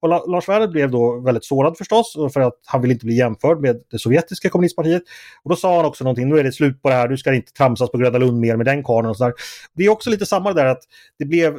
Och 0.00 0.08
La 0.08 0.24
Lars 0.26 0.48
Werner 0.48 0.68
blev 0.68 0.90
då 0.90 1.20
väldigt 1.20 1.44
sårad 1.44 1.78
förstås, 1.78 2.16
för 2.32 2.40
att 2.40 2.60
han 2.66 2.82
vill 2.82 2.90
inte 2.90 3.06
bli 3.06 3.16
jämförd 3.16 3.60
med 3.60 3.76
det 3.90 3.98
sovjetiska 3.98 4.48
kommunistpartiet. 4.48 5.02
Och 5.42 5.50
då 5.50 5.56
sa 5.56 5.76
han 5.76 5.84
också 5.84 6.04
någonting, 6.04 6.28
nu 6.28 6.38
är 6.38 6.44
det 6.44 6.52
slut 6.52 6.82
på 6.82 6.88
det 6.88 6.94
här, 6.94 7.08
du 7.08 7.16
ska 7.16 7.34
inte 7.34 7.52
tramsas 7.52 7.90
på 7.90 7.98
Gröna 7.98 8.18
Lund 8.18 8.40
mer 8.40 8.56
med 8.56 8.66
den 8.66 8.84
karln 8.84 9.08
och 9.08 9.16
så 9.16 9.24
där. 9.24 9.32
Det 9.74 9.84
är 9.84 9.88
också 9.88 10.10
lite 10.10 10.26
samma 10.26 10.52
där 10.52 10.66
att 10.66 10.82
det 11.18 11.24
blev 11.24 11.58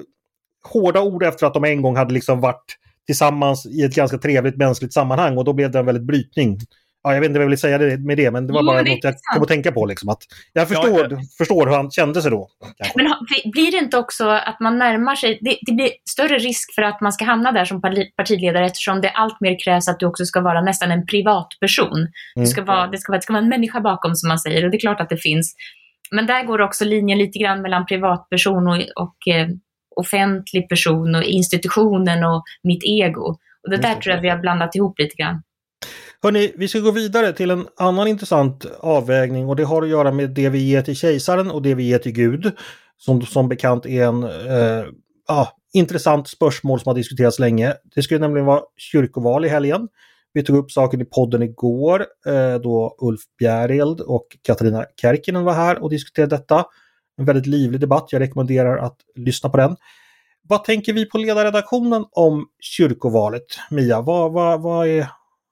hårda 0.63 1.01
ord 1.01 1.23
efter 1.23 1.47
att 1.47 1.53
de 1.53 1.63
en 1.63 1.81
gång 1.81 1.95
hade 1.95 2.13
liksom 2.13 2.41
varit 2.41 2.77
tillsammans 3.05 3.65
i 3.65 3.83
ett 3.83 3.95
ganska 3.95 4.17
trevligt 4.17 4.57
mänskligt 4.57 4.93
sammanhang 4.93 5.37
och 5.37 5.45
då 5.45 5.53
blev 5.53 5.71
det 5.71 5.79
en 5.79 5.85
väldigt 5.85 6.03
brytning. 6.03 6.59
Ja, 7.03 7.13
jag 7.13 7.21
vet 7.21 7.29
inte 7.29 7.39
vad 7.39 7.43
jag 7.43 7.49
vill 7.49 7.57
säga 7.57 7.97
med 7.97 8.17
det, 8.17 8.31
men 8.31 8.47
det 8.47 8.53
var 8.53 8.61
jo, 8.61 8.65
bara 8.65 8.81
något 8.81 9.03
jag 9.03 9.13
kom 9.33 9.41
att 9.41 9.47
tänka 9.47 9.71
på. 9.71 9.85
Liksom, 9.85 10.09
att 10.09 10.23
jag 10.53 10.67
förstår, 10.67 11.11
ja, 11.11 11.17
förstår 11.37 11.67
hur 11.67 11.75
han 11.75 11.91
kände 11.91 12.21
sig 12.21 12.31
då. 12.31 12.49
Kanske. 12.77 13.03
Men 13.03 13.51
blir 13.51 13.71
det 13.71 13.77
inte 13.77 13.97
också 13.97 14.29
att 14.29 14.59
man 14.59 14.77
närmar 14.77 15.15
sig, 15.15 15.39
det, 15.41 15.57
det, 15.61 15.73
blir 15.73 15.89
större 16.09 16.37
risk 16.37 16.75
för 16.75 16.81
att 16.81 17.01
man 17.01 17.13
ska 17.13 17.25
hamna 17.25 17.51
där 17.51 17.65
som 17.65 17.81
partiledare 18.17 18.65
eftersom 18.65 19.01
det 19.01 19.09
allt 19.09 19.41
mer 19.41 19.57
krävs 19.63 19.87
att 19.87 19.99
du 19.99 20.05
också 20.05 20.25
ska 20.25 20.41
vara 20.41 20.61
nästan 20.61 20.91
en 20.91 21.05
privatperson. 21.05 21.97
Mm. 21.97 22.09
Du 22.35 22.45
ska 22.45 22.63
vara, 22.63 22.87
det, 22.87 22.97
ska 22.97 23.11
vara, 23.11 23.17
det 23.17 23.23
ska 23.23 23.33
vara 23.33 23.43
en 23.43 23.49
människa 23.49 23.81
bakom 23.81 24.15
som 24.15 24.27
man 24.27 24.39
säger 24.39 24.65
och 24.65 24.71
det 24.71 24.77
är 24.77 24.79
klart 24.79 25.01
att 25.01 25.09
det 25.09 25.17
finns. 25.17 25.55
Men 26.11 26.25
där 26.25 26.43
går 26.43 26.61
också 26.61 26.85
linjen 26.85 27.17
lite 27.17 27.39
grann 27.39 27.61
mellan 27.61 27.85
privatperson 27.85 28.67
och, 28.67 28.75
och 28.75 29.33
eh, 29.33 29.47
offentlig 29.95 30.69
person 30.69 31.15
och 31.15 31.23
institutionen 31.23 32.23
och 32.23 32.43
mitt 32.63 32.83
ego. 32.83 33.37
Och 33.63 33.69
det 33.69 33.77
där 33.77 33.95
tror 33.95 34.15
jag 34.15 34.21
vi 34.21 34.29
har 34.29 34.37
blandat 34.37 34.75
ihop 34.75 34.99
lite 34.99 35.15
grann. 35.15 35.41
Hörni, 36.23 36.53
vi 36.57 36.67
ska 36.67 36.79
gå 36.79 36.91
vidare 36.91 37.33
till 37.33 37.51
en 37.51 37.67
annan 37.77 38.07
intressant 38.07 38.65
avvägning 38.79 39.49
och 39.49 39.55
det 39.55 39.63
har 39.63 39.81
att 39.81 39.89
göra 39.89 40.11
med 40.11 40.29
det 40.29 40.49
vi 40.49 40.59
ger 40.59 40.81
till 40.81 40.95
kejsaren 40.95 41.51
och 41.51 41.61
det 41.61 41.75
vi 41.75 41.83
ger 41.83 41.97
till 41.97 42.11
Gud. 42.11 42.51
Som 42.97 43.21
som 43.21 43.49
bekant 43.49 43.85
är 43.85 44.03
en 44.03 44.23
eh, 44.23 44.85
ah, 45.27 45.47
intressant 45.73 46.27
spörsmål 46.27 46.79
som 46.79 46.89
har 46.89 46.95
diskuterats 46.95 47.39
länge. 47.39 47.73
Det 47.95 48.01
skulle 48.01 48.19
nämligen 48.19 48.45
vara 48.45 48.61
kyrkoval 48.77 49.45
i 49.45 49.49
helgen. 49.49 49.87
Vi 50.33 50.43
tog 50.43 50.57
upp 50.57 50.71
saken 50.71 51.01
i 51.01 51.05
podden 51.05 51.43
igår 51.43 52.05
eh, 52.27 52.55
då 52.55 52.95
Ulf 53.01 53.21
Bjereld 53.39 54.01
och 54.01 54.27
Katarina 54.41 54.85
Kärkinen 55.01 55.43
var 55.43 55.53
här 55.53 55.83
och 55.83 55.89
diskuterade 55.89 56.35
detta. 56.35 56.65
En 57.17 57.25
väldigt 57.25 57.45
livlig 57.45 57.81
debatt. 57.81 58.07
Jag 58.11 58.19
rekommenderar 58.19 58.77
att 58.77 58.97
lyssna 59.15 59.49
på 59.49 59.57
den. 59.57 59.75
Vad 60.41 60.63
tänker 60.63 60.93
vi 60.93 61.05
på 61.05 61.17
ledarredaktionen 61.17 62.05
om 62.11 62.45
kyrkovalet? 62.59 63.45
Mia, 63.69 64.01
vad, 64.01 64.31
vad, 64.31 64.61
vad, 64.61 64.87
är, 64.87 65.07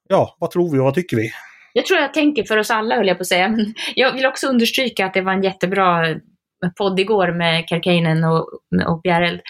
ja, 0.10 0.36
vad 0.40 0.52
tror 0.52 0.72
vi 0.72 0.80
och 0.80 0.84
vad 0.84 0.94
tycker 0.94 1.18
vi? 1.18 1.32
Jag 1.74 1.86
tror 1.86 2.00
jag 2.00 2.14
tänker 2.14 2.44
för 2.44 2.58
oss 2.58 2.72
alla, 2.72 2.96
höll 2.96 3.08
jag 3.08 3.18
på 3.18 3.22
att 3.22 3.28
säga. 3.28 3.50
Men 3.50 3.74
jag 3.96 4.14
vill 4.14 4.26
också 4.26 4.48
understryka 4.48 5.06
att 5.06 5.14
det 5.14 5.22
var 5.22 5.34
en 5.34 5.44
jättebra 5.44 6.16
podd 6.78 7.00
igår 7.00 7.32
med 7.32 7.68
Karkainen 7.68 8.24
och, 8.24 8.48
och 8.88 9.02
Bjäreld. 9.04 9.42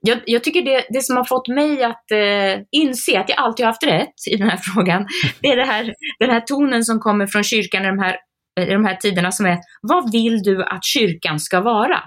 Jag, 0.00 0.18
jag, 0.26 0.44
tycker 0.44 0.62
det, 0.62 0.84
det 0.90 1.00
som 1.00 1.16
har 1.16 1.24
fått 1.24 1.48
mig 1.48 1.82
att 1.82 2.10
eh, 2.10 2.62
inse 2.72 3.20
att 3.20 3.28
jag 3.28 3.38
alltid 3.38 3.66
har 3.66 3.72
haft 3.72 3.86
rätt 3.86 4.14
i 4.30 4.36
den 4.36 4.50
här 4.50 4.56
frågan, 4.56 5.06
det 5.40 5.48
är 5.48 5.56
det 5.56 5.66
här, 5.66 5.94
den 6.18 6.30
här 6.30 6.40
tonen 6.40 6.84
som 6.84 7.00
kommer 7.00 7.26
från 7.26 7.44
kyrkan 7.44 7.84
i 7.84 7.86
de 7.86 7.98
här 7.98 8.16
i 8.60 8.72
de 8.72 8.84
här 8.84 8.96
tiderna 8.96 9.32
som 9.32 9.46
är, 9.46 9.58
vad 9.82 10.12
vill 10.12 10.42
du 10.42 10.64
att 10.64 10.84
kyrkan 10.84 11.40
ska 11.40 11.60
vara? 11.60 12.02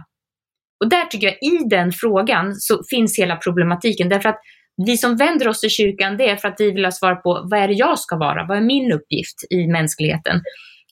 Och 0.84 0.90
där 0.90 1.06
tycker 1.06 1.28
jag, 1.28 1.36
i 1.36 1.70
den 1.70 1.92
frågan 1.92 2.56
så 2.56 2.82
finns 2.90 3.20
hela 3.20 3.36
problematiken. 3.36 4.10
Därför 4.10 4.30
att 4.30 4.40
vi 4.86 4.98
som 4.98 5.16
vänder 5.16 5.48
oss 5.48 5.60
till 5.60 5.70
kyrkan, 5.70 6.18
det 6.18 6.30
är 6.30 6.36
för 6.36 6.48
att 6.48 6.56
vi 6.60 6.72
vill 6.72 6.86
ha 6.86 6.92
svar 6.92 7.16
på 7.16 7.48
vad 7.52 7.60
är 7.60 7.68
det 7.68 7.74
jag 7.74 8.00
ska 8.00 8.18
vara? 8.18 8.46
Vad 8.48 8.58
är 8.58 8.62
min 8.62 8.92
uppgift 8.92 9.36
i 9.50 9.68
mänskligheten? 9.68 10.42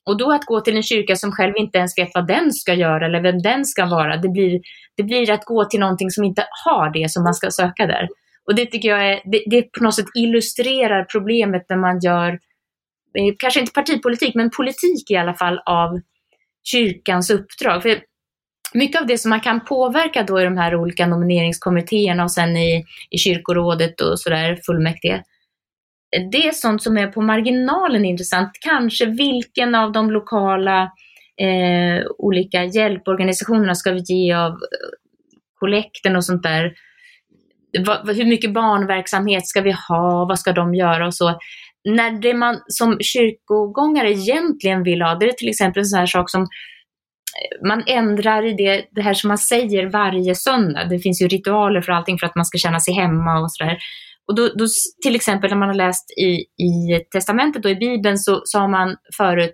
Och 0.06 0.18
då 0.18 0.32
att 0.32 0.46
gå 0.46 0.62
till 0.62 0.76
en 0.76 0.84
kyrka 0.84 1.16
som 1.16 1.32
själv 1.32 1.54
inte 1.58 1.78
ens 1.78 1.98
vet 1.98 2.12
vad 2.14 2.28
den 2.28 2.52
ska 2.52 2.74
göra 2.74 3.06
eller 3.06 3.22
vem 3.22 3.42
den 3.42 3.66
ska 3.66 3.86
vara, 3.86 4.18
det 4.18 4.30
blir, 4.30 4.62
det 4.98 5.04
blir 5.04 5.32
att 5.32 5.46
gå 5.46 5.66
till 5.66 5.80
någonting 5.80 6.12
som 6.12 6.24
inte 6.24 6.46
har 6.66 6.94
det 6.94 7.12
som 7.12 7.24
man 7.24 7.34
ska 7.34 7.52
söka 7.52 7.86
där. 7.86 8.08
Och 8.46 8.56
det 8.56 8.66
tycker 8.66 8.90
jag 8.90 9.12
är, 9.12 9.22
det, 9.26 9.44
det 9.46 9.72
på 9.72 9.84
något 9.84 9.96
sätt 9.96 10.06
illustrerar 10.16 11.04
problemet 11.04 11.66
när 11.70 11.78
man 11.78 12.00
gör 12.00 12.30
eh, 13.18 13.36
kanske 13.40 13.60
inte 13.60 13.72
partipolitik, 13.72 14.36
men 14.36 14.50
politik 14.50 15.12
i 15.12 15.16
alla 15.16 15.34
fall 15.34 15.60
av 15.66 16.00
kyrkans 16.64 17.30
uppdrag. 17.30 17.82
För 17.82 18.00
mycket 18.76 19.02
av 19.02 19.08
det 19.08 19.18
som 19.18 19.30
man 19.30 19.40
kan 19.40 19.66
påverka 19.66 20.24
då 20.24 20.42
i 20.42 20.44
de 20.44 20.58
här 20.58 20.76
olika 20.76 21.08
nomineringskommittéerna 21.08 22.24
och 22.24 22.32
sen 22.32 22.58
i, 22.58 22.86
i 23.10 23.18
kyrkorådet 23.18 24.02
och 24.02 24.20
sådär, 24.20 24.60
fullmäktige, 24.66 25.24
det 26.32 26.48
är 26.48 26.52
sånt 26.52 26.84
som 26.84 26.98
är 26.98 27.08
på 27.08 27.22
marginalen 27.22 28.06
intressant. 28.06 28.50
Kanske 28.62 29.06
vilken 29.06 29.76
av 29.76 29.92
de 29.92 30.12
lokala 30.12 30.82
eh, 31.42 32.06
olika 32.18 32.64
hjälporganisationerna 32.64 33.76
ska 33.76 33.92
vi 33.92 34.04
ge 34.06 34.34
av 34.34 34.52
eh, 34.52 34.90
kollekten 35.60 36.16
och 36.16 36.26
sånt 36.26 36.44
där. 36.44 36.74
Va, 37.86 38.02
hur 38.06 38.26
mycket 38.26 38.54
barnverksamhet 38.54 39.48
ska 39.48 39.62
vi 39.62 39.76
ha? 39.90 40.26
Vad 40.26 40.40
ska 40.40 40.52
de 40.52 40.76
göra 40.76 41.08
och 41.08 41.16
så? 41.16 41.40
när 41.86 42.22
det 42.22 42.34
man 42.34 42.62
som 42.68 42.98
kyrkogångare 43.00 44.12
egentligen 44.12 44.84
vill 44.84 45.02
ha, 45.02 45.16
det 45.16 45.26
är 45.26 45.32
till 45.32 45.50
exempel 45.50 45.80
en 45.80 45.86
sån 45.86 46.00
här 46.00 46.06
sak 46.06 46.30
som 46.30 46.48
man 47.68 47.84
ändrar 47.88 48.46
i 48.46 48.54
det, 48.54 48.86
det 48.92 49.02
här 49.02 49.14
som 49.14 49.28
man 49.28 49.38
säger 49.38 49.86
varje 49.86 50.36
söndag. 50.36 50.86
Det 50.86 51.00
finns 51.00 51.22
ju 51.22 51.28
ritualer 51.28 51.82
för 51.82 51.92
allting 51.92 52.20
för 52.20 52.26
att 52.26 52.36
man 52.36 52.46
ska 52.46 52.58
känna 52.58 52.80
sig 52.80 52.94
hemma 52.94 53.40
och 53.40 53.52
sådär. 53.52 53.78
Och 54.28 54.36
då, 54.36 54.48
då, 54.48 54.66
till 55.04 55.16
exempel 55.16 55.50
när 55.50 55.58
man 55.58 55.70
har 55.70 55.76
läst 55.76 56.12
i, 56.20 56.32
i 56.64 57.04
testamentet 57.12 57.66
och 57.66 57.72
i 57.72 57.76
Bibeln 57.76 58.18
så 58.18 58.42
sa 58.46 58.68
man 58.68 58.96
förut 59.18 59.54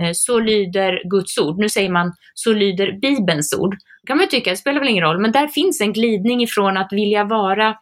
eh, 0.00 0.10
så 0.12 0.40
lyder 0.40 1.10
Guds 1.10 1.38
ord. 1.38 1.58
Nu 1.58 1.68
säger 1.68 1.90
man 1.90 2.12
så 2.34 2.52
lyder 2.52 3.00
Bibelns 3.00 3.54
ord. 3.58 3.74
Då 3.74 4.06
kan 4.06 4.16
man 4.16 4.24
ju 4.24 4.30
tycka, 4.30 4.50
det 4.50 4.56
spelar 4.56 4.80
väl 4.80 4.88
ingen 4.88 5.04
roll, 5.04 5.20
men 5.20 5.32
där 5.32 5.48
finns 5.48 5.80
en 5.80 5.92
glidning 5.92 6.42
ifrån 6.42 6.76
att 6.76 6.92
vilja 6.92 7.24
vara 7.24 7.74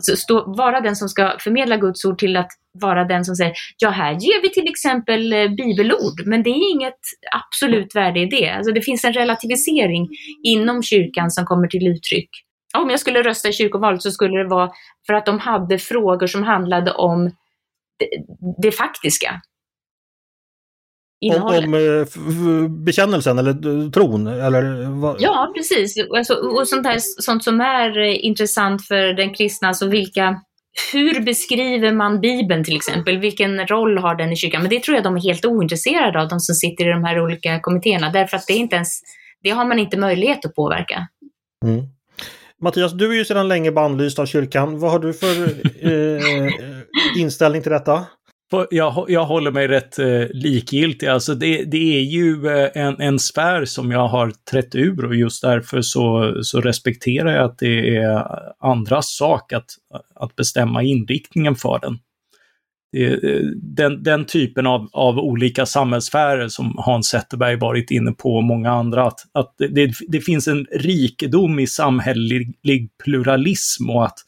Alltså 0.00 0.16
stå, 0.16 0.54
vara 0.56 0.80
den 0.80 0.96
som 0.96 1.08
ska 1.08 1.36
förmedla 1.38 1.76
Guds 1.76 2.04
ord 2.04 2.18
till 2.18 2.36
att 2.36 2.50
vara 2.72 3.04
den 3.04 3.24
som 3.24 3.36
säger, 3.36 3.52
ja 3.78 3.90
här 3.90 4.12
ger 4.12 4.42
vi 4.42 4.50
till 4.50 4.68
exempel 4.68 5.32
eh, 5.32 5.48
bibelord, 5.48 6.26
men 6.26 6.42
det 6.42 6.50
är 6.50 6.72
inget 6.72 7.00
absolut 7.32 7.94
värde 7.94 8.20
i 8.20 8.26
det. 8.26 8.50
Alltså 8.50 8.72
det 8.72 8.82
finns 8.82 9.04
en 9.04 9.12
relativisering 9.12 10.08
inom 10.42 10.82
kyrkan 10.82 11.30
som 11.30 11.44
kommer 11.44 11.68
till 11.68 11.86
uttryck. 11.86 12.30
Om 12.78 12.90
jag 12.90 13.00
skulle 13.00 13.22
rösta 13.22 13.48
i 13.48 13.52
kyrkovalet 13.52 14.02
så 14.02 14.10
skulle 14.10 14.38
det 14.38 14.48
vara 14.48 14.70
för 15.06 15.14
att 15.14 15.26
de 15.26 15.38
hade 15.38 15.78
frågor 15.78 16.26
som 16.26 16.42
handlade 16.42 16.92
om 16.92 17.24
det, 17.98 18.08
det 18.62 18.72
faktiska 18.72 19.40
innehållet. 21.20 21.64
Om, 21.64 21.74
om 21.74 22.64
eh, 22.64 22.70
bekännelsen 22.70 23.38
eller 23.38 23.90
tron? 23.90 24.26
Eller 24.26 24.90
vad? 25.00 25.16
Ja, 25.18 25.52
precis. 25.56 25.94
Alltså, 26.16 26.34
och 26.34 26.68
sånt, 26.68 26.86
här, 26.86 26.98
sånt 26.98 27.44
som 27.44 27.60
är 27.60 27.98
eh, 27.98 28.24
intressant 28.24 28.86
för 28.86 29.12
den 29.12 29.34
kristna, 29.34 29.68
alltså 29.68 29.88
vilka 29.88 30.40
hur 30.92 31.20
beskriver 31.20 31.92
man 31.92 32.20
Bibeln 32.20 32.64
till 32.64 32.76
exempel? 32.76 33.18
Vilken 33.18 33.66
roll 33.66 33.98
har 33.98 34.14
den 34.14 34.32
i 34.32 34.36
kyrkan? 34.36 34.62
Men 34.62 34.70
det 34.70 34.82
tror 34.82 34.94
jag 34.94 35.04
de 35.04 35.16
är 35.16 35.20
helt 35.20 35.44
ointresserade 35.44 36.22
av, 36.22 36.28
de 36.28 36.40
som 36.40 36.54
sitter 36.54 36.88
i 36.88 36.92
de 36.92 37.04
här 37.04 37.20
olika 37.20 37.60
kommittéerna, 37.60 38.10
därför 38.10 38.36
att 38.36 38.46
det, 38.46 38.52
inte 38.52 38.76
ens, 38.76 39.00
det 39.42 39.50
har 39.50 39.64
man 39.64 39.78
inte 39.78 39.96
möjlighet 39.96 40.44
att 40.44 40.54
påverka. 40.54 41.08
Mm. 41.64 41.82
Mattias, 42.62 42.92
du 42.92 43.10
är 43.10 43.14
ju 43.14 43.24
sedan 43.24 43.48
länge 43.48 43.72
bannlyst 43.72 44.18
av 44.18 44.26
kyrkan. 44.26 44.78
Vad 44.78 44.90
har 44.90 44.98
du 44.98 45.12
för 45.12 45.42
eh, 45.82 46.52
inställning 47.18 47.62
till 47.62 47.72
detta? 47.72 48.06
Jag, 48.70 49.04
jag 49.08 49.24
håller 49.24 49.50
mig 49.50 49.68
rätt 49.68 49.98
eh, 49.98 50.24
likgiltig. 50.30 51.06
Alltså 51.06 51.34
det, 51.34 51.64
det 51.64 51.96
är 51.98 52.02
ju 52.02 52.46
eh, 52.46 52.70
en, 52.74 53.00
en 53.00 53.18
sfär 53.18 53.64
som 53.64 53.90
jag 53.90 54.08
har 54.08 54.32
trätt 54.50 54.74
ur 54.74 55.04
och 55.04 55.16
just 55.16 55.42
därför 55.42 55.82
så, 55.82 56.34
så 56.42 56.60
respekterar 56.60 57.34
jag 57.34 57.44
att 57.44 57.58
det 57.58 57.96
är 57.96 58.24
andras 58.58 59.16
sak 59.16 59.52
att, 59.52 59.70
att 60.14 60.36
bestämma 60.36 60.82
inriktningen 60.82 61.56
för 61.56 61.78
den. 61.78 61.98
Det, 62.92 63.06
eh, 63.06 63.42
den, 63.62 64.02
den 64.02 64.24
typen 64.24 64.66
av, 64.66 64.88
av 64.92 65.18
olika 65.18 65.66
samhällssfärer 65.66 66.48
som 66.48 66.74
Hans 66.78 67.06
Zetterberg 67.06 67.56
varit 67.56 67.90
inne 67.90 68.12
på 68.12 68.36
och 68.36 68.44
många 68.44 68.70
andra, 68.70 69.06
att, 69.06 69.20
att 69.32 69.54
det, 69.58 69.92
det 70.08 70.20
finns 70.20 70.48
en 70.48 70.66
rikedom 70.72 71.58
i 71.58 71.66
samhällelig 71.66 72.90
pluralism 73.04 73.90
och 73.90 74.04
att, 74.04 74.18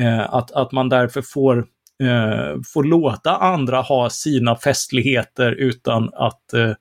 eh, 0.00 0.34
att, 0.34 0.52
att 0.52 0.72
man 0.72 0.88
därför 0.88 1.22
får 1.22 1.66
eh, 2.02 2.60
får 2.74 2.84
låta 2.84 3.36
andra 3.36 3.80
ha 3.80 4.10
sina 4.10 4.56
festligheter 4.56 5.52
utan 5.52 6.10
att, 6.14 6.52
eh, 6.52 6.72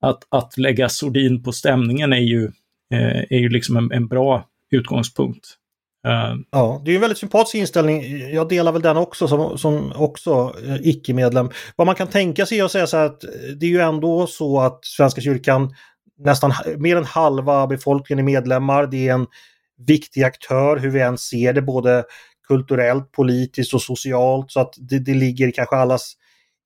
att, 0.00 0.24
att 0.28 0.58
lägga 0.58 0.88
sordin 0.88 1.42
på 1.42 1.52
stämningen 1.52 2.12
är 2.12 2.16
ju, 2.16 2.44
eh, 2.94 3.20
är 3.30 3.38
ju 3.38 3.48
liksom 3.48 3.76
en, 3.76 3.92
en 3.92 4.08
bra 4.08 4.46
utgångspunkt. 4.70 5.56
Uh, 6.06 6.40
ja, 6.50 6.82
det 6.84 6.90
är 6.90 6.94
en 6.94 7.00
väldigt 7.00 7.18
sympatisk 7.18 7.54
inställning. 7.54 8.30
Jag 8.34 8.48
delar 8.48 8.72
väl 8.72 8.82
den 8.82 8.96
också 8.96 9.28
som, 9.28 9.58
som 9.58 9.92
också 9.96 10.54
eh, 10.66 10.76
icke-medlem. 10.80 11.50
Vad 11.76 11.86
man 11.86 11.94
kan 11.94 12.06
tänka 12.06 12.46
sig 12.46 12.58
är 12.58 12.64
att 12.64 12.70
säga 12.70 12.86
så 12.86 12.96
här 12.96 13.06
att 13.06 13.24
eh, 13.24 13.30
det 13.60 13.66
är 13.66 13.70
ju 13.70 13.80
ändå 13.80 14.26
så 14.26 14.60
att 14.60 14.84
Svenska 14.84 15.20
kyrkan 15.20 15.74
nästan 16.18 16.52
mer 16.78 16.96
än 16.96 17.04
halva 17.04 17.66
befolkningen 17.66 18.28
är 18.28 18.32
medlemmar. 18.32 18.86
Det 18.86 19.08
är 19.08 19.14
en 19.14 19.26
viktig 19.86 20.22
aktör 20.22 20.76
hur 20.76 20.90
vi 20.90 21.00
än 21.00 21.18
ser 21.18 21.52
det, 21.52 21.62
både 21.62 22.04
kulturellt, 22.50 23.12
politiskt 23.12 23.74
och 23.74 23.82
socialt. 23.82 24.50
Så 24.50 24.60
att 24.60 24.74
det, 24.78 24.98
det 24.98 25.14
ligger 25.14 25.50
kanske 25.50 25.76
allas 25.76 26.12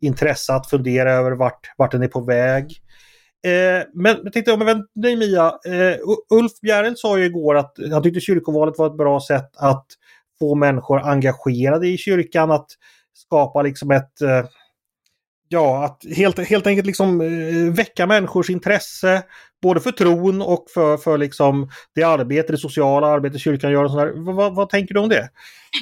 intresse 0.00 0.52
att 0.52 0.70
fundera 0.70 1.12
över 1.12 1.32
vart, 1.32 1.72
vart 1.76 1.92
den 1.92 2.02
är 2.02 2.08
på 2.08 2.20
väg. 2.20 2.64
Eh, 3.46 3.86
men 3.94 4.16
jag 4.24 4.32
tänkte 4.32 4.56
men 4.56 4.66
jag 4.66 5.02
dig 5.02 5.16
Mia. 5.16 5.46
Eh, 5.46 5.96
Ulf 6.30 6.60
Bjärrel 6.62 6.96
sa 6.96 7.18
ju 7.18 7.24
igår 7.24 7.54
att 7.54 7.76
han 7.92 8.02
tyckte 8.02 8.20
kyrkovalet 8.20 8.78
var 8.78 8.86
ett 8.86 8.96
bra 8.96 9.20
sätt 9.20 9.50
att 9.56 9.86
få 10.38 10.54
människor 10.54 11.00
engagerade 11.00 11.88
i 11.88 11.98
kyrkan, 11.98 12.50
att 12.50 12.66
skapa 13.14 13.62
liksom 13.62 13.90
ett 13.90 14.20
eh, 14.20 14.44
Ja, 15.54 15.84
att 15.84 16.16
helt, 16.16 16.48
helt 16.48 16.66
enkelt 16.66 16.86
liksom 16.86 17.20
eh, 17.20 17.74
väcka 17.76 18.06
människors 18.06 18.50
intresse 18.50 19.22
både 19.62 19.80
för 19.80 19.92
tron 19.92 20.42
och 20.42 20.64
för, 20.74 20.96
för 20.96 21.18
liksom 21.18 21.68
det 21.94 22.02
arbete, 22.02 22.52
det 22.52 22.58
sociala 22.58 23.06
arbete 23.06 23.38
kyrkan 23.38 23.72
gör. 23.72 23.84
Och 23.84 23.90
sådär. 23.90 24.12
Vad, 24.16 24.54
vad 24.54 24.68
tänker 24.68 24.94
du 24.94 25.00
om 25.00 25.08
det? 25.08 25.28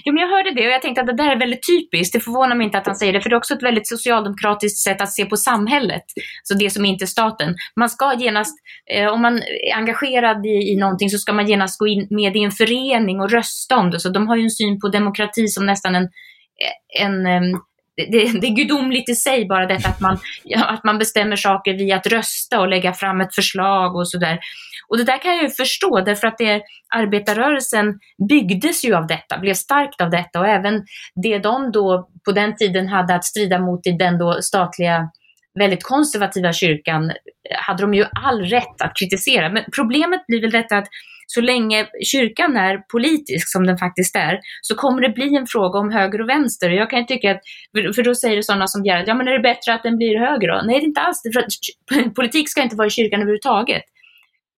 Jo, 0.04 0.14
men 0.14 0.22
jag 0.22 0.28
hörde 0.28 0.54
det 0.54 0.66
och 0.66 0.72
jag 0.72 0.82
tänkte 0.82 1.00
att 1.00 1.06
det 1.06 1.16
där 1.16 1.30
är 1.30 1.38
väldigt 1.38 1.66
typiskt. 1.66 2.12
Det 2.12 2.20
förvånar 2.20 2.56
mig 2.56 2.64
inte 2.64 2.78
att 2.78 2.86
han 2.86 2.96
säger 2.96 3.12
det, 3.12 3.20
för 3.20 3.30
det 3.30 3.34
är 3.34 3.38
också 3.38 3.54
ett 3.54 3.62
väldigt 3.62 3.88
socialdemokratiskt 3.88 4.78
sätt 4.78 5.00
att 5.00 5.12
se 5.12 5.24
på 5.24 5.36
samhället. 5.36 6.04
Så 6.42 6.54
det 6.54 6.70
som 6.70 6.84
inte 6.84 7.04
är 7.04 7.06
staten. 7.06 7.54
Man 7.76 7.90
ska 7.90 8.14
genast, 8.18 8.54
eh, 8.94 9.08
om 9.12 9.22
man 9.22 9.36
är 9.36 9.76
engagerad 9.76 10.46
i, 10.46 10.72
i 10.72 10.76
någonting 10.76 11.10
så 11.10 11.18
ska 11.18 11.32
man 11.32 11.48
genast 11.48 11.78
gå 11.78 11.86
in 11.86 12.06
med 12.10 12.36
i 12.36 12.42
en 12.44 12.50
förening 12.50 13.20
och 13.20 13.30
rösta 13.30 13.76
om 13.76 13.90
det. 13.90 14.00
Så 14.00 14.08
de 14.08 14.28
har 14.28 14.36
ju 14.36 14.42
en 14.42 14.50
syn 14.50 14.80
på 14.80 14.88
demokrati 14.88 15.48
som 15.48 15.66
nästan 15.66 15.94
en, 15.94 16.08
en, 17.00 17.26
en 17.26 17.54
det, 17.97 18.40
det, 18.40 18.47
är 18.47 18.57
gudomligt 18.57 19.09
i 19.09 19.14
sig 19.14 19.47
bara 19.47 19.66
detta 19.66 19.88
att 19.88 20.01
man, 20.01 20.18
att 20.57 20.84
man 20.84 20.99
bestämmer 20.99 21.36
saker 21.36 21.72
via 21.74 21.97
att 21.97 22.07
rösta 22.07 22.61
och 22.61 22.68
lägga 22.68 22.93
fram 22.93 23.20
ett 23.20 23.34
förslag 23.34 23.97
och 23.97 24.09
sådär. 24.09 24.38
Och 24.88 24.99
det 24.99 25.05
där 25.05 25.22
kan 25.22 25.34
jag 25.34 25.43
ju 25.43 25.51
förstå 25.51 26.01
därför 26.01 26.26
att 26.26 26.38
det, 26.38 26.62
arbetarrörelsen 26.95 27.99
byggdes 28.28 28.84
ju 28.84 28.95
av 28.95 29.07
detta, 29.07 29.38
blev 29.38 29.55
starkt 29.55 30.01
av 30.01 30.11
detta 30.11 30.40
och 30.40 30.49
även 30.49 30.84
det 31.22 31.38
de 31.38 31.72
då 31.72 32.09
på 32.24 32.32
den 32.32 32.57
tiden 32.57 32.88
hade 32.88 33.14
att 33.14 33.24
strida 33.24 33.59
mot 33.59 33.86
i 33.86 33.93
den 33.93 34.18
då 34.18 34.43
statliga 34.43 35.11
väldigt 35.59 35.82
konservativa 35.82 36.53
kyrkan 36.53 37.12
hade 37.55 37.82
de 37.82 37.95
ju 37.95 38.05
all 38.12 38.45
rätt 38.45 38.82
att 38.82 38.93
kritisera. 38.99 39.49
Men 39.49 39.64
problemet 39.76 40.26
blir 40.26 40.40
väl 40.40 40.51
detta 40.51 40.78
att 40.78 40.88
så 41.26 41.40
länge 41.40 41.86
kyrkan 42.12 42.56
är 42.56 42.78
politisk 42.92 43.52
som 43.52 43.66
den 43.66 43.78
faktiskt 43.78 44.16
är, 44.16 44.40
så 44.62 44.74
kommer 44.74 45.02
det 45.02 45.08
bli 45.08 45.36
en 45.36 45.46
fråga 45.46 45.78
om 45.78 45.90
höger 45.90 46.20
och 46.20 46.28
vänster. 46.28 46.70
Jag 46.70 46.90
kan 46.90 47.06
tycka 47.06 47.30
att, 47.30 47.40
för 47.94 48.02
då 48.02 48.14
säger 48.14 48.42
sådana 48.42 48.66
som 48.66 48.84
Gerhard, 48.84 49.08
ja 49.08 49.14
men 49.14 49.28
är 49.28 49.32
det 49.32 49.42
bättre 49.42 49.74
att 49.74 49.82
den 49.82 49.96
blir 49.96 50.18
höger 50.18 50.48
då? 50.48 50.62
Nej, 50.66 50.80
det 50.80 50.84
är 50.84 50.88
inte 50.88 51.00
alls 51.00 51.22
det, 51.22 51.32
för 51.32 51.40
att 51.40 52.14
politik 52.14 52.50
ska 52.50 52.62
inte 52.62 52.76
vara 52.76 52.86
i 52.86 52.90
kyrkan 52.90 53.20
överhuvudtaget. 53.20 53.82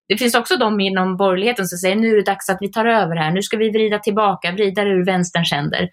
Det 0.07 0.17
finns 0.17 0.35
också 0.35 0.57
de 0.57 0.79
inom 0.79 1.17
borgerligheten 1.17 1.67
som 1.67 1.77
säger 1.77 1.95
nu 1.95 2.11
är 2.11 2.15
det 2.15 2.31
dags 2.31 2.49
att 2.49 2.57
vi 2.61 2.71
tar 2.71 2.85
över 2.85 3.15
här, 3.15 3.31
nu 3.31 3.41
ska 3.41 3.57
vi 3.57 3.69
vrida 3.69 3.99
tillbaka, 3.99 4.51
vrida 4.51 4.83
det 4.83 4.89
ur 4.89 5.05
vänsterns 5.05 5.51
händer. 5.51 5.89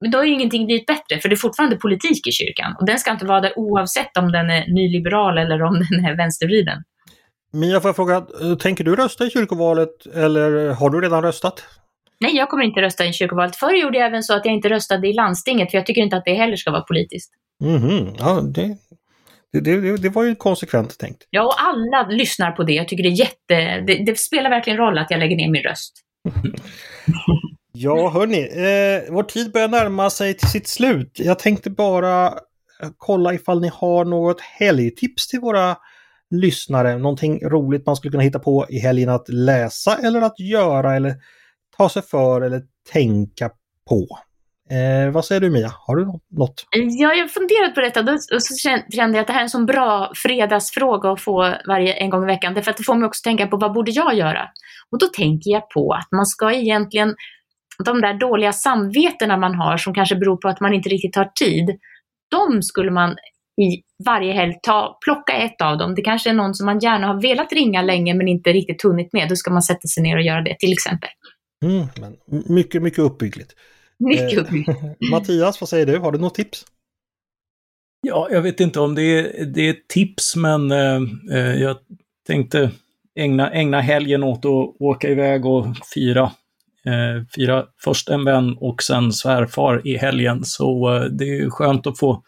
Men 0.00 0.10
då 0.10 0.18
har 0.18 0.24
ju 0.24 0.32
ingenting 0.32 0.66
blivit 0.66 0.86
bättre, 0.86 1.20
för 1.20 1.28
det 1.28 1.34
är 1.34 1.36
fortfarande 1.36 1.76
politik 1.76 2.26
i 2.26 2.32
kyrkan. 2.32 2.76
Och 2.80 2.86
den 2.86 2.98
ska 2.98 3.10
inte 3.10 3.26
vara 3.26 3.40
det 3.40 3.52
oavsett 3.56 4.16
om 4.16 4.32
den 4.32 4.50
är 4.50 4.66
nyliberal 4.66 5.38
eller 5.38 5.62
om 5.62 5.74
den 5.74 6.04
är 6.04 6.16
vänstervriden. 6.16 6.82
Mia, 7.54 7.80
får 7.80 7.88
jag 7.88 7.96
fråga, 7.96 8.26
tänker 8.60 8.84
du 8.84 8.96
rösta 8.96 9.26
i 9.26 9.30
kyrkovalet 9.30 10.06
eller 10.06 10.68
har 10.68 10.90
du 10.90 11.00
redan 11.00 11.22
röstat? 11.22 11.64
Nej, 12.20 12.36
jag 12.36 12.50
kommer 12.50 12.64
inte 12.64 12.80
rösta 12.80 13.06
i 13.06 13.12
kyrkovalet. 13.12 13.56
Förr 13.56 13.72
gjorde 13.72 13.98
jag 13.98 14.06
även 14.06 14.22
så 14.22 14.34
att 14.34 14.44
jag 14.44 14.54
inte 14.54 14.68
röstade 14.68 15.08
i 15.08 15.12
landstinget, 15.12 15.70
för 15.70 15.78
jag 15.78 15.86
tycker 15.86 16.02
inte 16.02 16.16
att 16.16 16.24
det 16.24 16.34
heller 16.34 16.56
ska 16.56 16.70
vara 16.70 16.82
politiskt. 16.82 17.32
Mm 17.64 18.14
ja, 18.18 18.40
det, 18.40 18.76
det, 19.52 19.60
det, 19.60 19.96
det, 19.96 20.08
var 20.08 20.22
ju 20.22 20.34
konsekvent 20.34 20.98
tänkt. 20.98 21.26
Ja, 21.30 21.42
och 21.42 21.54
alla 21.58 22.08
lyssnar 22.08 22.52
på 22.52 22.62
det. 22.62 22.72
Jag 22.72 22.88
tycker 22.88 23.02
det 23.02 23.08
är 23.08 23.20
jätte... 23.20 23.80
Det, 23.86 24.04
det 24.04 24.18
spelar 24.18 24.50
verkligen 24.50 24.76
roll 24.76 24.98
att 24.98 25.10
jag 25.10 25.18
lägger 25.18 25.36
ner 25.36 25.50
min 25.50 25.62
röst. 25.62 25.92
ja, 27.72 28.10
hörni, 28.10 28.40
eh, 28.40 29.12
vår 29.14 29.22
tid 29.22 29.52
börjar 29.52 29.68
närma 29.68 30.10
sig 30.10 30.34
till 30.34 30.48
sitt 30.48 30.68
slut. 30.68 31.10
Jag 31.14 31.38
tänkte 31.38 31.70
bara 31.70 32.34
kolla 32.98 33.34
ifall 33.34 33.60
ni 33.60 33.70
har 33.74 34.04
något 34.04 34.40
helgtips 34.40 35.28
till 35.28 35.40
våra 35.40 35.76
lyssnare, 36.30 36.98
någonting 36.98 37.40
roligt 37.48 37.86
man 37.86 37.96
skulle 37.96 38.10
kunna 38.10 38.22
hitta 38.22 38.38
på 38.38 38.66
i 38.68 38.78
helgen 38.78 39.08
att 39.08 39.28
läsa 39.28 39.98
eller 39.98 40.22
att 40.22 40.40
göra 40.40 40.96
eller 40.96 41.14
ta 41.76 41.88
sig 41.88 42.02
för 42.02 42.40
eller 42.40 42.62
tänka 42.92 43.50
på. 43.88 44.06
Eh, 44.70 45.12
vad 45.12 45.24
säger 45.24 45.40
du 45.40 45.50
Mia? 45.50 45.72
Har 45.86 45.96
du 45.96 46.06
något? 46.30 46.66
Ja, 46.70 47.14
jag 47.14 47.24
har 47.24 47.28
funderat 47.28 47.74
på 47.74 47.80
detta 47.80 48.00
och 48.34 48.42
så 48.42 48.56
kände 48.56 49.16
jag 49.16 49.16
att 49.16 49.26
det 49.26 49.32
här 49.32 49.40
är 49.40 49.42
en 49.42 49.50
sån 49.50 49.66
bra 49.66 50.12
fredagsfråga 50.14 51.10
att 51.10 51.20
få 51.20 51.54
varje, 51.66 51.92
en 51.92 52.10
gång 52.10 52.22
i 52.22 52.26
veckan. 52.26 52.54
Därför 52.54 52.70
att 52.70 52.76
det 52.76 52.84
får 52.84 52.94
mig 52.94 53.06
också 53.06 53.22
tänka 53.24 53.46
på 53.46 53.56
vad 53.56 53.72
borde 53.72 53.90
jag 53.90 54.14
göra? 54.14 54.48
Och 54.90 54.98
då 54.98 55.06
tänker 55.06 55.50
jag 55.50 55.70
på 55.70 55.92
att 55.92 56.08
man 56.16 56.26
ska 56.26 56.52
egentligen, 56.52 57.14
de 57.84 58.00
där 58.00 58.14
dåliga 58.14 58.52
samvetena 58.52 59.36
man 59.36 59.54
har 59.54 59.76
som 59.76 59.94
kanske 59.94 60.16
beror 60.16 60.36
på 60.36 60.48
att 60.48 60.60
man 60.60 60.74
inte 60.74 60.88
riktigt 60.88 61.16
har 61.16 61.24
tid, 61.24 61.78
de 62.30 62.62
skulle 62.62 62.90
man 62.90 63.16
i 63.62 63.82
varje 64.04 64.32
helg 64.32 64.54
ta, 64.62 64.98
plocka 65.04 65.32
ett 65.32 65.60
av 65.62 65.78
dem. 65.78 65.94
Det 65.94 66.02
kanske 66.02 66.30
är 66.30 66.34
någon 66.34 66.54
som 66.54 66.66
man 66.66 66.78
gärna 66.78 67.06
har 67.06 67.22
velat 67.22 67.52
ringa 67.52 67.82
länge 67.82 68.14
men 68.14 68.28
inte 68.28 68.52
riktigt 68.52 68.82
hunnit 68.82 69.12
med. 69.12 69.28
Då 69.28 69.36
ska 69.36 69.50
man 69.50 69.62
sätta 69.62 69.88
sig 69.88 70.02
ner 70.02 70.16
och 70.16 70.22
göra 70.22 70.42
det 70.42 70.56
till 70.58 70.72
exempel. 70.72 71.10
Mm, 71.64 71.86
mycket, 72.48 72.82
mycket 72.82 72.98
uppbyggligt. 72.98 73.52
Mycket 73.98 74.32
eh, 74.32 74.38
uppbyggligt. 74.38 74.80
Mattias, 75.10 75.60
vad 75.60 75.68
säger 75.68 75.86
du? 75.86 75.98
Har 75.98 76.12
du 76.12 76.18
något 76.18 76.34
tips? 76.34 76.64
Ja, 78.06 78.28
jag 78.30 78.42
vet 78.42 78.60
inte 78.60 78.80
om 78.80 78.94
det 78.94 79.02
är, 79.02 79.44
det 79.44 79.68
är 79.68 79.76
tips, 79.88 80.36
men 80.36 80.70
eh, 80.72 81.00
eh 81.32 81.54
jag 81.54 81.76
tänkte 82.26 82.70
ägna, 83.14 83.50
ägna 83.50 83.80
helgen 83.80 84.22
åt 84.22 84.44
att 84.44 84.76
åka 84.80 85.08
iväg 85.08 85.46
och 85.46 85.66
fira. 85.94 86.22
Eh, 86.86 87.24
fira 87.34 87.64
först 87.84 88.08
en 88.08 88.24
vän 88.24 88.56
och 88.60 88.82
sen 88.82 89.12
svärfar 89.12 89.86
i 89.88 89.96
helgen. 89.96 90.44
Så 90.44 90.96
eh, 90.96 91.02
det 91.02 91.24
är 91.24 91.50
skönt 91.50 91.86
att 91.86 91.98
få 91.98 92.22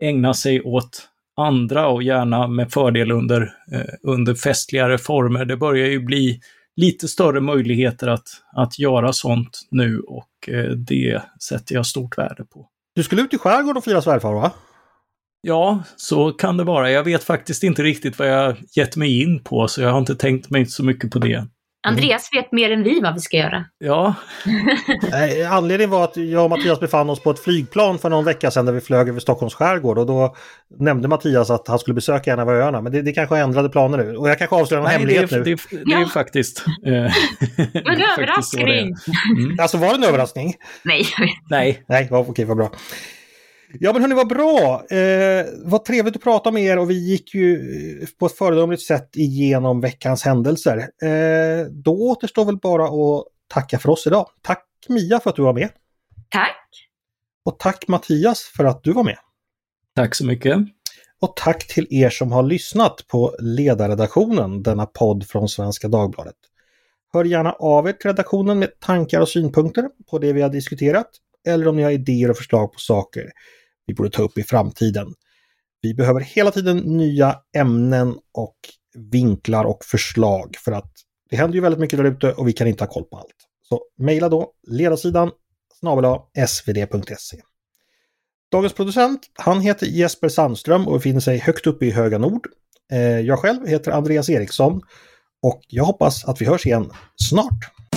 ägna 0.00 0.34
sig 0.34 0.62
åt 0.62 1.08
andra 1.36 1.88
och 1.88 2.02
gärna 2.02 2.46
med 2.46 2.72
fördel 2.72 3.10
under, 3.10 3.54
eh, 3.72 3.94
under 4.02 4.34
festligare 4.34 4.98
former. 4.98 5.44
Det 5.44 5.56
börjar 5.56 5.86
ju 5.86 6.00
bli 6.00 6.40
lite 6.76 7.08
större 7.08 7.40
möjligheter 7.40 8.08
att, 8.08 8.28
att 8.52 8.78
göra 8.78 9.12
sånt 9.12 9.60
nu 9.70 10.00
och 10.00 10.48
eh, 10.48 10.70
det 10.70 11.22
sätter 11.48 11.74
jag 11.74 11.86
stort 11.86 12.18
värde 12.18 12.44
på. 12.44 12.66
Du 12.94 13.02
skulle 13.02 13.22
ut 13.22 13.34
i 13.34 13.38
skärgården 13.38 13.76
och 13.76 13.84
fira 13.84 14.02
svärfar 14.02 14.32
va? 14.32 14.52
Ja, 15.42 15.82
så 15.96 16.32
kan 16.32 16.56
det 16.56 16.64
vara. 16.64 16.90
Jag 16.90 17.04
vet 17.04 17.24
faktiskt 17.24 17.62
inte 17.62 17.82
riktigt 17.82 18.18
vad 18.18 18.28
jag 18.28 18.56
gett 18.76 18.96
mig 18.96 19.22
in 19.22 19.42
på, 19.42 19.68
så 19.68 19.82
jag 19.82 19.90
har 19.90 19.98
inte 19.98 20.14
tänkt 20.14 20.50
mig 20.50 20.66
så 20.66 20.84
mycket 20.84 21.10
på 21.10 21.18
det. 21.18 21.46
Andreas 21.82 22.28
vet 22.32 22.52
mer 22.52 22.70
än 22.70 22.82
vi 22.82 23.00
vad 23.00 23.14
vi 23.14 23.20
ska 23.20 23.36
göra. 23.36 23.64
Ja. 23.78 24.14
Anledningen 25.50 25.90
var 25.90 26.04
att 26.04 26.16
jag 26.16 26.44
och 26.44 26.50
Mattias 26.50 26.80
befann 26.80 27.10
oss 27.10 27.20
på 27.20 27.30
ett 27.30 27.38
flygplan 27.38 27.98
för 27.98 28.10
någon 28.10 28.24
vecka 28.24 28.50
sedan 28.50 28.66
där 28.66 28.72
vi 28.72 28.80
flög 28.80 29.08
över 29.08 29.20
Stockholms 29.20 29.54
skärgård 29.54 29.98
och 29.98 30.06
då 30.06 30.36
nämnde 30.78 31.08
Mattias 31.08 31.50
att 31.50 31.68
han 31.68 31.78
skulle 31.78 31.94
besöka 31.94 32.32
en 32.32 32.38
av 32.38 32.50
öarna. 32.50 32.80
Men 32.80 32.92
det, 32.92 33.02
det 33.02 33.12
kanske 33.12 33.38
ändrade 33.38 33.68
planer 33.68 33.98
nu. 33.98 34.16
Och 34.16 34.28
jag 34.28 34.38
kanske 34.38 34.56
avslöjar 34.56 34.82
någon 34.82 34.92
hemlighet 34.92 35.30
det 35.30 35.36
nu. 35.36 35.42
Det, 35.42 35.50
det, 35.70 35.84
det 35.84 35.92
är 35.92 36.04
faktiskt... 36.04 36.64
Eh, 36.86 36.92
en 37.92 38.02
överraskning! 38.18 38.94
Mm. 39.38 39.56
Alltså 39.60 39.76
var 39.76 39.88
det 39.88 39.94
en 39.94 40.04
överraskning? 40.04 40.54
Nej. 40.82 41.06
Nej. 41.50 41.84
Nej, 41.86 42.08
okej, 42.10 42.44
vad 42.44 42.56
bra. 42.56 42.70
Ja 43.72 43.92
men 43.92 44.02
hörni, 44.02 44.14
vad 44.14 44.28
bra! 44.28 44.84
Eh, 44.90 45.46
vad 45.64 45.84
trevligt 45.84 46.16
att 46.16 46.22
prata 46.22 46.50
med 46.50 46.62
er 46.62 46.78
och 46.78 46.90
vi 46.90 47.10
gick 47.10 47.34
ju 47.34 47.54
eh, 48.02 48.08
på 48.18 48.26
ett 48.26 48.32
föredömligt 48.32 48.82
sätt 48.82 49.16
igenom 49.16 49.80
veckans 49.80 50.22
händelser. 50.22 50.78
Eh, 51.02 51.66
då 51.70 52.10
återstår 52.10 52.44
väl 52.44 52.56
bara 52.56 52.84
att 52.84 53.24
tacka 53.48 53.78
för 53.78 53.90
oss 53.90 54.06
idag. 54.06 54.26
Tack 54.42 54.66
Mia 54.88 55.20
för 55.20 55.30
att 55.30 55.36
du 55.36 55.42
var 55.42 55.52
med. 55.52 55.68
Tack! 56.28 56.68
Och 57.44 57.58
tack 57.58 57.88
Mattias 57.88 58.42
för 58.56 58.64
att 58.64 58.84
du 58.84 58.92
var 58.92 59.04
med. 59.04 59.18
Tack 59.96 60.14
så 60.14 60.26
mycket. 60.26 60.58
Och 61.20 61.36
tack 61.36 61.66
till 61.66 61.86
er 61.90 62.10
som 62.10 62.32
har 62.32 62.42
lyssnat 62.42 63.04
på 63.08 63.36
ledarredaktionen, 63.40 64.62
denna 64.62 64.86
podd 64.86 65.26
från 65.26 65.48
Svenska 65.48 65.88
Dagbladet. 65.88 66.36
Hör 67.12 67.24
gärna 67.24 67.52
av 67.52 67.88
er 67.88 67.92
till 67.92 68.10
redaktionen 68.10 68.58
med 68.58 68.80
tankar 68.80 69.20
och 69.20 69.28
synpunkter 69.28 69.84
på 70.10 70.18
det 70.18 70.32
vi 70.32 70.42
har 70.42 70.48
diskuterat 70.48 71.10
eller 71.46 71.68
om 71.68 71.76
ni 71.76 71.82
har 71.82 71.90
idéer 71.90 72.30
och 72.30 72.36
förslag 72.36 72.72
på 72.72 72.78
saker 72.78 73.30
vi 73.90 73.94
borde 73.94 74.10
ta 74.10 74.22
upp 74.22 74.38
i 74.38 74.42
framtiden. 74.42 75.14
Vi 75.82 75.94
behöver 75.94 76.20
hela 76.20 76.50
tiden 76.50 76.76
nya 76.76 77.36
ämnen 77.56 78.14
och 78.34 78.56
vinklar 78.94 79.64
och 79.64 79.84
förslag 79.84 80.56
för 80.64 80.72
att 80.72 80.92
det 81.30 81.36
händer 81.36 81.54
ju 81.54 81.60
väldigt 81.60 81.80
mycket 81.80 81.98
där 81.98 82.04
ute 82.04 82.32
och 82.32 82.48
vi 82.48 82.52
kan 82.52 82.66
inte 82.66 82.84
ha 82.84 82.88
koll 82.92 83.04
på 83.04 83.16
allt. 83.16 83.36
Så 83.68 83.80
mejla 83.98 84.28
då 84.28 84.52
ledarsidan 84.68 85.30
snabel 85.80 86.20
svd.se. 86.46 87.36
Dagens 88.52 88.72
producent, 88.72 89.20
han 89.34 89.60
heter 89.60 89.86
Jesper 89.86 90.28
Sandström 90.28 90.88
och 90.88 90.92
befinner 90.92 91.20
sig 91.20 91.38
högt 91.38 91.66
uppe 91.66 91.86
i 91.86 91.90
höga 91.90 92.18
nord. 92.18 92.46
Eh, 92.92 92.98
jag 93.00 93.38
själv 93.38 93.66
heter 93.66 93.92
Andreas 93.92 94.30
Eriksson 94.30 94.80
och 95.42 95.60
jag 95.68 95.84
hoppas 95.84 96.24
att 96.24 96.40
vi 96.40 96.46
hörs 96.46 96.66
igen 96.66 96.90
snart. 97.16 97.89